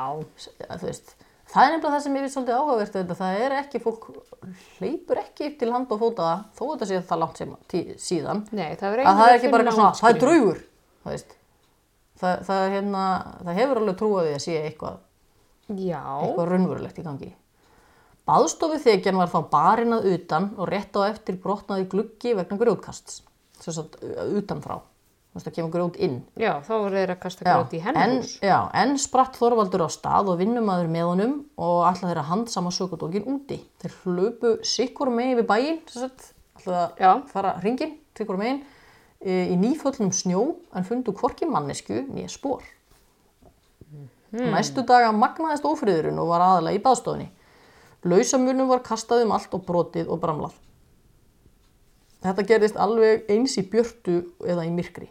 þú 0.67 0.89
veist, 0.89 1.15
Það 1.47 1.63
er 1.63 1.71
nefnilega 1.71 1.93
það 1.93 2.01
sem 2.03 2.15
ég 2.17 2.23
finnst 2.25 2.35
svolítið 2.35 2.57
áhugavert 2.57 2.95
þetta. 2.97 3.15
Það 3.17 3.41
er 3.43 3.53
ekki, 3.61 3.79
fólk 3.83 4.07
hleypur 4.77 5.19
ekki 5.21 5.49
til 5.59 5.69
hand 5.71 5.93
og 5.95 6.01
fóta 6.01 6.31
þó 6.57 6.63
þetta 6.73 6.87
sé 6.89 6.99
það 7.07 7.21
langt 7.23 7.39
sem 7.39 7.53
tí, 7.71 7.83
síðan. 8.03 8.41
Nei, 8.51 8.73
það 8.79 8.97
er 8.97 9.03
Að 9.05 9.21
það 9.21 9.29
er 9.29 9.37
ekki 9.37 9.51
bara 9.53 9.63
eitthvað 9.63 9.77
svona, 9.77 9.99
það 10.01 10.11
er 10.11 10.19
draugur, 10.23 10.59
það 11.05 11.15
veist. 11.15 11.37
Það, 12.17 12.39
það, 12.47 12.63
hérna, 12.73 13.03
það 13.45 13.59
hefur 13.61 13.81
alveg 13.81 13.97
trúið 13.99 14.27
því 14.27 14.33
að 14.37 14.43
sé 14.47 14.55
eitthvað, 14.63 14.95
Já, 15.67 16.01
eitthvað 16.23 16.49
raunverulegt 16.51 16.97
í 16.97 17.05
gangi. 17.05 17.31
Baðstofu 18.27 18.79
þekjan 18.83 19.19
var 19.21 19.29
þá 19.31 19.39
barinn 19.51 19.95
að 19.95 20.07
utan 20.15 20.49
og 20.57 20.67
rétt 20.71 20.97
á 20.99 21.01
eftir 21.07 21.37
brotnaði 21.43 21.87
gluggi 21.91 22.33
vegna 22.35 22.57
grjótkasts. 22.59 23.21
Þess 23.61 23.83
að 23.83 24.33
utanfrá. 24.41 24.79
Þú 24.81 25.37
veist, 25.37 25.47
það 25.47 25.55
kemur 25.55 25.71
grjót 25.75 25.97
inn. 26.01 26.15
já, 26.39 26.51
þá 26.65 26.71
voru 26.73 26.97
þeir 26.97 27.11
að 27.13 27.19
kasta 27.21 27.45
grátt 27.45 27.73
í 27.77 27.81
hús. 28.17 28.31
já, 28.41 28.57
en 28.73 28.95
spratt 28.97 29.37
Þorvaldur 29.37 29.83
á 29.85 29.89
stað 29.93 30.31
og 30.33 30.39
vinnumæður 30.41 30.89
með 30.89 31.05
honum 31.11 31.35
og 31.61 31.83
alltaf 31.85 32.09
þeirra 32.09 32.23
handsama 32.31 32.71
sökudókin 32.73 33.27
úti. 33.29 33.59
Þeir 33.83 33.93
hlöpu 34.03 34.53
sikkur 34.65 35.11
megin 35.13 35.37
við 35.37 35.45
alltaf 36.01 36.97
Já. 36.97 37.11
að 37.13 37.27
fara 37.29 37.53
hringin, 37.61 37.93
sikkur 38.17 38.39
megin, 38.41 38.63
í 39.25 39.55
nýföllnum 39.57 40.11
snjó 40.13 40.43
en 40.75 40.85
fundu 40.85 41.13
hvorki 41.17 41.47
mannesku 41.49 42.03
nýja 42.05 42.29
spór. 42.29 42.65
Næstu 44.31 44.83
daga 44.83 45.13
magnaðist 45.15 45.65
ófriðurinn 45.65 46.19
og 46.19 46.29
var 46.33 46.43
aðalega 46.43 46.77
í 46.77 46.83
baðstofunni. 46.83 47.27
Lausamunum 48.07 48.69
var 48.69 48.83
kastað 48.85 49.23
um 49.25 49.33
allt 49.35 49.53
og 49.55 49.63
brotið 49.65 50.11
og 50.11 50.19
bramlað. 50.21 50.57
Þetta 52.23 52.45
gerðist 52.49 52.77
alveg 52.81 53.29
eins 53.31 53.55
í 53.57 53.63
björtu 53.71 54.19
eða 54.45 54.65
í 54.67 54.73
myrkri. 54.73 55.07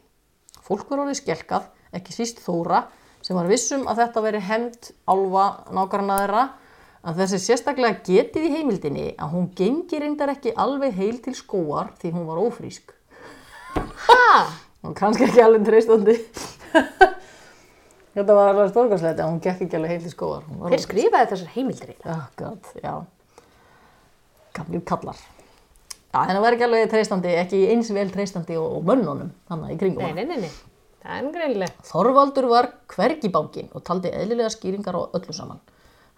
Fólk 0.63 0.91
var 0.91 1.05
orðið 1.05 1.21
skelkað, 1.23 1.69
ekki 1.95 2.15
síst 2.15 2.43
Þóra, 2.45 2.85
sem 3.23 3.39
var 3.39 3.49
vissum 3.51 3.87
að 3.91 4.03
þetta 4.03 4.23
veri 4.25 4.43
hemd 4.43 4.91
álfa 5.09 5.47
nákvæmna 5.75 6.19
þeirra, 6.23 6.45
að 7.07 7.23
þessi 7.23 7.41
sérstaklega 7.45 8.03
getið 8.07 8.49
í 8.49 8.53
heimildinni 8.57 9.07
að 9.15 9.33
hún 9.37 9.49
gengi 9.57 10.01
reyndar 10.03 10.33
ekki 10.35 10.55
alveg 10.59 10.97
heil 10.99 11.21
til 11.23 11.37
skóar 11.39 11.93
því 12.01 12.13
hún 12.17 12.27
var 12.29 12.43
ófrísk. 12.43 12.96
Hún 14.87 14.95
kannski 14.95 15.27
ekki 15.27 15.43
alveg 15.43 15.65
treystandi. 15.67 16.15
þetta 18.17 18.37
var 18.37 18.53
alveg 18.53 18.71
stórkvæmslegt 18.71 19.23
að 19.23 19.31
hún 19.31 19.41
gekk 19.43 19.65
ekki 19.67 19.79
alveg 19.79 19.95
heil 19.95 20.05
til 20.05 20.13
skóar. 20.13 20.45
Hver 20.67 20.83
skrifaði 20.85 21.31
þessar 21.33 21.51
heimildir 21.57 21.95
eiginlega? 21.95 22.15
Oh 22.15 22.29
god, 22.39 22.71
já. 22.85 22.95
Gamlir 24.57 24.85
kallar. 24.89 25.19
Já, 26.13 26.23
henni 26.31 26.41
var 26.45 26.57
ekki 26.57 26.69
alveg 26.69 26.89
treystandi, 26.93 27.35
ekki 27.43 27.67
eins 27.75 27.91
vel 27.93 28.09
treystandi 28.15 28.57
og, 28.61 28.79
og 28.79 28.87
mönnunum, 28.89 29.35
þannig 29.51 29.75
í 29.75 29.79
kringum 29.83 30.07
Nei, 30.07 30.25
nei, 30.25 30.39
nei. 30.47 30.53
Það 31.07 31.19
er 31.19 31.27
greinlega. 31.35 31.85
Þorvaldur 31.87 32.47
var 32.51 32.71
hvergi 32.91 33.29
bángin 33.31 33.69
og 33.77 33.85
taldi 33.87 34.11
eðlilega 34.11 34.51
skýringar 34.55 34.97
á 34.99 35.03
öllu 35.15 35.35
saman. 35.37 35.61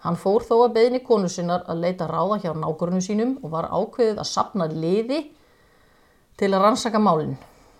Hann 0.05 0.15
fór 0.17 0.45
þó 0.47 0.55
að 0.63 0.77
beðni 0.77 1.01
konu 1.03 1.27
sinnar 1.29 1.65
að 1.69 1.83
leita 1.83 2.07
ráða 2.07 2.39
hjá 2.45 2.53
nákvörnu 2.55 3.01
sínum 3.03 3.35
og 3.43 3.51
var 3.51 3.67
ákveðið 3.67 4.21
að 4.21 4.29
sapna 4.29 4.69
liði 4.71 5.19
til 6.39 6.53
að 6.53 6.63
rannsaka 6.63 7.01
málinn. 7.03 7.35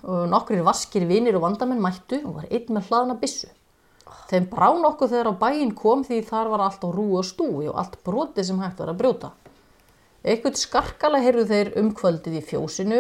Og 0.08 0.30
nokkrir 0.32 0.64
vaskir 0.64 1.04
vinir 1.10 1.36
og 1.36 1.44
vandamenn 1.44 1.82
mættu 1.84 2.22
og 2.24 2.40
var 2.40 2.48
einn 2.50 2.72
með 2.76 2.88
hlaðna 2.90 3.18
byssu. 3.20 3.50
Þeim 4.30 4.46
brá 4.52 4.70
nokkuð 4.78 5.12
þegar 5.14 5.32
á 5.34 5.42
bæinn 5.42 5.76
kom 5.76 6.04
því 6.06 6.22
þar 6.30 6.52
var 6.54 6.64
allt 6.66 6.84
á 6.86 6.90
rú 6.94 7.08
og 7.20 7.26
stúi 7.26 7.68
og 7.68 7.78
allt 7.82 7.98
brotið 8.06 8.48
sem 8.48 8.60
hægt 8.62 8.80
var 8.80 8.94
að 8.94 9.00
brjóta. 9.02 9.32
Eitthvað 10.24 10.60
skarkala 10.62 11.22
heyrðu 11.24 11.46
þeir 11.50 11.72
umkvöldið 11.80 12.40
í 12.40 12.44
fjósinu, 12.46 13.00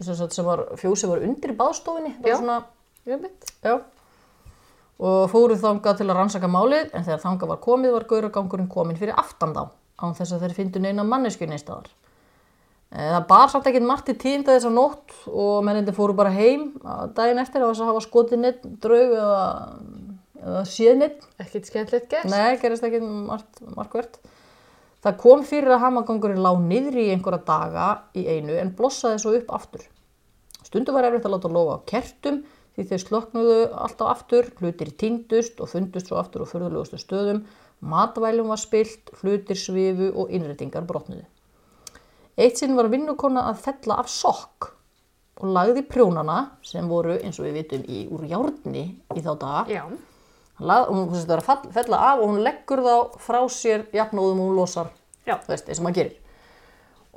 sem, 0.00 0.44
var, 0.46 0.66
fjósi 0.80 1.08
var 1.10 1.24
undir 1.26 1.56
baðstofinni. 1.58 2.14
það 2.20 2.30
var. 2.30 2.38
Svona, 2.42 2.58
Já, 3.08 3.16
mitt. 3.16 3.52
Já. 3.64 3.78
Og 5.00 5.22
fóru 5.32 5.56
þangað 5.56 6.02
til 6.02 6.08
að 6.10 6.18
rannsaka 6.18 6.48
málið 6.52 6.90
en 6.92 7.06
þegar 7.06 7.22
þangað 7.22 7.52
var 7.54 7.60
komið 7.64 7.94
var 7.94 8.04
gauragangurinn 8.10 8.68
komin 8.68 8.98
fyrir 9.00 9.16
aftan 9.16 9.54
þá 9.56 9.62
án 10.00 10.16
þess 10.16 10.34
að 10.36 10.44
þeir 10.44 10.56
fyndu 10.58 10.82
neina 10.84 11.04
mannesku 11.04 11.48
neistadar. 11.48 11.88
Það 12.90 13.26
bar 13.30 13.50
samt 13.52 13.68
ekkert 13.70 13.86
margt 13.86 14.08
í 14.10 14.16
tíunda 14.18 14.56
þess 14.56 14.66
að 14.66 14.74
nótt 14.74 15.12
og 15.30 15.60
mennindi 15.62 15.92
fóru 15.94 16.16
bara 16.18 16.32
heim 16.34 16.72
að 16.82 17.12
daginn 17.20 17.38
eftir 17.38 17.62
að 17.62 17.84
hafa 17.86 18.02
skotið 18.02 18.42
neitt 18.42 18.64
draug 18.82 19.14
eða, 19.14 19.44
eða 20.42 20.64
séð 20.66 20.98
neitt. 21.04 21.22
Ekkert 21.38 21.70
skemmtilegt 21.70 22.10
gert. 22.10 22.26
Nei, 22.32 22.58
gerist 22.58 22.86
ekki 22.88 22.98
margt, 23.06 23.62
markvert. 23.76 24.18
Það 25.06 25.20
kom 25.22 25.46
fyrir 25.46 25.76
að 25.76 25.84
hamagangurinn 25.86 26.42
lá 26.42 26.50
niðri 26.58 27.06
í 27.06 27.14
einhverja 27.14 27.46
daga 27.46 27.86
í 28.18 28.26
einu 28.26 28.58
en 28.58 28.74
blossaði 28.76 29.22
svo 29.22 29.36
upp 29.38 29.54
aftur. 29.54 29.86
Stundu 30.66 30.92
var 30.92 31.06
efriðt 31.06 31.30
að 31.30 31.36
láta 31.36 31.54
lofa 31.54 31.78
á 31.78 31.86
kertum 31.94 32.42
því 32.74 32.88
þeir 32.90 33.02
sloknuðu 33.06 33.58
alltaf 33.86 34.10
aftur, 34.16 34.50
hlutir 34.58 34.90
týndust 34.98 35.62
og 35.62 35.70
fundust 35.70 36.10
svo 36.10 36.18
aftur 36.18 36.42
á 36.42 36.50
förðulegustu 36.50 36.98
stöðum, 37.00 37.44
matvælum 37.80 38.50
var 38.50 38.60
spilt, 38.60 39.14
hlutir 39.22 39.58
svifu 39.58 40.10
og 40.10 40.34
innréttingar 40.34 40.86
brotnuðu. 40.90 41.24
Eitt 42.38 42.60
sinn 42.60 42.76
var 42.78 42.88
vinnukona 42.92 43.48
að 43.50 43.64
fella 43.64 43.98
af 44.02 44.10
sokk 44.10 44.70
og 45.40 45.50
lagði 45.54 45.82
prjónana 45.88 46.38
sem 46.66 46.88
voru 46.88 47.16
eins 47.18 47.38
og 47.40 47.48
við 47.48 47.58
vitum 47.60 47.84
í 47.88 48.00
úr 48.12 48.24
járni 48.28 48.84
í 49.16 49.22
þá 49.24 49.30
daga. 49.40 49.84
Hún 50.60 51.14
er 51.16 51.40
að 51.40 51.70
fella 51.72 52.00
af 52.10 52.20
og 52.20 52.26
hún 52.28 52.42
leggur 52.44 52.82
þá 52.84 53.20
frá 53.22 53.40
sér 53.48 53.86
jafnóðum 53.96 54.42
og 54.42 54.50
hún 54.50 54.58
losar 54.58 54.90
Já. 55.24 55.38
þú 55.40 55.54
veist, 55.54 55.68
eins 55.68 55.80
og 55.80 55.86
maður 55.86 55.98
gerir. 56.00 56.16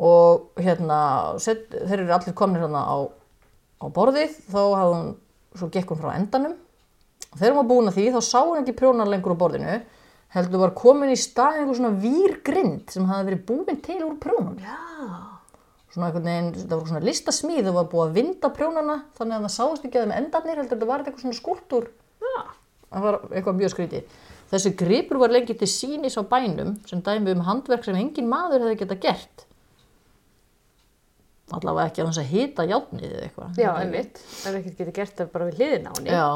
Og 0.03 0.63
hérna 0.63 0.99
set, 1.43 1.67
þeir 1.73 1.99
eru 1.99 2.15
allir 2.15 2.37
komnir 2.37 2.63
hérna 2.63 2.85
á, 2.87 2.97
á 3.83 3.85
borðið 3.93 4.37
þá 4.47 4.61
hafði 4.63 4.93
hún, 4.95 5.11
svo 5.59 5.69
gekk 5.75 5.91
hún 5.91 6.01
frá 6.01 6.13
endanum. 6.15 6.55
Og 7.33 7.35
þegar 7.35 7.51
hún 7.53 7.59
var 7.59 7.69
búin 7.73 7.91
að 7.91 7.99
því 7.99 8.07
þá 8.15 8.21
sá 8.23 8.39
hún 8.39 8.63
ekki 8.63 8.77
prjónar 8.79 9.11
lengur 9.11 9.35
á 9.35 9.41
borðinu 9.43 9.75
heldur 10.33 10.63
var 10.63 10.73
komin 10.77 11.13
í 11.13 11.19
stað 11.19 11.59
einhver 11.59 11.77
svona 11.77 11.93
výrgrind 12.01 12.93
sem 12.93 13.05
hafði 13.09 13.29
verið 13.29 13.43
búin 13.49 13.81
til 13.85 13.99
úr 14.01 14.15
prjónum 14.21 14.57
Já. 14.61 14.79
Svona 15.93 16.09
einhvern 16.09 16.27
veginn, 16.29 16.51
þetta 16.57 16.79
var 16.79 16.89
svona 16.89 17.05
listasmíð 17.05 17.63
það 17.67 17.77
var 17.77 17.89
búið 17.91 18.05
að 18.07 18.19
vinda 18.19 18.51
prjónana 18.57 18.97
þannig 19.17 19.37
að 19.37 19.47
það 19.47 19.55
sáist 19.55 19.87
ekki 19.87 19.99
að 19.99 20.05
þeim 20.05 20.17
endarnir 20.19 20.61
heldur 20.61 20.77
þetta 20.77 20.89
var 20.89 21.03
eitthvað 21.03 21.25
svona 21.25 21.39
skúltúr 21.39 21.89
Já. 22.23 22.43
það 22.89 23.07
var 23.07 23.19
eitthvað 23.29 23.59
mjög 23.61 23.73
skrítið 23.75 24.19
þessi 24.53 24.73
gripur 24.83 25.21
var 25.21 25.33
lengi 25.33 25.57
til 25.57 25.69
sínis 25.69 26.17
á 26.17 26.23
bænum 26.25 26.75
sem 26.89 27.01
dæmi 27.05 27.33
um 27.35 27.45
handverk 27.47 27.85
sem 27.85 27.97
engin 27.97 28.29
maður 28.29 28.65
hefði 28.65 28.79
geta 28.83 28.99
gert 29.07 29.47
allavega 31.53 31.89
ekki 31.91 32.01
að 32.01 32.09
þess 32.09 32.21
að 32.21 32.31
hita 32.31 32.65
játnið 32.69 33.07
eða 33.09 33.23
eitthvað 33.27 33.61
Já, 33.61 33.69
einmitt. 33.77 34.19
Það 34.23 34.49
er 34.49 34.59
ekkert 34.59 34.77
getið 34.79 34.95
gert 34.99 35.15
það 35.19 35.31
bara 35.33 35.47
við 35.49 35.59
hliðina 35.59 35.91
á 35.91 35.93
henni. 35.97 36.13
Já. 36.13 36.27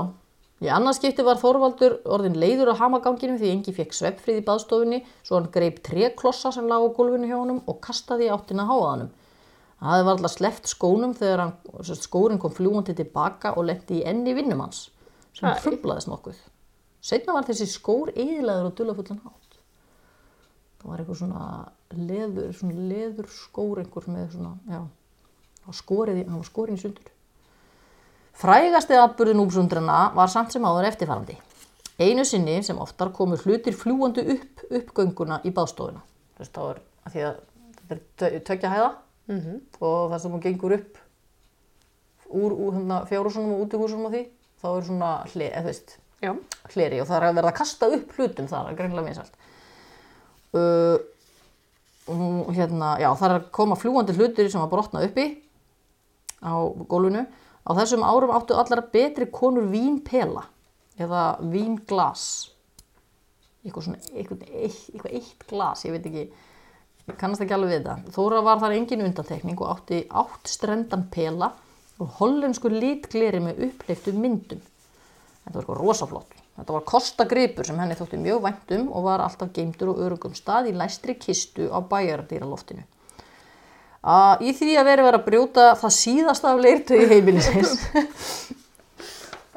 Í 0.58 0.70
annarskipti 0.74 1.22
var 1.22 1.38
Þorvaldur 1.38 2.00
orðin 2.10 2.40
leiður 2.42 2.72
á 2.74 2.80
hamaganginum 2.80 3.38
því 3.38 3.50
engi 3.54 3.74
fekk 3.78 3.94
svefnfrið 3.94 4.40
í 4.40 4.46
baðstofunni 4.48 5.00
svo 5.22 5.38
hann 5.38 5.52
greip 5.54 5.84
treklossa 5.86 6.50
sem 6.56 6.66
lág 6.66 6.82
á 6.82 6.90
gólfinu 6.98 7.30
hjá 7.30 7.38
honum 7.38 7.60
og 7.70 7.78
kastaði 7.86 8.32
áttina 8.34 8.66
að 8.66 8.72
háaðanum. 8.72 9.12
Það 9.78 9.92
hefði 9.94 10.08
varðla 10.08 10.32
sleft 10.34 10.70
skónum 10.72 11.14
þegar 11.18 11.44
hann, 11.44 11.54
skórin 12.02 12.42
kom 12.42 12.56
fljúandi 12.58 12.96
tilbaka 12.98 13.52
og 13.54 13.68
lendi 13.70 14.00
í 14.00 14.06
enni 14.10 14.34
vinnum 14.34 14.64
hans 14.66 14.88
sem 15.38 15.46
Æ. 15.46 15.62
hrublaðist 15.62 16.10
nokkuð. 16.10 16.40
Setna 17.06 17.36
var 17.38 17.46
þessi 17.46 17.68
skór 17.70 18.10
eðilaður 18.16 18.72
og 18.72 18.80
dullafullan 18.80 19.22
hátt. 19.28 19.60
Það 20.82 20.90
var 20.90 21.04
eitthvað 21.04 21.20
svona 21.22 21.44
leður, 21.94 22.50
svona 22.58 22.88
leður 22.90 23.30
skór 23.30 23.84
einhver 23.84 24.10
með 24.10 24.34
svona, 24.34 24.56
já, 24.66 24.82
hann 24.82 25.70
var 26.42 26.50
skorið 26.50 26.74
í 26.74 26.82
sundur. 26.82 27.14
Frægasti 28.38 28.94
atburði 29.02 29.34
núpsundrana 29.38 30.12
var 30.16 30.30
samt 30.30 30.54
sem 30.54 30.66
áður 30.68 30.88
eftirfarandi. 30.92 31.38
Einu 31.98 32.26
sinni 32.28 32.60
sem 32.64 32.78
oftar 32.78 33.10
komu 33.16 33.38
hlutir 33.42 33.74
fljúandi 33.74 34.22
upp 34.36 34.66
uppgönguna 34.70 35.40
í 35.48 35.54
veist, 36.44 36.54
þá 36.54 36.62
er 36.70 36.82
að 37.08 37.14
því 37.16 37.24
að 37.26 37.38
þetta 37.88 37.96
er 37.96 38.02
tö- 38.22 38.44
tveggja 38.46 38.70
hæða 38.76 38.90
og 39.82 40.12
það 40.12 40.20
sem 40.22 40.32
hún 40.36 40.44
gengur 40.44 40.76
upp 40.78 41.00
úr, 42.30 42.52
úr 42.54 42.74
hérna, 42.78 43.00
fjárhúsunum 43.10 43.56
og 43.56 43.64
útihúsunum 43.66 44.06
og 44.06 44.14
því, 44.14 44.22
þá 44.62 44.68
er 44.70 44.86
svona 44.86 45.10
hli, 45.34 45.48
eða, 45.48 45.64
þú 45.64 45.72
veist, 45.72 45.98
Já. 46.22 46.32
hleri 46.76 47.02
og 47.02 47.08
það 47.08 47.18
er 47.18 47.26
að 47.28 47.36
verða 47.40 47.52
að 47.52 47.58
kasta 47.58 47.90
upp 47.98 48.14
hlutum 48.18 48.48
þar, 48.52 48.64
það 48.68 48.72
er 48.72 48.78
greinlega 48.78 49.08
vinsælt. 49.08 49.34
Uh, 50.58 50.98
hérna, 52.56 52.94
já, 53.02 53.10
það 53.20 53.28
er 53.32 53.36
að 53.40 53.50
koma 53.58 53.76
fljúandi 53.80 54.16
hlutir 54.16 54.50
sem 54.52 54.62
að 54.62 54.72
brotna 54.72 55.04
uppi 55.08 55.26
á 56.46 56.54
gólfinu. 56.88 57.26
Á 57.68 57.72
þessum 57.76 58.06
árum 58.08 58.32
áttu 58.32 58.56
allar 58.56 58.86
betri 58.94 59.28
konur 59.28 59.68
vínpela 59.72 60.46
eða 60.98 61.24
vínglas. 61.52 62.24
Eitthvað 63.66 63.98
eitthvað, 64.16 64.46
eitt, 64.56 64.84
eitthvað 64.94 65.16
eitt 65.20 65.48
glas, 65.50 65.84
ég 65.84 65.96
veit 65.98 66.08
ekki, 66.08 66.24
ég 67.10 67.20
kannast 67.20 67.44
ekki 67.44 67.58
alveg 67.58 67.74
við 67.74 67.82
þetta. 67.82 68.14
Þóra 68.16 68.42
var 68.46 68.62
þar 68.64 68.78
engin 68.78 69.04
undantekning 69.10 69.60
og 69.60 69.74
átti 69.74 70.02
átt 70.08 70.48
strendan 70.48 71.08
pela 71.12 71.52
og 72.00 72.18
hollensku 72.22 72.72
litgleri 72.72 73.42
með 73.44 73.64
uppleiftu 73.68 74.14
myndum. 74.16 74.62
Þetta 75.44 75.56
var 75.58 75.64
eitthvað 75.66 75.82
rosaflott. 75.84 76.38
Þetta 76.58 76.74
var 76.74 76.86
kostagripur 76.90 77.68
sem 77.68 77.78
henni 77.78 77.98
þótti 77.98 78.18
mjög 78.22 78.40
vænt 78.48 78.72
um 78.80 78.88
og 78.96 79.04
var 79.06 79.22
alltaf 79.22 79.52
geimtur 79.54 79.92
og 79.92 80.00
örugum 80.08 80.34
stað 80.38 80.72
í 80.72 80.78
læstri 80.78 81.18
kistu 81.20 81.68
á 81.70 81.84
bæjardýraloftinu. 81.84 82.86
Uh, 84.06 84.38
í 84.46 84.54
því 84.54 84.76
að 84.78 84.88
veri 84.92 85.06
verið 85.08 85.20
að 85.20 85.26
brjóta 85.26 85.64
það 85.80 85.94
síðasta 85.98 86.54
af 86.54 86.64
leirtögi 86.64 87.10
heimilisins 87.12 87.74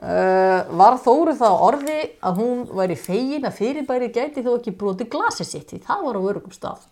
Uh, 0.01 0.64
var 0.80 0.97
Þóru 1.05 1.34
þá 1.36 1.49
orði 1.53 1.99
að 2.24 2.38
hún 2.41 2.62
væri 2.72 2.95
fegin 2.97 3.45
að 3.45 3.59
fyrirbæri 3.59 4.09
gæti 4.14 4.41
þó 4.41 4.55
ekki 4.55 4.72
broti 4.80 5.05
glasið 5.12 5.49
sitt 5.51 5.74
því 5.74 5.80
það 5.84 6.07
var 6.07 6.16
á 6.16 6.20
örugum 6.30 6.55
stað. 6.57 6.86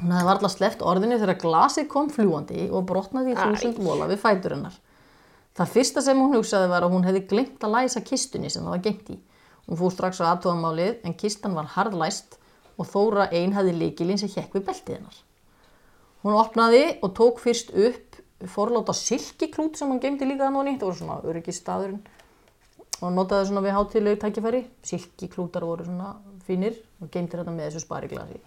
Hún 0.00 0.10
hefði 0.14 0.26
varla 0.26 0.50
sleppt 0.50 0.82
orðinu 0.82 1.20
þegar 1.20 1.38
glasið 1.42 1.86
kom 1.92 2.10
fljúandi 2.10 2.66
og 2.66 2.82
brotnaði 2.90 3.36
í 3.36 3.38
þúsund 3.38 3.78
vola 3.82 4.10
við 4.10 4.20
fætur 4.24 4.56
hennar. 4.56 4.74
Það 5.58 5.72
fyrsta 5.76 6.02
sem 6.06 6.18
hún 6.18 6.34
hugsaði 6.34 6.68
var 6.70 6.86
að 6.86 6.92
hún 6.94 7.06
hefði 7.06 7.24
glemt 7.30 7.64
að 7.66 7.74
læsa 7.76 8.02
kistunni 8.10 8.50
sem 8.50 8.66
það 8.66 8.74
var 8.74 8.84
gengt 8.84 9.14
í. 9.14 9.16
Hún 9.70 9.80
fór 9.80 9.94
strax 9.94 10.18
á 10.22 10.30
aðtóðamálið 10.32 11.06
en 11.06 11.16
kistan 11.18 11.54
var 11.54 11.70
harðlæst 11.78 12.38
og 12.78 12.90
Þóra 12.90 13.30
ein 13.34 13.54
hefði 13.54 13.78
líkilinn 13.78 14.18
sem 14.18 14.30
hjekk 14.30 14.54
við 14.58 14.68
beltið 14.70 15.00
hennar. 15.00 15.18
Hún 16.24 16.34
opnaði 16.34 16.84
og 17.02 17.12
tók 17.14 17.42
fyrst 17.42 17.70
upp 17.70 18.08
forláta 18.46 18.94
silkiklút 18.94 19.78
sem 19.78 19.90
hann 19.90 20.00
gemdi 20.02 20.26
líka 20.26 20.46
þannig, 20.46 20.78
það 20.78 20.88
voru 20.88 20.98
svona 21.00 21.18
öryggistaðurinn 21.26 22.00
og 22.98 23.12
notaði 23.14 23.48
svona 23.48 23.62
við 23.62 23.76
hátilegu 23.76 24.20
tækifæri, 24.22 24.62
silkiklútar 24.86 25.66
voru 25.66 25.86
svona 25.86 26.16
fínir 26.46 26.78
og 27.02 27.10
gemdi 27.14 27.38
þetta 27.38 27.54
með 27.54 27.68
þessu 27.68 27.84
spariglasi. 27.84 28.40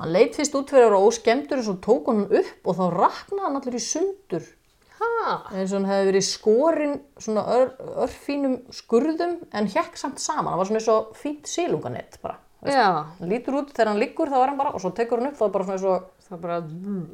Hann 0.00 0.12
leitt 0.12 0.36
fyrst 0.36 0.56
út 0.58 0.72
fyrir 0.72 0.88
að 0.88 0.90
vera 0.90 1.08
óskemdur 1.08 1.60
og 1.62 1.66
svo 1.68 1.76
tók 1.84 2.10
hann 2.10 2.24
upp 2.26 2.68
og 2.68 2.78
þá 2.80 2.84
raknaði 2.92 3.46
hann 3.46 3.58
allir 3.60 3.78
í 3.78 3.82
sundur. 3.84 4.48
Ha, 4.94 5.10
eins 5.54 5.72
og 5.72 5.80
hann 5.80 5.90
hefði 5.90 6.08
verið 6.10 6.26
skorinn 6.28 6.96
svona 7.20 7.44
ör, 7.56 7.70
örfínum 8.04 8.58
skurðum 8.74 9.38
en 9.52 9.70
hjekk 9.70 9.96
samt 10.00 10.22
saman, 10.22 10.52
það 10.52 10.60
var 10.60 10.70
svona 10.70 10.82
eins 10.82 10.90
og 10.92 11.14
fínt 11.20 11.50
sílunganett 11.50 12.20
bara. 12.24 12.40
Já, 12.64 12.88
Hann 13.20 13.30
lítur 13.30 13.58
út 13.60 13.72
þegar 13.74 13.90
hann 13.92 14.00
liggur 14.02 14.32
þá 14.32 14.36
er 14.40 14.48
hann 14.50 14.60
bara 14.60 14.74
og 14.74 14.82
svo 14.82 14.92
tekur 14.96 15.20
hann 15.20 15.32
upp 15.32 15.38
þá 15.38 15.44
er 15.46 15.54
bara 15.54 15.66
svona 15.68 15.76
eins 15.78 15.86
og 15.90 16.28
það 16.28 16.42
bara, 16.44 16.58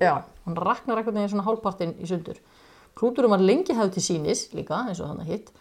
Já, 0.01 0.14
hann 0.46 0.59
raknar 0.59 1.01
ekkert 1.01 1.16
neginn 1.16 1.32
svona 1.34 1.46
hálfpartinn 1.48 1.96
í 1.98 2.09
sundur. 2.11 2.40
Klúturum 2.98 3.34
var 3.34 3.42
lengi 3.42 3.74
hefð 3.76 3.94
til 3.96 4.05
sínis 4.05 4.48
líka, 4.57 4.84
eins 4.88 5.01
og 5.03 5.11
hann 5.11 5.22
að 5.24 5.32
hitt. 5.34 5.53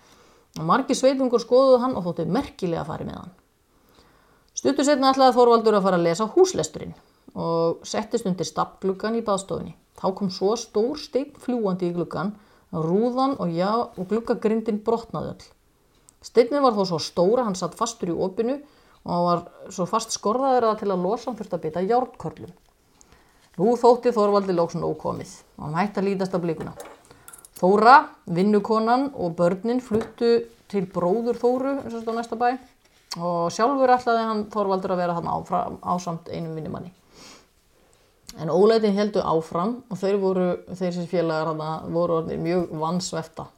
Og 0.58 0.66
margir 0.66 0.98
sveitungur 0.98 1.42
skoðuðu 1.42 1.84
hann 1.84 1.96
og 1.98 2.08
þóttu 2.08 2.26
merkilega 2.30 2.84
að 2.84 2.92
fara 2.92 3.08
með 3.08 3.20
hann. 3.22 3.36
Stuttur 4.60 4.86
setna 4.86 5.14
ætlaði 5.14 5.38
Þorvaldur 5.38 5.78
að 5.78 5.86
fara 5.86 6.00
að 6.00 6.08
lesa 6.10 6.26
húslesturinn 6.34 6.98
og 7.40 7.86
settist 7.88 8.26
undir 8.28 8.48
stappgluggan 8.48 9.16
í 9.20 9.22
baðstofunni. 9.24 9.76
Þá 10.00 10.08
kom 10.18 10.32
svo 10.34 10.56
stór 10.58 10.98
steinn 11.00 11.36
fljúandi 11.40 11.92
í 11.92 11.94
gluggan, 11.96 12.34
rúðan 12.74 13.38
og, 13.40 13.54
og 13.54 14.10
gluggagrindin 14.10 14.82
brotnaði 14.84 15.36
öll. 15.36 15.48
Steinnin 16.26 16.66
var 16.66 16.76
þó 16.76 16.84
svo 16.90 17.00
stóra, 17.00 17.46
hann 17.48 17.56
satt 17.56 17.78
fastur 17.80 18.12
í 18.12 18.18
opinu 18.18 18.58
og 19.06 19.12
hann 19.14 19.28
var 19.28 19.44
svo 19.74 19.88
fast 19.90 20.16
skorðaður 20.16 20.70
að 20.70 20.82
til 20.82 20.92
að 20.92 21.06
losa 21.06 21.30
hann 21.30 21.38
þurfti 21.40 21.58
að 21.58 21.66
bytta 21.66 21.86
járnkörlum. 21.90 22.56
Nú 23.60 23.76
þótti 23.76 24.14
Þorvaldi 24.16 24.56
lóksun 24.56 24.86
ókomið 24.88 25.32
og 25.58 25.66
hann 25.66 25.80
hætti 25.82 26.00
að 26.00 26.08
lítast 26.08 26.36
af 26.36 26.44
blikuna. 26.44 26.74
Þóra, 27.60 27.96
vinnukonan 28.32 29.10
og 29.20 29.34
börnin 29.36 29.82
fluttu 29.84 30.30
til 30.72 30.86
bróður 30.88 31.40
Þóru 31.42 31.74
eins 31.82 31.92
og 31.92 32.00
þetta 32.00 32.14
á 32.16 32.20
næsta 32.20 32.40
bæ 32.40 32.50
og 33.20 33.50
sjálfur 33.52 33.92
ætlaði 33.92 34.26
hann 34.30 34.46
Þorvaldur 34.54 34.94
að 34.94 35.02
vera 35.02 35.18
hann 35.18 35.28
áfram, 35.28 35.80
ásamt 35.82 36.30
einum 36.32 36.56
vinnumanni. 36.56 36.94
En 38.40 38.52
óleitin 38.54 38.96
heldu 38.96 39.20
áfram 39.26 39.80
og 39.90 40.00
þeir 40.00 40.20
voru, 40.22 40.50
þeir 40.70 40.94
sem 40.96 41.10
félagar 41.10 41.50
hann 41.50 41.92
voru 41.92 42.20
orðnir 42.22 42.40
mjög 42.40 42.70
vansvefta. 42.80 43.50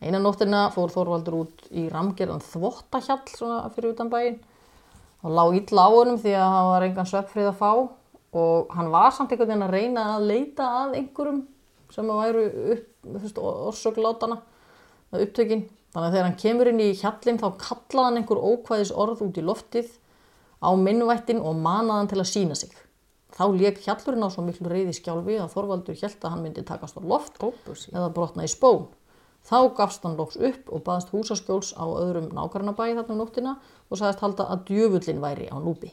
Einan 0.00 0.24
nóttina 0.26 0.66
fór 0.74 0.92
Þorvaldur 0.92 1.38
út 1.44 1.66
í 1.70 1.86
ramgerðan 1.92 2.42
þvottahjall 2.44 3.22
svona 3.30 3.62
fyrir 3.72 3.94
utan 3.94 4.10
bæinn 4.12 4.40
og 5.20 5.30
lá 5.36 5.44
illa 5.56 5.86
á 5.86 5.88
honum 5.92 6.20
því 6.20 6.34
að 6.36 6.52
hann 6.54 6.68
var 6.70 6.86
engan 6.86 7.10
sveppfrið 7.10 7.50
að 7.50 7.58
fá 7.60 7.72
og 8.40 8.76
hann 8.76 8.92
var 8.92 9.10
samt 9.12 9.32
einhvern 9.32 9.50
veginn 9.50 9.66
að 9.66 9.74
reyna 9.74 10.04
að 10.14 10.28
leita 10.30 10.68
að 10.84 10.96
einhverjum 11.00 11.40
sem 11.90 12.10
væru 12.10 12.44
orsöklátana 13.40 14.38
að 15.10 15.24
upptökin. 15.26 15.64
Þannig 15.90 16.06
að 16.06 16.12
þegar 16.14 16.28
hann 16.28 16.38
kemur 16.38 16.70
inn 16.70 16.82
í 16.84 16.92
hjallin 16.94 17.40
þá 17.40 17.48
kallaði 17.58 18.06
hann 18.06 18.20
einhver 18.20 18.44
ókvæðis 18.46 18.92
orð 18.94 19.24
út 19.26 19.40
í 19.40 19.42
loftið 19.42 19.90
á 20.62 20.70
minnvættin 20.78 21.42
og 21.42 21.58
manaði 21.58 21.98
hann 21.98 22.10
til 22.12 22.20
að 22.22 22.30
sína 22.30 22.58
sig. 22.58 22.70
Þá 23.34 23.44
lék 23.56 23.80
hjallurinn 23.82 24.26
á 24.26 24.30
svo 24.30 24.44
miklu 24.46 24.70
reyði 24.70 24.94
skjálfi 24.94 25.40
að 25.40 25.52
Þorvaldur 25.54 25.98
held 25.98 26.22
að 26.22 26.32
hann 26.34 26.44
myndi 26.44 26.64
takast 26.66 26.98
á 26.98 27.02
loft 27.02 27.38
óbúsi. 27.42 27.90
eða 27.90 28.12
brotna 28.14 28.46
í 28.46 28.50
spón. 28.50 28.86
Þá 29.48 29.56
gafst 29.78 30.04
hann 30.04 30.16
loks 30.18 30.36
upp 30.36 30.68
og 30.70 30.82
baðast 30.86 31.10
húsaskjóls 31.14 31.72
á 31.74 31.84
öðrum 31.88 32.28
nákarnabæi 32.36 32.92
þarna 32.98 33.14
um 33.14 33.20
nóttina 33.22 33.54
og 33.90 33.98
sagðist 33.98 34.20
halda 34.24 34.46
að 34.52 34.66
djöfullin 34.68 35.22
væri 35.22 35.48
á 35.50 35.56
núpi. 35.58 35.90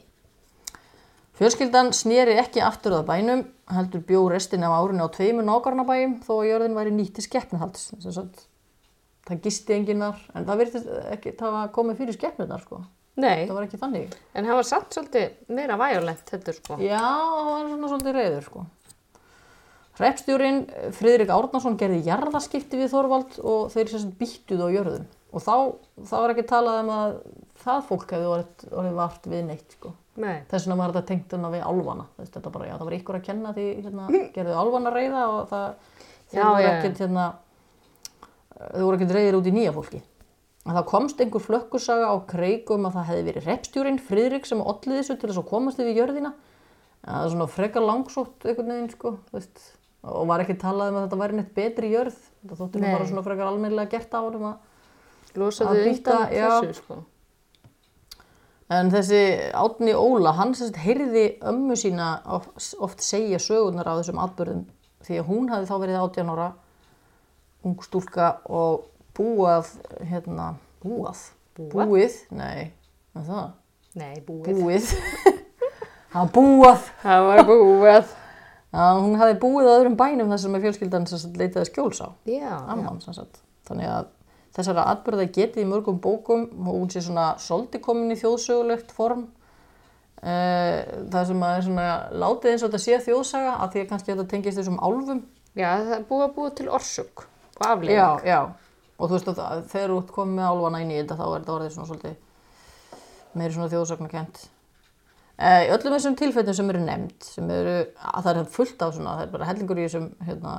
Fjölskyldan 1.38 1.92
sneri 1.94 2.34
ekki 2.40 2.60
aftur 2.66 2.96
að 2.98 3.06
bænum, 3.08 3.44
heldur 3.70 4.02
bjó 4.06 4.24
restin 4.32 4.64
af 4.66 4.74
árinu 4.74 5.06
á 5.06 5.08
tveimur 5.14 5.46
nákarnabæjum 5.46 6.16
þó 6.26 6.32
að 6.40 6.48
jörðin 6.50 6.74
væri 6.78 6.94
nýtt 6.96 7.14
til 7.18 7.24
skeppnihalds. 7.28 7.92
Það 9.28 9.42
gisti 9.44 9.74
enginn 9.76 10.02
þar, 10.02 10.22
en 10.34 10.46
það 10.48 10.62
ekki, 11.14 11.34
það 11.38 11.58
komið 11.76 12.00
fyrir 12.00 12.16
skeppnunar 12.16 12.62
sko. 12.64 12.80
Nei, 13.18 13.46
Það 13.48 13.54
var 13.56 13.64
ekki 13.66 13.78
þannig. 13.82 14.12
en 14.34 14.46
hann 14.46 14.56
var 14.56 14.66
samt 14.66 14.94
svolítið 14.94 15.32
meira 15.50 15.76
væjulent 15.78 16.20
þetta 16.30 16.52
sko. 16.54 16.76
Já, 16.78 17.00
það 17.02 17.48
var 17.50 17.64
svona 17.72 17.88
svolítið 17.92 18.14
reyður 18.18 18.44
sko. 18.46 18.62
Hreppstjórin 19.98 20.60
Friðrik 20.94 21.30
Árnason 21.34 21.78
gerði 21.78 22.04
jarðaskipti 22.06 22.78
við 22.78 22.92
Þorvald 22.92 23.38
og 23.42 23.70
þeir 23.74 23.92
sem 23.92 24.12
býttuð 24.18 24.62
á 24.62 24.68
jörðum. 24.70 25.06
Og 25.34 25.42
þá, 25.44 25.54
þá 26.08 26.14
var 26.22 26.32
ekki 26.32 26.44
talað 26.48 26.82
um 26.84 26.92
að 26.94 27.16
það 27.64 27.80
fólk 27.88 28.12
hefði 28.14 28.28
orðið, 28.32 28.68
orðið 28.72 29.00
vart 29.00 29.26
við 29.28 29.42
neitt 29.48 29.74
sko. 29.76 29.92
Nei, 30.18 30.38
Þess 30.50 30.66
vegna 30.66 30.78
var 30.80 30.94
þetta 30.94 31.08
tengt 31.10 31.34
hana 31.34 31.50
við 31.52 31.66
álfana. 31.66 32.06
Þess, 32.16 32.32
þetta 32.36 32.52
bara, 32.54 32.68
já, 32.68 32.74
það 32.76 32.88
var 32.88 32.96
ykkur 32.96 33.18
að 33.18 33.26
kenna 33.28 33.52
því 33.54 33.66
hérna, 33.84 34.06
gerðu 34.34 34.54
álfana 34.62 34.94
reyða 34.94 35.24
og 35.34 35.40
það 35.50 35.66
þeir 36.30 36.40
Já, 36.40 36.46
voru 36.48 36.70
ekkert 36.70 37.02
hérna, 37.04 37.26
þau 38.58 38.84
voru 38.86 38.98
ekkert 38.98 39.16
reyðir 39.18 39.38
út 39.38 39.50
í 39.50 39.54
nýja 39.54 39.74
fólki. 39.76 40.00
En 40.68 40.76
það 40.76 40.88
komst 40.90 41.22
einhver 41.22 41.44
flökkusaga 41.44 42.10
á 42.12 42.16
kreikum 42.28 42.88
að 42.88 42.98
það 42.98 43.08
hefði 43.08 43.26
verið 43.28 43.46
repstjúrin 43.48 44.02
Friðrik 44.04 44.48
sem 44.48 44.60
ollið 44.60 44.98
þessu 45.00 45.16
til 45.16 45.30
þess 45.30 45.40
að 45.40 45.50
komast 45.52 45.80
yfir 45.80 46.02
jörðina. 46.02 46.34
Það 47.04 47.22
er 47.22 47.32
svona 47.32 47.48
frekar 47.52 47.86
langsótt 47.86 48.44
einhvern 48.44 48.74
veginn 48.74 48.90
sko, 48.92 49.14
þú 49.30 49.38
veist, 49.38 49.62
og 50.06 50.26
var 50.30 50.44
ekki 50.44 50.56
talað 50.60 50.92
um 50.92 50.98
að 51.00 51.06
þetta 51.08 51.20
væri 51.22 51.38
neitt 51.40 51.54
betri 51.56 51.90
jörð. 51.92 52.18
Þetta 52.44 52.58
nú 52.82 52.86
Nei. 52.86 52.94
bara 52.96 53.06
svona 53.10 53.24
frekar 53.26 53.50
almennilega 53.50 53.90
gert 53.96 54.14
á 54.14 54.20
honum 54.22 54.44
að 54.52 55.80
býta, 55.90 56.18
sko. 56.78 56.98
En 58.68 58.90
þessi 58.92 59.20
Átni 59.56 59.94
Óla, 59.96 60.34
hann 60.36 60.52
sem 60.54 60.68
sagt 60.68 60.82
heyrði 60.84 61.24
ömmu 61.48 61.76
sína 61.80 62.08
oft, 62.36 63.00
segja 63.00 63.38
sögurnar 63.40 63.88
af 63.88 64.02
þessum 64.02 64.20
atbyrðum 64.20 64.66
því 65.06 65.20
að 65.22 65.28
hún 65.30 65.48
hafði 65.48 65.70
þá 65.70 65.76
verið 65.84 66.00
18 66.02 66.32
ára, 66.34 66.48
ung 67.64 67.78
stúlka 67.86 68.26
og 68.44 68.84
búað, 69.16 69.70
hérna, 70.10 70.50
búað, 70.84 71.22
Búað? 71.56 71.88
búið, 71.88 72.18
nei, 72.36 72.68
er 73.16 73.24
það, 73.30 73.48
Nei, 73.98 74.14
búið. 74.26 74.50
búið, 74.60 74.92
hann 76.14 76.28
búað, 76.36 76.84
Það 77.02 77.24
var 77.30 77.44
búið. 77.48 78.12
Að 78.72 79.00
hún 79.04 79.16
hafði 79.20 79.40
búið 79.42 79.70
á 79.70 79.76
öðrum 79.78 79.96
bænum 79.96 80.32
þar 80.32 80.42
sem 80.42 80.60
fjölskyldan 80.64 81.08
leitaði 81.38 81.68
skjóls 81.70 82.02
á, 82.04 82.08
amman 82.68 83.00
þannig 83.68 83.88
að 83.88 84.14
þessara 84.58 84.86
atbyrða 84.92 85.28
getið 85.30 85.64
í 85.64 85.68
mörgum 85.68 85.98
bókum 86.02 86.46
og 86.64 86.70
hún 86.74 86.92
sé 86.92 87.02
svona 87.04 87.30
soldi 87.42 87.80
komin 87.82 88.14
í 88.14 88.18
þjóðsögulegt 88.18 88.94
form. 88.94 89.28
Uh, 90.18 90.82
það 91.12 91.28
sem 91.28 91.42
að 91.46 91.56
er 91.56 91.66
svona 91.68 91.88
látið 92.10 92.52
eins 92.52 92.62
og 92.64 92.72
þetta 92.72 92.82
sé 92.82 92.96
þjóðsaga 93.06 93.52
að 93.54 93.74
því 93.74 93.82
að 93.82 93.90
kannski 93.92 94.10
þetta 94.12 94.30
tengist 94.32 94.58
þessum 94.58 94.80
álfum. 94.82 95.20
Já, 95.54 95.68
það 95.68 95.92
er 95.94 96.06
búið 96.08 96.24
að 96.24 96.32
búið 96.38 96.56
til 96.58 96.68
orsök 96.74 97.22
og 97.58 97.66
aflegging. 97.68 97.98
já, 97.98 98.08
já, 98.26 98.40
og 98.98 99.04
þú 99.04 99.14
veist 99.14 99.30
að 99.30 99.62
þegar 99.70 99.94
þú 99.94 100.00
komið 100.16 100.48
álfana 100.48 100.82
inn 100.82 100.90
í 100.90 100.98
þetta 100.98 101.18
þá 101.18 101.24
er 101.28 101.36
þetta 101.36 101.54
orðið 101.54 101.74
svona 101.76 101.88
svolítið 101.92 103.38
meiri 103.38 103.54
svona 103.54 103.70
þjóðsagnakent. 103.74 104.42
uh, 104.42 104.57
í 105.38 105.68
öllum 105.70 105.94
þessum 105.94 106.16
tilfellum 106.18 106.56
sem 106.58 106.72
eru 106.72 106.80
nefnd 106.82 107.28
sem 107.28 107.50
eru, 107.54 107.76
að 108.12 108.24
það 108.26 108.40
er 108.40 108.50
fullt 108.56 108.82
af 108.82 108.96
svona 108.96 109.12
það 109.18 109.26
er 109.26 109.34
bara 109.36 109.50
hellingur 109.52 109.78
í 109.78 109.84
þessum 109.86 110.08
hérna, 110.26 110.54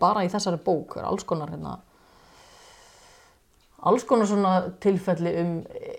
bara 0.00 0.24
í 0.24 0.32
þessari 0.32 0.62
bók 0.64 0.96
er 0.96 1.08
alls 1.08 1.26
konar 1.28 1.52
hérna 1.52 1.76
alls 3.86 4.06
konar 4.08 4.28
svona 4.28 4.52
tilfelli 4.82 5.32
um 5.40 5.50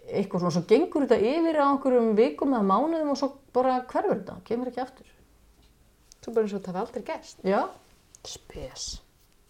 eitthvað 0.08 0.42
svona, 0.44 0.54
svo 0.56 0.64
gengur 0.70 1.06
þetta 1.06 1.20
yfir 1.34 1.60
á 1.62 1.66
einhverjum 1.68 2.16
vikum 2.18 2.56
eða 2.56 2.68
mánuðum 2.68 3.12
og 3.14 3.20
svo 3.20 3.30
bara 3.56 3.82
hverfur 3.88 4.18
þetta, 4.22 4.38
kemur 4.48 4.72
ekki 4.72 4.84
aftur. 4.84 5.12
Svo 6.24 6.34
bara 6.34 6.48
eins 6.48 6.56
og 6.58 6.64
það 6.66 6.80
hafi 6.80 6.84
aldrei 6.84 7.06
gerst. 7.12 7.44
Já, 7.48 7.62
Spes. 8.28 8.88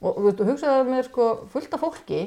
og 0.02 0.20
þú 0.20 0.26
veist, 0.28 0.42
þú 0.42 0.50
hugsaðu 0.52 0.92
með 0.92 1.08
sko 1.08 1.30
fullt 1.54 1.74
af 1.74 1.82
fólki, 1.82 2.22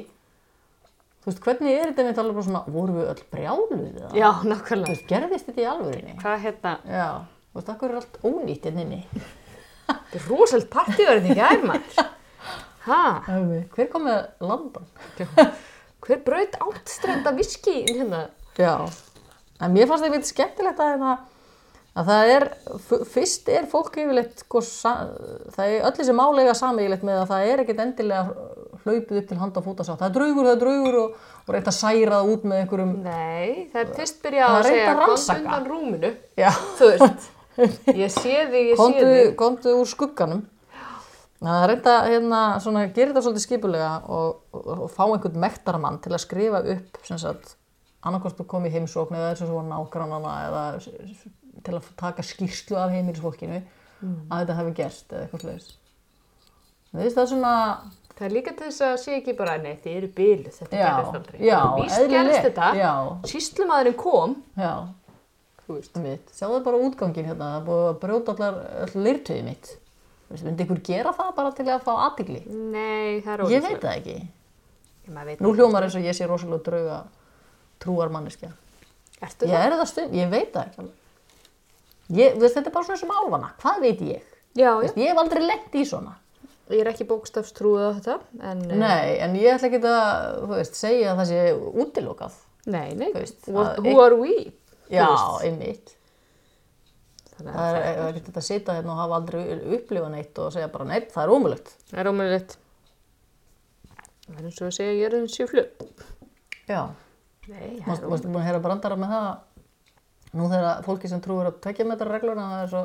þú 1.21 1.29
veist, 1.29 1.41
hvernig 1.45 1.75
er 1.77 1.91
þetta 1.91 2.05
með 2.07 2.21
alveg 2.23 2.37
bara 2.39 2.47
svona, 2.47 2.61
vorum 2.75 2.97
við 3.01 3.09
öll 3.11 3.23
brjáluð 3.35 3.83
eða? 3.91 4.11
Já, 4.17 4.29
Þú 4.41 4.49
nákvæmlega. 4.51 4.93
veist, 4.95 5.07
gerðist 5.11 5.49
þetta 5.49 5.61
í 5.61 5.67
alvörinni? 5.73 6.15
Hvað 6.21 6.39
hérna, 6.45 6.73
Já, 6.89 7.07
þú 7.51 7.59
veist, 7.59 7.69
akkur 7.75 7.91
er 7.93 7.99
allt 8.01 8.17
ónýtt 8.31 8.65
inn 8.71 8.79
inni. 8.85 9.01
þetta 9.91 10.17
er 10.21 10.27
rosalega 10.31 10.71
partíverðin 10.77 11.31
í 11.31 11.37
gær 11.41 11.65
maður. 11.67 12.01
Ha, 12.81 12.99
Hver 13.75 13.87
kom 13.93 14.07
með 14.07 14.23
landan? 14.41 14.87
hver 16.01 16.21
braut 16.25 16.55
áttstrenda 16.65 17.29
viski 17.37 17.75
hérna? 17.85 18.23
Já, 18.57 18.71
en 19.61 19.75
mér 19.75 19.85
fannst 19.85 20.01
það 20.01 20.07
eitthvað 20.15 20.31
skemmtilegt 20.31 20.81
að, 20.81 20.89
hérna, 20.95 21.11
að 21.91 22.07
það 22.07 22.29
er, 22.33 22.45
fyrst 23.11 23.49
er 23.51 23.65
fólk 23.71 23.97
yfirleitt, 23.99 24.43
sko, 24.45 24.61
það 24.63 25.63
er 25.65 25.87
öll 25.89 25.95
þessi 25.97 26.13
málega 26.15 26.53
samígilegt 26.55 27.03
með 27.07 27.17
að 27.25 27.31
það 27.33 27.49
er 27.51 27.63
ekkit 27.65 27.81
endilega 27.83 28.47
hlaupið 28.85 29.17
upp 29.19 29.27
til 29.29 29.37
handa 29.41 29.59
og 29.61 29.65
fóta 29.67 29.85
sagt, 29.85 29.99
það 29.99 30.07
er 30.07 30.15
draugur, 30.15 30.47
það 30.47 30.53
er 30.55 30.61
draugur 30.63 30.97
og, 31.01 31.17
og 31.43 31.51
reynt 31.55 31.67
að 31.69 31.75
særa 31.77 32.15
það 32.21 32.31
út 32.35 32.47
með 32.47 32.61
einhverjum, 32.63 32.93
Nei, 33.03 33.67
það 33.73 33.81
er 33.83 33.91
fyrst 33.99 34.23
byrjað 34.23 34.47
Það 34.55 34.61
að 34.61 34.69
segja 34.71 34.95
rannsaka." 35.01 35.41
undan 35.43 35.67
rúminu. 35.69 36.13
já, 36.39 36.49
Þú 36.79 36.89
veist, 36.93 37.27
ég 38.05 38.15
sé 38.15 38.37
þig, 38.53 38.71
ég 38.71 38.73
sé 38.73 38.79
komdu, 38.79 39.05
þig. 39.11 39.35
komdu 39.43 39.75
úr 39.81 39.91
skugganum. 39.91 40.41
Það 41.41 41.57
er 41.65 41.71
reynt 41.73 41.87
að 41.89 42.07
hérna, 42.13 42.39
svona, 42.61 42.81
gera 42.93 43.11
þetta 43.11 43.21
svolítið 43.25 43.45
skipulega 43.47 43.91
og, 44.13 44.41
og, 44.53 44.67
og 44.85 44.91
fá 44.93 45.03
einhvern 45.09 45.39
mektaramann 45.41 45.97
til 46.03 46.13
að 46.13 46.21
skrifa 46.21 46.59
upp, 46.75 46.99
sem 47.07 47.17
sagt, 47.21 47.55
annarkvæmst 48.05 48.37
þú 48.41 48.45
komið 48.55 48.75
heimsókn 48.79 49.17
eða 49.17 49.31
þessu 49.33 49.47
svona 49.49 49.75
nágrannana 49.75 50.35
eða 50.47 50.65
til 51.65 51.75
að 51.77 51.89
taka 51.99 52.25
skýrslu 52.25 52.77
af 52.81 52.91
heimilisfólkinu 52.95 53.61
að 53.61 54.39
þetta 54.41 54.55
hafi 54.59 54.73
gerst 54.81 55.11
eða 55.13 55.25
eitthvað 55.27 55.41
slags. 55.47 55.73
Það 56.91 57.03
er 57.23 57.27
svona, 57.33 57.55
Það 58.21 58.25
er 58.27 58.33
líka 58.35 58.51
til 58.53 58.65
þess 58.67 58.81
að 58.85 58.95
sé 59.01 59.13
ekki 59.17 59.33
bara, 59.37 59.53
nei, 59.57 59.75
þið 59.81 59.93
eru 59.97 60.07
byluð, 60.17 60.55
þetta 60.59 60.77
Já, 60.77 60.87
gerðist 60.91 61.15
aldrei. 61.17 61.37
já, 61.47 61.59
Víst 61.79 62.09
gerðist 62.11 62.43
þetta, 62.45 62.67
já. 62.77 62.89
síslumadurinn 63.31 63.95
kom, 63.97 64.35
já, 64.59 64.73
þú 65.63 65.77
veist. 65.77 65.95
mitt. 66.03 66.33
Sjáðu 66.35 66.59
bara 66.67 66.81
útgangin 66.85 67.25
hérna, 67.31 67.47
það 67.55 67.63
búið 67.69 67.87
að 67.87 67.97
brjóta 68.03 68.35
allar, 68.35 68.59
leirtöði 68.93 69.45
mitt. 69.47 69.71
Myndi 70.31 70.63
ykkur 70.67 70.81
gera 70.91 71.11
það 71.17 71.31
bara 71.39 71.51
til 71.57 71.65
að 71.71 71.81
fá 71.87 71.91
aðtigli? 72.05 72.43
Nei, 72.51 73.21
það 73.25 73.33
er 73.33 73.41
Ég 73.41 73.47
ólíklegt. 73.47 73.71
veit 73.71 73.81
það 73.81 73.97
ekki. 73.97 74.17
Veit 75.11 75.41
Nú 75.41 75.53
hljómar 75.57 75.83
eins 75.87 75.95
og 75.97 76.05
ég 76.05 76.15
sé 76.15 76.27
rosalega 76.29 76.63
drauga 76.67 76.99
trúar 77.83 78.11
manneskja. 78.13 78.51
Ertu 79.21 79.47
Ég 79.49 79.55
það? 79.55 79.65
er 79.65 79.75
það 79.81 79.89
stund, 79.95 80.13
ég 80.15 80.29
veit 80.31 80.53
það 80.53 80.67
ekki 80.69 80.79
alveg. 80.83 81.00
Ég, 82.11 82.35
veist, 82.41 82.55
þetta 82.57 82.67
er 82.71 82.75
bara 82.75 82.87
svona 82.89 82.99
sem 83.01 83.13
álfana. 83.15 83.49
Hvað 83.61 83.79
veit 83.85 84.01
ég? 84.07 84.25
Já, 84.59 84.71
veist, 84.81 84.97
Ég 84.99 85.11
hef 85.13 85.21
aldrei 85.21 85.43
lent 85.45 85.75
í 85.79 85.85
svona. 85.87 86.17
Ég 86.71 86.81
er 86.85 86.89
ekki 86.91 87.05
bókstafstrúið 87.07 87.83
á 87.83 87.91
þetta, 87.97 88.15
en... 88.47 88.61
eh, 88.71 88.77
Nei, 88.79 89.07
en 89.25 89.33
ég 89.35 89.55
ætla 89.57 89.67
ekki 89.67 89.79
að, 89.87 90.45
veist, 90.53 90.77
segja 90.79 91.11
að 91.13 91.17
það 91.21 91.29
sé 91.31 91.39
útilokað. 91.83 92.37
Nei, 92.71 92.93
nei. 92.95 93.09
What, 93.15 93.77
að- 93.77 93.87
who 93.87 93.95
are 94.03 94.15
we? 94.19 94.35
Já, 94.91 95.07
einmitt. 95.43 95.95
Það 97.41 97.51
að 97.57 97.75
er 97.81 97.99
er 98.05 98.17
þetta 98.19 98.37
að 98.37 98.45
sita 98.45 98.73
hérna 98.77 98.93
og 98.93 98.99
hafa 99.01 99.15
aldrei 99.17 99.41
upplifað 99.77 100.11
neitt 100.13 100.39
og 100.43 100.51
segja 100.53 100.67
bara 100.71 100.85
neitt, 100.91 101.07
það 101.13 101.23
er 101.23 101.31
ómulegt. 101.35 101.71
það 101.91 102.01
er 102.03 102.09
ómögulegt. 102.11 102.57
Það 104.27 104.35
er 104.41 104.49
eins 104.49 104.59
og 104.61 104.67
að 104.67 104.75
segja, 104.77 104.91
ég 104.99 105.07
er 105.07 105.15
eins 105.17 105.39
og 105.41 105.49
flug. 105.51 106.03
Já. 106.69 106.81
Nei, 107.49 107.79
það 107.81 107.95
er 107.97 108.11
mástu 108.11 108.29
búin 108.29 108.37
að 108.43 108.45
heyra 108.47 108.61
brandara 108.63 108.99
með 109.01 109.15
það 109.15 109.29
nú 110.37 110.47
þegar 110.51 110.83
fólki 110.85 111.09
sem 111.11 111.21
trúir 111.23 111.49
að 111.49 111.59
tvekja 111.63 111.87
metra 111.89 112.07
regluna 112.11 112.47
það 112.53 112.63
er 112.65 112.69
svo 112.71 112.83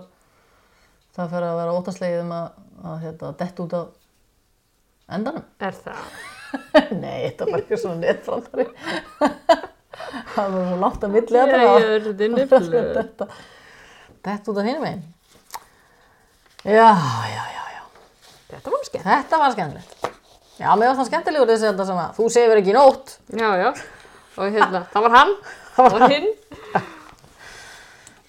það 1.16 1.30
fer 1.32 1.46
að 1.46 1.58
vera 1.60 1.74
óttaslegið 1.78 2.22
um 2.24 2.32
að, 2.36 2.46
að 2.84 2.96
hérna, 3.04 3.30
dett 3.40 3.60
út 3.64 3.76
á 3.76 3.82
endanum. 5.16 5.44
Er 5.64 5.76
það? 5.84 6.16
Nei, 7.02 7.16
þetta 7.26 7.48
var 7.50 7.62
ekki 7.62 7.78
svona 7.80 8.00
netbrandari. 8.02 8.66
það 10.34 10.56
var 10.56 10.66
svo 10.70 10.80
látt 10.82 11.06
að 11.06 11.14
milli 11.16 11.38
Ég 11.40 11.52
þetta. 11.52 11.76
er 11.94 12.08
þinni 12.22 12.46
flug. 12.50 12.74
Detta, 12.98 13.28
dett 14.28 14.50
út 14.52 14.60
af 14.60 14.68
hinum 14.68 14.88
einn. 14.90 15.04
Já, 16.66 16.90
já, 17.30 17.42
já, 17.54 17.62
já. 17.76 17.82
Þetta 18.50 18.74
var 18.74 18.84
skemmt. 18.88 19.06
Þetta 19.06 19.40
var 19.44 19.54
skemmtilegt. 19.54 20.10
Já, 20.56 20.68
mér 20.72 20.90
var 20.90 20.98
það 20.98 21.08
skemmtilegur 21.12 21.50
þessi 21.52 21.68
þetta 21.70 21.86
sem 21.86 22.02
að 22.02 22.18
þú 22.18 22.28
sefur 22.34 22.60
ekki 22.62 22.74
nótt. 22.76 23.16
Já, 23.36 23.48
já. 23.60 23.70
Og 24.36 24.52
hérna, 24.52 24.82
það 24.92 25.06
var 25.06 25.16
hann 25.16 25.34
og 25.86 26.06
hinn. 26.10 26.28
Kalltast 26.74 26.95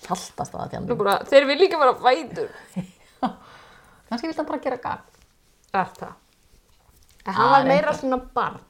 það 0.08 0.64
að 0.64 0.96
bara, 1.02 1.18
þeir 1.30 1.48
vil 1.50 1.58
líka 1.60 1.80
vera 1.82 1.96
vætur. 2.02 2.50
Kannski 4.08 4.30
vilt 4.30 4.40
hann 4.40 4.48
bara 4.48 4.62
gera. 4.64 4.96
Er 5.76 5.92
það? 5.98 6.16
En 7.28 7.34
Já, 7.34 7.38
hann 7.38 7.52
var 7.52 7.68
meira 7.68 7.92
reyndar. 7.92 8.00
svona 8.00 8.20
barn. 8.38 8.64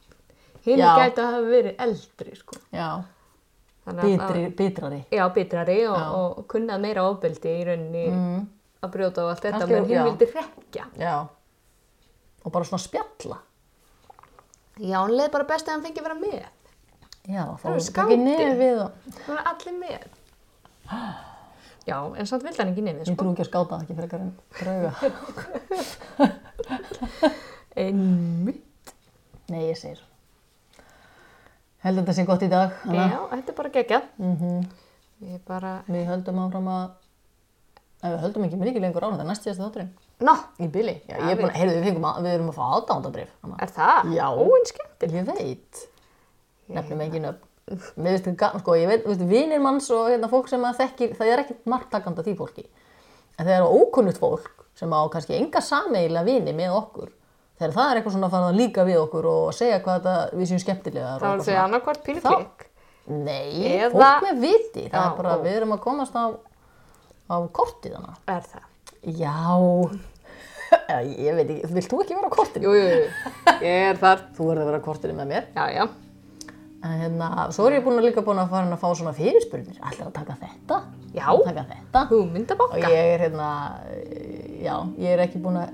Hinn 0.66 0.82
gæti 0.82 1.22
að 1.22 1.30
hafa 1.30 1.48
verið 1.48 1.84
eldri, 1.86 2.36
sko. 2.36 2.58
Bitri, 3.88 4.44
bitrari. 4.58 5.02
Já, 5.16 5.24
bitrari 5.32 5.78
og, 5.88 5.96
Já. 5.96 6.08
og 6.12 6.48
kunnað 6.52 6.82
meira 6.84 7.06
ofbeldi 7.08 7.54
í 7.54 7.62
rauninni 7.70 8.06
að 8.84 8.92
brjóta 8.92 9.24
og 9.24 9.32
allt 9.32 9.46
þetta, 9.46 9.62
Kannski, 9.62 9.76
menn 9.78 9.88
hinn 9.88 9.96
já. 9.96 10.04
vildi 10.10 10.28
rekja. 10.34 10.88
Já. 11.00 11.14
Og 12.44 12.52
bara 12.52 12.68
svona 12.68 12.84
spjalla. 12.84 13.38
Já, 14.78 14.98
hann 15.00 15.16
leði 15.16 15.32
bara 15.38 15.48
best 15.54 15.70
að 15.70 15.78
hann 15.78 15.86
fengi 15.88 16.02
að 16.04 16.10
vera 16.10 16.20
með. 16.20 16.50
Já, 17.28 17.44
Það 17.62 17.72
við 18.60 18.84
og... 18.84 19.08
Það 19.22 19.32
var 19.34 19.48
allir 19.54 19.80
með. 19.86 20.12
Já, 21.88 21.98
en 22.20 22.26
samt 22.28 22.44
vildi 22.44 22.60
hann 22.60 22.72
ekki 22.74 22.84
nefnir, 22.84 23.06
Ég 23.08 23.14
sko. 23.16 23.24
trú 23.24 23.32
ekki 23.32 23.44
að 23.46 23.50
skáta 23.52 23.78
það 23.78 23.84
ekki 23.86 23.96
frekar 23.96 24.20
en 24.20 24.32
drauga. 24.60 24.92
Einmitt. 27.78 28.92
Nei, 29.48 29.62
ég 29.70 29.78
segir 29.80 30.00
svo. 30.02 30.06
Held 31.86 32.00
að 32.02 32.04
þetta 32.04 32.16
sé 32.18 32.26
gott 32.28 32.44
í 32.44 32.50
dag. 32.52 32.74
Anna. 32.90 33.06
Já, 33.14 33.20
þetta 33.36 33.54
er 33.54 33.58
bara 33.62 33.74
geggjað. 33.78 34.12
Mm 34.20 34.68
Ég 35.18 35.40
bara, 35.48 35.70
Við 35.90 36.04
höldum 36.06 36.40
áfram 36.44 36.68
að... 36.70 36.90
Nei, 38.04 38.12
við 38.14 38.20
höldum 38.22 38.44
ekki 38.46 38.58
mikið 38.62 38.84
lengur 38.84 39.02
á 39.02 39.10
þetta, 39.10 39.24
næst 39.26 39.48
síðast 39.48 39.62
þátturinn. 39.64 39.88
ná, 40.22 40.34
Í 40.62 40.68
bili. 40.70 40.94
Já, 41.10 41.16
ég 41.18 41.32
er 41.32 41.40
búin 41.40 41.48
við- 41.48 41.48
að, 41.48 41.56
heyrðu, 41.58 41.74
við, 41.80 41.86
fengum 41.88 42.06
að, 42.06 42.20
við 42.28 42.36
erum 42.36 42.52
að 42.52 42.58
fá 42.60 42.66
aðdándabrif. 42.76 43.32
er 43.66 43.72
það? 43.80 44.12
Já. 44.14 44.28
Óin 44.44 44.68
skemmtileg. 44.70 45.16
Ég 45.18 45.26
veit. 45.32 45.82
Nefnum 46.78 47.02
ekki 47.08 47.24
nöfn. 47.24 47.47
Mér 47.68 48.13
veist 48.15 48.24
þetta, 48.30 48.53
sko, 48.61 48.76
ég 48.80 48.88
veit, 48.88 49.05
vinir 49.28 49.59
manns 49.59 49.89
og 49.91 50.05
hérna, 50.07 50.30
fólk 50.32 50.47
sem 50.47 50.61
að 50.63 50.78
þekkir, 50.80 51.15
það 51.18 51.32
er 51.34 51.41
ekkert 51.43 51.65
margtakanda 51.68 52.24
því 52.24 52.36
fólki. 52.39 52.63
En 53.38 53.43
þegar 53.49 53.68
ókunnugt 53.68 54.22
fólk 54.22 54.63
sem 54.78 54.93
á 54.95 55.01
kannski 55.11 55.36
enga 55.36 55.59
sameiginlega 55.59 56.24
vini 56.30 56.53
með 56.55 56.78
okkur, 56.78 57.09
þegar 57.59 57.76
það 57.76 57.91
er 57.91 57.99
eitthvað 57.99 58.15
svona 58.15 58.30
að 58.30 58.36
fara 58.38 58.53
að 58.53 58.59
líka 58.61 58.86
við 58.88 59.01
okkur 59.01 59.28
og 59.34 59.43
segja 59.57 59.82
hvað 59.84 59.99
þetta, 59.99 60.15
við 60.39 60.49
séum 60.53 60.63
skemmtilega. 60.63 61.11
Það 61.26 61.43
því 61.49 61.57
annarkvart 61.65 62.03
pínu 62.07 62.24
Þá- 62.24 62.32
klikk. 62.38 62.65
Nei, 63.07 63.51
Eða- 63.74 63.91
fólk 63.97 64.26
með 64.30 64.41
viti, 64.47 64.88
það 64.88 64.99
Já, 64.99 65.11
er 65.11 65.18
bara, 65.20 65.36
við 65.43 65.59
erum 65.59 65.76
að 65.76 65.84
komast 65.84 66.15
á, 66.15 66.26
á 67.28 67.36
kortið 67.51 67.95
hana. 67.99 68.15
Er 68.28 68.47
það? 68.47 68.65
Já, 69.07 69.36
ég 71.28 71.36
veit 71.38 71.47
ekki, 71.51 71.70
vilt 71.76 71.91
þú 71.91 72.01
ekki 72.03 72.15
vera 72.18 72.28
á 72.32 72.38
kortinu? 72.39 72.68
Jú, 72.68 72.74
jú, 72.80 72.89
jú. 72.95 73.55
Ég 73.63 73.88
er 73.91 73.99
þar. 74.01 74.26
Þú 74.36 74.49
verður 74.51 74.63
að 74.63 74.70
vera 74.72 74.80
á 74.84 74.88
kortinu 74.88 75.15
með 75.20 75.34
mér. 75.36 75.47
Já, 75.55 75.65
já. 75.76 75.86
En 76.86 77.00
hérna, 77.02 77.28
svo 77.52 77.66
er 77.68 77.74
ég 77.80 77.84
búin 77.88 77.98
að 77.98 78.06
líka 78.06 78.22
búin 78.22 78.38
að 78.38 78.50
fara 78.52 78.68
að 78.70 78.80
fá 78.84 78.90
svona 78.96 79.14
fyrirspurnir. 79.18 79.80
Ætlar 79.82 80.08
að 80.08 80.14
taka 80.14 80.36
þetta? 80.44 80.78
Já. 81.18 81.26
Taka 81.46 81.64
þetta? 81.72 82.02
Og 82.04 82.08
Hugmyndabanka. 82.12 82.78
ég 82.78 83.14
er 83.16 83.20
hérna, 83.26 83.48
já, 84.62 84.76
ég 85.02 85.10
er 85.16 85.24
ekki 85.26 85.42
búin 85.42 85.58
að 85.58 85.70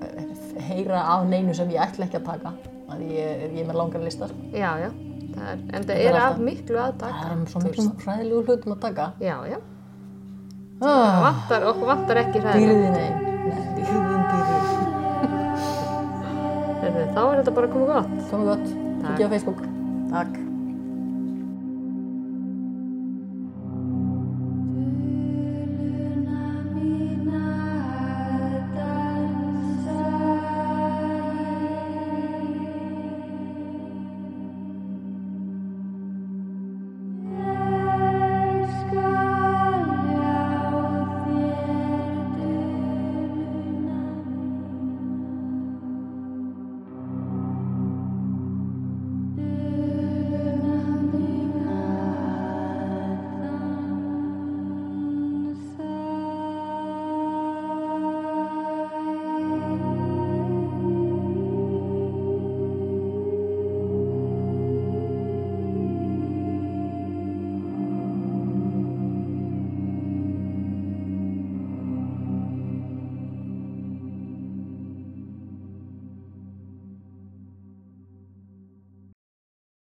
heyra 0.69 1.01
af 1.15 1.25
neinu 1.27 1.53
sem 1.57 1.69
ég 1.75 1.81
ætla 1.83 2.05
ekki 2.07 2.17
að 2.21 2.25
taka. 2.29 2.53
Að 2.93 3.01
ég, 3.09 3.43
ég 3.51 3.59
er 3.63 3.67
með 3.67 3.75
langar 3.81 4.01
lista, 4.05 4.27
sko. 4.31 4.37
Já, 4.55 4.71
já. 4.79 4.89
Það 5.33 5.47
er, 5.51 5.57
en 5.73 5.83
það 5.89 6.01
er 6.07 6.15
af 6.21 6.37
miklu 6.39 6.77
að 6.77 6.91
Það 6.93 6.97
taka. 7.03 7.27
er 7.33 7.45
svo 7.51 7.59
miklu 7.65 7.85
hræðilegu 8.05 8.41
hlutum 8.47 8.75
að 8.77 8.79
taka. 8.87 9.05
Já, 9.19 9.37
já. 9.49 9.59
Það 10.83 10.89
Ah, 10.93 11.19
vantar, 11.23 11.61
okkur 11.73 11.87
vantar 11.87 12.17
ekki 12.23 12.39
það. 12.43 12.53
dýrðin 12.59 12.93
dýrðin, 12.93 14.23
dýrðin. 14.31 14.63
Þá 17.13 17.21
er 17.23 17.35
þetta 17.41 17.53
bara 17.59 17.67
komið 17.75 17.87
gott. 17.93 18.15
Komið 18.31 18.49
gott. 18.53 18.67
Kikið 19.03 19.25
á 19.25 19.29
Facebook. 19.35 19.61
Takk. 20.13 20.42